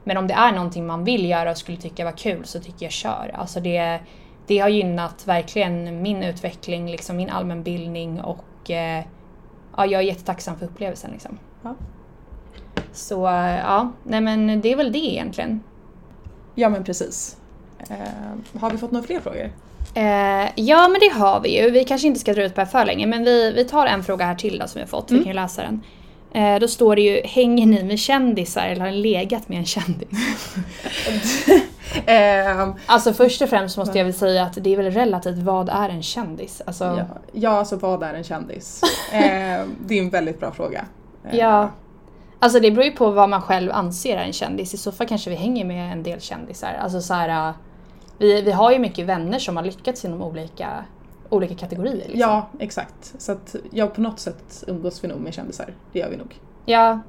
Men 0.04 0.16
om 0.16 0.26
det 0.26 0.34
är 0.34 0.52
någonting 0.52 0.86
man 0.86 1.04
vill 1.04 1.30
göra 1.30 1.50
och 1.50 1.58
skulle 1.58 1.78
tycka 1.78 2.04
var 2.04 2.12
kul 2.12 2.44
så 2.44 2.60
tycker 2.60 2.86
jag 2.86 2.92
kör. 2.92 3.30
Alltså 3.34 3.60
det, 3.60 4.00
det 4.46 4.58
har 4.58 4.68
gynnat 4.68 5.26
verkligen 5.26 6.02
min 6.02 6.22
utveckling, 6.22 6.90
liksom 6.90 7.16
min 7.16 7.30
allmänbildning 7.30 8.20
och 8.20 8.70
eh, 8.70 9.04
ja, 9.76 9.86
jag 9.86 10.02
är 10.02 10.06
jättetacksam 10.06 10.58
för 10.58 10.66
upplevelsen. 10.66 11.10
Liksom. 11.10 11.38
Ja. 11.62 11.74
Så 12.92 13.22
ja, 13.64 13.92
nej 14.02 14.20
men 14.20 14.60
det 14.60 14.72
är 14.72 14.76
väl 14.76 14.92
det 14.92 14.98
egentligen. 14.98 15.62
Ja 16.54 16.68
men 16.68 16.84
precis. 16.84 17.36
Eh, 17.90 18.60
har 18.60 18.70
vi 18.70 18.78
fått 18.78 18.92
några 18.92 19.06
fler 19.06 19.20
frågor? 19.20 19.50
Eh, 19.94 20.48
ja 20.54 20.88
men 20.88 21.00
det 21.00 21.08
har 21.20 21.40
vi 21.40 21.62
ju. 21.62 21.70
Vi 21.70 21.84
kanske 21.84 22.06
inte 22.06 22.20
ska 22.20 22.32
dra 22.34 22.42
ut 22.42 22.54
på 22.54 22.60
det 22.60 22.66
för 22.66 22.84
länge 22.84 23.06
men 23.06 23.24
vi, 23.24 23.52
vi 23.52 23.64
tar 23.64 23.86
en 23.86 24.04
fråga 24.04 24.24
här 24.24 24.34
till 24.34 24.58
då 24.58 24.66
som 24.66 24.78
vi 24.78 24.80
har 24.82 24.88
fått. 24.88 25.10
Vi 25.10 25.14
Mm. 25.14 25.24
kan 25.24 25.30
ju 25.30 25.34
läsa 25.40 25.62
den. 25.62 25.80
Eh, 26.34 26.60
då 26.60 26.68
står 26.68 26.96
det 26.96 27.02
ju, 27.02 27.20
hänger 27.24 27.66
ni 27.66 27.82
med 27.84 27.98
kändisar 27.98 28.66
eller 28.66 28.80
har 28.84 28.90
ni 28.90 28.96
legat 28.96 29.48
med 29.48 29.58
en 29.58 29.64
kändis? 29.64 30.08
Eh, 32.06 32.68
Alltså 32.86 33.12
först 33.12 33.42
och 33.42 33.48
främst 33.48 33.76
måste 33.78 33.98
jag 33.98 34.04
väl 34.04 34.14
säga 34.14 34.42
att 34.44 34.58
det 34.60 34.72
är 34.72 34.76
väl 34.76 34.90
relativt, 34.90 35.38
vad 35.38 35.68
är 35.68 35.88
en 35.88 36.02
kändis? 36.02 36.62
Alltså, 36.66 36.84
ja, 36.84 37.04
ja, 37.32 37.50
alltså 37.50 37.76
vad 37.76 38.02
är 38.02 38.14
en 38.14 38.24
kändis? 38.24 38.80
Eh, 39.12 39.20
det 39.86 39.98
är 39.98 40.02
en 40.02 40.10
väldigt 40.10 40.40
bra 40.40 40.52
fråga. 40.52 40.84
Eh, 41.30 41.38
Ja. 41.38 41.70
Alltså 42.38 42.60
det 42.60 42.70
beror 42.70 42.84
ju 42.84 42.90
på 42.92 43.10
vad 43.10 43.28
man 43.28 43.42
själv 43.42 43.72
anser 43.72 44.16
är 44.16 44.22
en 44.24 44.32
kändis. 44.32 44.74
I 44.74 44.76
så 44.76 44.92
fall 44.92 45.06
kanske 45.06 45.30
vi 45.30 45.36
hänger 45.36 45.64
med 45.64 45.92
en 45.92 46.02
del 46.02 46.20
kändisar. 46.20 46.76
Alltså 46.82 47.00
så 47.00 47.14
här, 47.14 47.52
vi, 48.22 48.42
vi 48.42 48.52
har 48.52 48.72
ju 48.72 48.78
mycket 48.78 49.06
vänner 49.06 49.38
som 49.38 49.56
har 49.56 49.64
lyckats 49.64 50.04
inom 50.04 50.22
olika, 50.22 50.84
olika 51.28 51.54
kategorier. 51.54 51.94
Liksom. 51.94 52.20
Ja, 52.20 52.48
exakt. 52.58 53.14
Så 53.18 53.32
att 53.32 53.56
ja, 53.70 53.86
på 53.86 54.00
något 54.00 54.20
sätt 54.20 54.64
umgås 54.66 55.04
vi 55.04 55.08
nog 55.08 55.20
med 55.20 55.34
kändisar. 55.34 55.74
Det 55.92 55.98
gör 55.98 56.10
vi 56.10 56.16
nog. 56.16 56.40
Ja. 56.66 57.00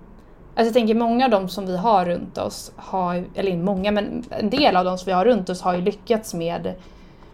Alltså 0.55 0.68
jag 0.68 0.74
tänker 0.74 0.95
många 0.95 1.26
av 1.26 1.32
dem 1.32 1.49
som 1.49 1.66
vi 1.66 1.78
har 1.78 2.05
runt 2.05 2.38
oss 2.38 2.72
har, 2.76 3.26
eller 3.36 3.51
inte 3.51 3.66
många 3.66 3.91
men 3.91 4.24
en 4.30 4.49
del 4.49 4.76
av 4.76 4.86
dem 4.86 4.97
som 4.97 5.05
vi 5.05 5.11
har 5.11 5.26
runt 5.26 5.49
oss 5.49 5.61
har 5.61 5.76
ju 5.76 5.82
lyckats 5.82 6.34
med 6.34 6.74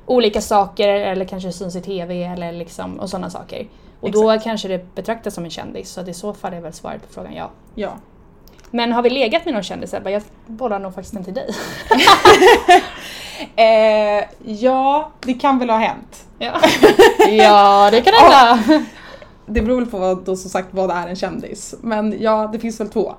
olika 0.06 0.42
saker 0.42 0.88
eller 0.88 1.26
kanske 1.26 1.52
syns 1.52 1.76
i 1.76 1.82
TV 1.82 2.24
eller 2.24 2.52
liksom, 2.52 3.00
och 3.00 3.10
sådana 3.10 3.30
saker. 3.30 3.68
Och 4.00 4.12
då 4.12 4.40
kanske 4.40 4.68
det 4.68 4.96
betraktas 4.96 5.34
som 5.34 5.44
en 5.44 5.50
kändis 5.50 5.90
så 5.90 6.02
att 6.02 6.08
i 6.08 6.14
så 6.14 6.34
fall 6.34 6.54
är 6.54 6.62
väl 6.62 6.74
svaret 6.74 7.08
på 7.08 7.14
frågan 7.14 7.34
ja. 7.34 7.50
Ja. 7.76 7.94
Men 8.72 8.92
har 8.92 9.02
vi 9.02 9.10
legat 9.10 9.46
med 9.46 9.54
någon 9.54 9.64
kändis 9.64 9.94
Ebba? 9.94 10.10
Jag 10.10 10.22
bollar 10.48 10.80
nog 10.80 10.94
faktiskt 10.94 11.16
inte 11.16 11.26
till 11.26 11.34
dig. 11.34 11.50
Eh, 13.56 14.26
ja, 14.46 15.12
det 15.20 15.34
kan 15.34 15.60
väl 15.60 15.70
ha 15.70 15.78
hänt. 15.78 16.26
Ja, 16.40 16.62
ja 17.30 17.90
det 17.92 18.02
kan 18.02 18.14
hända. 18.14 18.64
Det 19.46 19.62
beror 19.62 19.76
väl 19.76 19.90
på 19.90 19.98
vad, 19.98 20.24
då, 20.26 20.36
som 20.36 20.50
sagt 20.50 20.68
vad 20.72 20.92
är 20.92 21.08
en 21.08 21.16
kändis. 21.16 21.76
Men 21.82 22.22
ja, 22.22 22.50
det 22.54 22.60
finns 22.60 22.80
väl 22.80 22.90
två. 22.90 23.16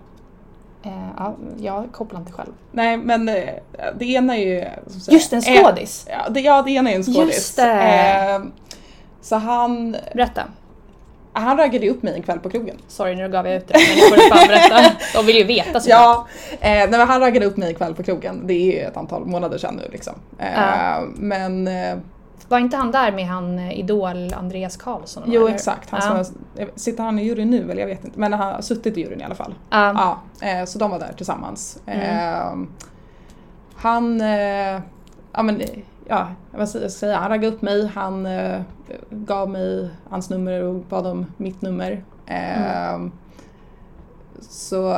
Eh, 0.82 1.08
ja, 1.16 1.36
jag 1.58 1.88
kopplar 1.92 2.20
inte 2.20 2.32
själv. 2.32 2.52
Nej 2.72 2.96
men 2.96 3.28
eh, 3.28 3.54
det 3.98 4.04
ena 4.04 4.36
är 4.36 4.46
ju... 4.46 4.64
som 4.86 5.00
sagt, 5.00 5.12
Just 5.12 5.32
en 5.32 5.38
eh, 5.38 5.62
skådis. 5.62 6.06
Ja 6.10 6.28
det, 6.30 6.40
ja, 6.40 6.62
det 6.62 6.70
ena 6.70 6.90
är 6.90 6.96
en 6.96 7.04
skådis. 7.04 7.34
Just 7.34 7.56
det. 7.56 7.72
Eh, 7.72 8.42
så 9.20 9.36
han, 9.36 9.96
Berätta. 10.14 10.42
Han 11.40 11.56
raggade 11.56 11.90
upp 11.90 12.02
mig 12.02 12.14
en 12.14 12.22
kväll 12.22 12.38
på 12.38 12.50
krogen. 12.50 12.76
Sorry 12.88 13.16
nu 13.16 13.28
gav 13.28 13.46
jag 13.46 13.56
ut 13.56 13.68
det 13.68 13.74
men 13.74 13.96
nu 13.96 14.02
får 14.02 14.16
du 14.16 14.36
fan 14.36 14.48
berätta. 14.48 14.96
De 15.14 15.26
vill 15.26 15.36
ju 15.36 15.44
veta 15.44 15.80
såklart. 15.80 15.88
Ja, 15.88 16.26
eh, 16.60 16.70
nej, 16.70 16.88
men 16.90 17.08
han 17.08 17.20
raggade 17.20 17.46
upp 17.46 17.56
mig 17.56 17.68
en 17.68 17.74
kväll 17.74 17.94
på 17.94 18.02
krogen. 18.02 18.46
Det 18.46 18.54
är 18.54 18.72
ju 18.72 18.78
ett 18.78 18.96
antal 18.96 19.26
månader 19.26 19.58
sedan 19.58 19.74
nu 19.74 19.88
liksom. 19.92 20.14
Eh, 20.38 20.46
Ja. 20.54 21.02
Men 21.14 21.68
eh, 21.68 21.96
Var 22.48 22.58
inte 22.58 22.76
han 22.76 22.90
där 22.90 23.12
med 23.12 23.26
han 23.26 23.58
eh, 23.58 23.78
Idol 23.78 24.34
Andreas 24.34 24.76
Karlsson? 24.76 25.22
jo 25.26 25.40
eller? 25.46 25.54
exakt, 25.54 25.90
han 25.90 26.16
ja. 26.16 26.24
som, 26.24 26.34
sitter 26.76 27.04
han 27.04 27.18
i 27.18 27.24
juryn 27.24 27.50
nu 27.50 27.70
eller 27.70 27.80
jag 27.80 27.88
vet 27.88 28.04
inte. 28.04 28.18
Men 28.18 28.32
han 28.32 28.54
har 28.54 28.60
suttit 28.62 28.98
i 28.98 29.00
juryn 29.00 29.20
i 29.20 29.24
alla 29.24 29.34
fall. 29.34 29.54
Ja. 29.70 30.18
Ja, 30.40 30.48
eh, 30.48 30.64
så 30.64 30.78
de 30.78 30.90
var 30.90 30.98
där 30.98 31.12
tillsammans. 31.16 31.78
Mm. 31.86 32.00
Eh, 32.00 32.68
han, 33.76 34.20
eh, 34.20 34.80
ja 35.32 35.42
men, 35.42 35.62
ja, 36.10 36.28
vad 36.50 36.68
ska 36.68 36.80
jag 36.80 36.90
säga, 36.90 37.18
han 37.18 37.28
raggade 37.28 37.54
upp 37.56 37.62
mig, 37.62 37.86
han 37.86 38.26
eh, 38.26 38.60
gav 39.10 39.50
mig 39.50 39.90
hans 40.08 40.30
nummer 40.30 40.62
och 40.62 40.74
bad 40.74 41.06
om 41.06 41.26
mitt 41.36 41.62
nummer. 41.62 42.04
Eh, 42.26 42.94
Mm. 42.94 43.12
Så, 44.40 44.96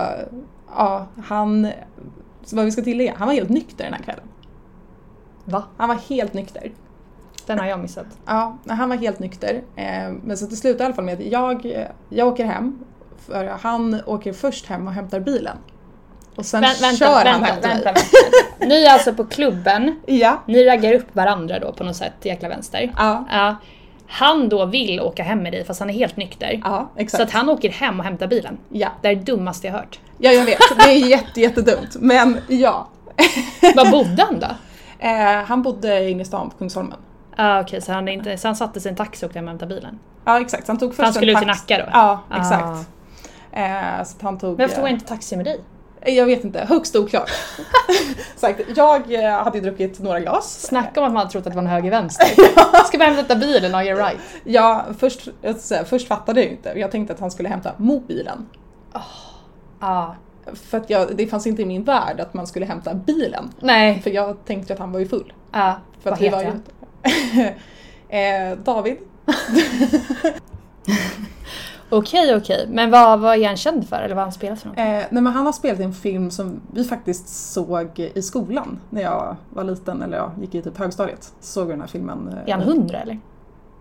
ja, 0.77 1.07
han, 1.25 1.69
så 2.45 2.57
vad 2.57 2.65
vi 2.65 2.73
ska 2.73 2.83
tillägga, 2.83 3.15
han 3.17 3.27
var 3.29 3.35
helt 3.35 3.49
nykter 3.49 3.85
den 3.85 3.93
här 3.93 4.03
kvällen. 4.03 4.25
Va? 5.45 5.65
Han 5.77 5.89
var 5.89 5.97
helt 5.97 6.35
nykter. 6.35 6.73
Den 7.47 7.59
har 7.59 7.67
jag 7.67 7.81
missat. 7.81 8.07
Ja, 8.27 8.57
han 8.69 8.89
var 8.89 8.97
helt 8.97 9.19
nykter. 9.19 9.63
Eh, 9.77 10.13
men 10.25 10.37
så 10.37 10.47
det 10.47 10.57
slutade 10.57 10.85
i 10.85 10.87
alla 10.87 10.95
fall 10.95 11.05
med 11.05 11.15
att 11.15 11.27
jag, 11.27 11.87
jag 12.09 12.29
åker 12.29 12.45
hem, 12.45 12.79
för 13.19 13.45
han 13.45 14.01
åker 14.07 14.33
först 14.33 14.67
hem 14.67 14.87
och 14.87 14.93
hämtar 14.93 15.21
bilen. 15.21 15.57
Och 16.37 16.47
sen 16.47 16.65
Vä- 16.65 16.81
vänta, 16.81 16.97
kör 16.97 17.25
han 17.25 17.41
vänta, 17.41 17.55
till 17.61 17.71
vänta, 17.71 17.93
mig. 17.93 18.03
vänta. 18.59 18.67
Ni 18.67 18.85
är 18.85 18.93
alltså 18.93 19.15
på 19.15 19.25
klubben, 19.25 20.01
Ja, 20.07 20.43
ni 20.47 20.65
raggar 20.65 20.93
upp 20.95 21.15
varandra 21.17 21.59
då 21.59 21.73
på 21.73 21.85
något 21.85 21.97
sätt, 21.97 22.13
jäkla 22.23 22.49
vänster. 22.49 22.93
ja, 22.99 23.25
Ja. 23.33 23.57
Han 24.07 24.49
då 24.49 24.65
vill 24.67 25.01
åka 25.01 25.23
hem 25.23 25.43
med 25.43 25.53
dig 25.53 25.65
fast 25.65 25.81
han 25.81 25.91
är 25.91 25.95
helt 25.95 26.17
nykter. 26.17 26.61
ja 26.65 26.91
exakt. 26.97 27.17
Så 27.17 27.23
att 27.23 27.31
han 27.31 27.49
åker 27.49 27.71
hem 27.71 27.99
och 27.99 28.05
hämtar 28.05 28.27
bilen. 28.27 28.59
ja. 28.69 28.89
Det 29.03 29.09
är 29.09 29.15
det 29.17 29.23
dummaste 29.23 29.67
jag 29.67 29.75
hört. 29.75 30.01
ja, 30.19 30.31
jag 30.33 30.45
vet. 30.45 30.59
Det 30.77 30.91
är 30.91 31.09
jätte, 31.09 31.41
jättedumt. 31.41 31.97
Men 32.01 32.39
ja. 32.49 32.89
Var 33.77 33.91
bodde 33.91 34.23
han 34.23 34.41
då? 34.41 34.47
Eh, 34.99 35.45
han 35.45 35.63
bodde 35.63 36.11
inne 36.11 36.23
i 36.23 36.25
stan 36.25 36.51
på 36.51 36.57
Kungsholmen. 36.57 36.99
Ah, 37.37 37.61
Okej, 37.61 37.81
så, 37.83 37.93
han 37.93 38.09
inte, 38.09 38.37
så 38.39 38.49
han 38.49 38.57
satte 38.57 38.81
sig 38.81 38.89
i 38.89 38.91
en 38.91 38.97
taxi 38.97 39.25
och 39.25 39.29
åkte 39.29 39.39
hem 39.39 39.45
och 39.45 39.51
hämtade 39.51 39.75
bilen? 39.75 39.99
Ja, 40.25 40.41
exakt. 40.41 40.69
Han 40.69 40.79
tog 40.79 40.89
först 40.91 40.97
För 40.97 41.05
han 41.05 41.13
skulle 41.13 41.33
en 41.33 41.37
ut 41.37 41.43
till 41.43 41.49
tax- 41.49 41.61
Nacka 41.69 41.85
då? 41.85 41.91
Ja, 41.93 42.21
Ah. 42.31 42.37
exakt. 42.41 42.89
Eh, 43.53 44.05
så 44.05 44.17
han 44.27 44.39
tog... 44.39 44.51
Men 44.51 44.57
varför 44.59 44.75
tog 44.77 44.85
han 44.85 44.95
inte 44.95 45.07
taxi 45.07 45.37
med 45.37 45.45
dig? 45.45 45.61
Jag 46.07 46.27
vet 46.27 46.45
inte, 46.45 46.61
högst 46.61 46.97
oklart. 46.97 47.31
Sagt, 48.37 48.61
jag 48.77 49.15
eh, 49.15 49.45
hade 49.45 49.61
druckit 49.61 50.01
några 50.01 50.21
glas. 50.21 50.63
Snacka 50.63 51.01
om 51.01 51.07
att 51.07 51.13
man 51.13 51.17
hade 51.17 51.31
trott 51.31 51.47
att 51.47 51.53
det 51.53 51.57
var 51.57 51.63
en 51.63 51.69
höger-vänster. 51.69 52.27
Ska 52.87 52.99
bara 52.99 53.09
hämta 53.09 53.37
bilen 53.37 53.75
och 53.75 53.85
get 53.85 53.99
right. 53.99 54.19
Ja, 54.45 54.85
först, 54.99 55.29
säga, 55.59 55.85
först 55.85 56.09
fattade 56.09 56.43
jag 56.43 56.51
inte. 56.51 56.73
Jag 56.77 56.91
tänkte 56.91 57.15
att 57.15 57.21
han 57.21 57.31
skulle 57.31 57.49
hämta 57.49 57.73
mobilen. 57.77 58.47
Ja. 59.81 60.17
För 60.55 60.79
att 60.79 60.91
jag, 60.91 61.17
det 61.17 61.27
fanns 61.27 61.47
inte 61.47 61.63
i 61.63 61.67
min 61.67 61.85
värld 61.85 62.21
att 62.21 62.35
man 62.35 62.47
skulle 62.47 62.67
hämta 62.67 62.95
bilen. 62.95 63.51
Nej. 63.61 64.03
För 64.03 64.11
jag 64.11 64.45
tänkte 64.45 64.73
att 64.73 64.79
han 64.79 64.93
var 64.93 65.01
ju 65.01 65.09
full. 65.09 65.33
Ja. 65.53 65.81
För 66.03 66.11
Vad 66.11 66.15
att 66.15 66.21
vi 66.21 66.25
heter 66.25 66.37
var 66.37 66.45
han? 66.45 66.63
eh, 68.53 68.59
David. 68.59 68.97
Okej, 71.93 72.37
okej. 72.37 72.67
Men 72.71 72.91
vad, 72.91 73.21
vad 73.21 73.37
är 73.39 73.47
han 73.47 73.57
känd 73.57 73.89
för? 73.89 73.97
Eller 73.97 74.15
vad 74.15 74.17
har 74.17 74.23
han 74.23 74.33
spelat 74.33 74.61
för 74.61 74.69
något? 74.69 74.79
Eh, 74.79 74.85
nej 74.85 75.09
men 75.11 75.27
han 75.27 75.47
har 75.47 75.53
spelat 75.53 75.81
i 75.81 75.83
en 75.83 75.93
film 75.93 76.31
som 76.31 76.61
vi 76.73 76.85
faktiskt 76.85 77.53
såg 77.53 77.99
i 78.15 78.23
skolan 78.23 78.79
när 78.91 79.03
jag 79.03 79.37
var 79.51 79.65
liten, 79.65 80.03
eller 80.03 80.17
jag 80.17 80.31
gick 80.41 80.55
i 80.55 80.63
typ 80.63 80.79
högstadiet. 80.79 81.33
Såg 81.41 81.67
vi 81.67 81.73
den 81.73 81.81
här 81.81 81.89
filmen. 81.89 82.29
eh, 82.29 82.49
Är 82.53 82.53
han 82.59 82.63
hundra 82.63 82.99
eller? 83.01 83.19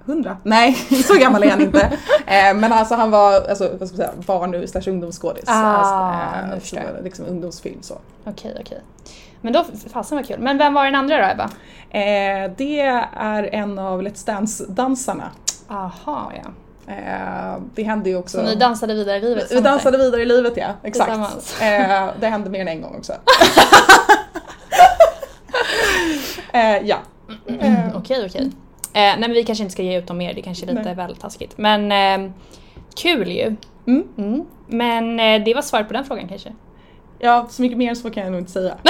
100? 0.06 0.38
Nej, 0.44 0.74
så 1.08 1.20
gammal 1.20 1.44
är 1.44 1.50
han 1.50 1.62
inte. 1.62 1.82
Eh, 2.26 2.54
men 2.56 2.74
alltså 2.74 2.96
han 2.96 3.12
var 3.12 3.34
alltså, 3.50 3.70
vad 3.80 3.88
ska 3.88 3.98
man 3.98 4.06
säga, 4.08 4.12
barn 4.26 4.68
slash 4.68 4.92
ungdomsskådis. 4.92 5.44
Ah, 5.48 5.54
alltså, 5.54 6.76
eh, 6.76 6.84
så, 6.98 7.04
liksom 7.04 7.26
ungdomsfilm 7.26 7.82
så. 7.82 7.98
Okej, 8.26 8.58
okej. 8.62 8.82
Men 9.42 9.54
då, 9.54 9.66
fasen 9.94 10.18
vad 10.18 10.28
kul. 10.28 10.40
Men 10.40 10.58
vem 10.58 10.74
var 10.74 10.86
den 10.86 10.96
andra 10.96 11.18
då 11.18 11.24
Ebba? 11.34 11.44
Eh, 11.90 12.52
det 12.58 12.80
är 13.16 13.50
en 13.56 13.80
av 13.80 14.02
Let's 14.02 14.26
Dance-dansarna. 14.26 15.32
Aha, 15.68 16.32
ja. 16.44 16.50
Eh, 16.92 17.62
det 17.76 17.84
hände 17.84 18.10
ju 18.10 18.18
också... 18.18 18.38
Så 18.38 18.44
ni 18.44 18.56
dansade 18.56 18.94
vidare 18.94 19.18
i 19.18 19.22
livet 19.22 19.52
vi 19.52 19.60
dansade 19.60 19.98
vidare 19.98 20.22
i 20.22 20.26
livet 20.26 20.54
ja, 20.56 20.74
exakt. 20.84 21.62
Eh, 21.62 22.08
det 22.20 22.28
hände 22.28 22.50
mer 22.50 22.62
än 22.62 22.68
en 22.68 22.82
gång 22.82 22.96
också. 22.98 23.14
eh, 26.54 26.78
ja. 26.78 26.98
där? 27.46 27.54
Mm, 27.54 27.96
Okej, 27.96 28.26
okej. 28.26 28.52
Eh, 28.94 29.02
nej 29.02 29.20
men 29.20 29.32
vi 29.32 29.44
kanske 29.44 29.64
inte 29.64 29.74
ska 29.74 29.84
ge 29.84 29.98
ut 29.98 30.08
dem 30.08 30.18
mer, 30.18 30.34
det 30.34 30.42
kanske 30.42 30.66
är 30.66 30.68
lite 30.68 30.82
Nej. 30.82 30.96
väl 30.96 31.16
taskigt. 31.16 31.58
Men 31.58 31.92
eh, 31.92 32.32
kul 32.96 33.32
ju. 33.32 33.56
Mm. 33.88 34.04
Mm. 34.18 34.46
Men 34.68 35.20
eh, 35.20 35.44
det 35.46 35.54
var 35.54 35.62
svaret 35.62 35.88
på 35.88 35.94
den 35.94 36.06
frågan 36.06 36.28
kanske. 36.28 36.50
ja, 37.20 37.48
så 37.50 37.62
mycket 37.62 37.78
mer 37.78 37.96
så 37.96 38.10
kan 38.10 38.24
jag 38.24 38.32
nog 38.32 38.42
inte 38.42 38.52
säga. 38.52 38.78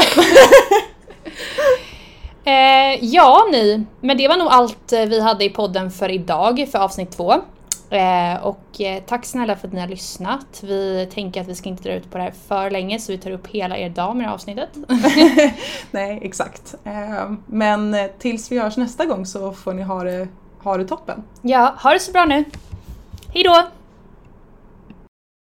Eh, 2.44 3.06
ja 3.06 3.48
ni, 3.52 3.86
men 4.00 4.18
det 4.18 4.28
var 4.28 4.38
nog 4.38 4.48
allt 4.48 4.92
vi 4.92 5.22
hade 5.22 5.46
i 5.46 5.50
podden 5.50 5.92
för 5.92 6.12
idag, 6.12 6.68
för 6.72 6.80
avsnitt 6.80 7.12
två. 7.12 7.34
Eh, 7.92 8.44
och 8.44 8.82
eh, 8.82 9.04
tack 9.06 9.26
snälla 9.26 9.56
för 9.56 9.68
att 9.68 9.74
ni 9.74 9.80
har 9.80 9.88
lyssnat. 9.88 10.64
Vi 10.64 11.10
tänker 11.14 11.42
att 11.42 11.48
vi 11.48 11.56
ska 11.56 11.70
inte 11.70 11.84
dra 11.84 11.94
ut 11.94 12.12
på 12.12 12.18
det 12.18 12.24
här 12.24 12.34
för 12.48 12.72
länge 12.72 13.00
så 13.00 13.12
vi 13.12 13.18
tar 13.18 13.32
upp 13.32 13.48
hela 13.48 13.78
er 13.78 13.90
dag 13.90 14.16
med 14.16 14.24
det 14.24 14.28
här 14.28 14.36
avsnittet. 14.36 14.70
Nej, 15.92 16.20
exakt. 16.22 16.76
Eh, 16.84 17.32
men 17.46 17.96
tills 18.20 18.52
vi 18.52 18.60
hörs 18.60 18.78
nästa 18.78 19.06
gång 19.06 19.26
så 19.26 19.52
får 19.52 19.74
ni 19.74 19.82
ha 19.82 20.04
det, 20.04 20.28
ha 20.60 20.78
det 20.78 20.86
toppen. 20.86 21.24
ja, 21.42 21.76
ha 21.78 21.94
det 21.94 22.00
så 22.00 22.12
bra 22.12 22.26
nu. 22.26 22.46
Hejdå! 23.34 23.68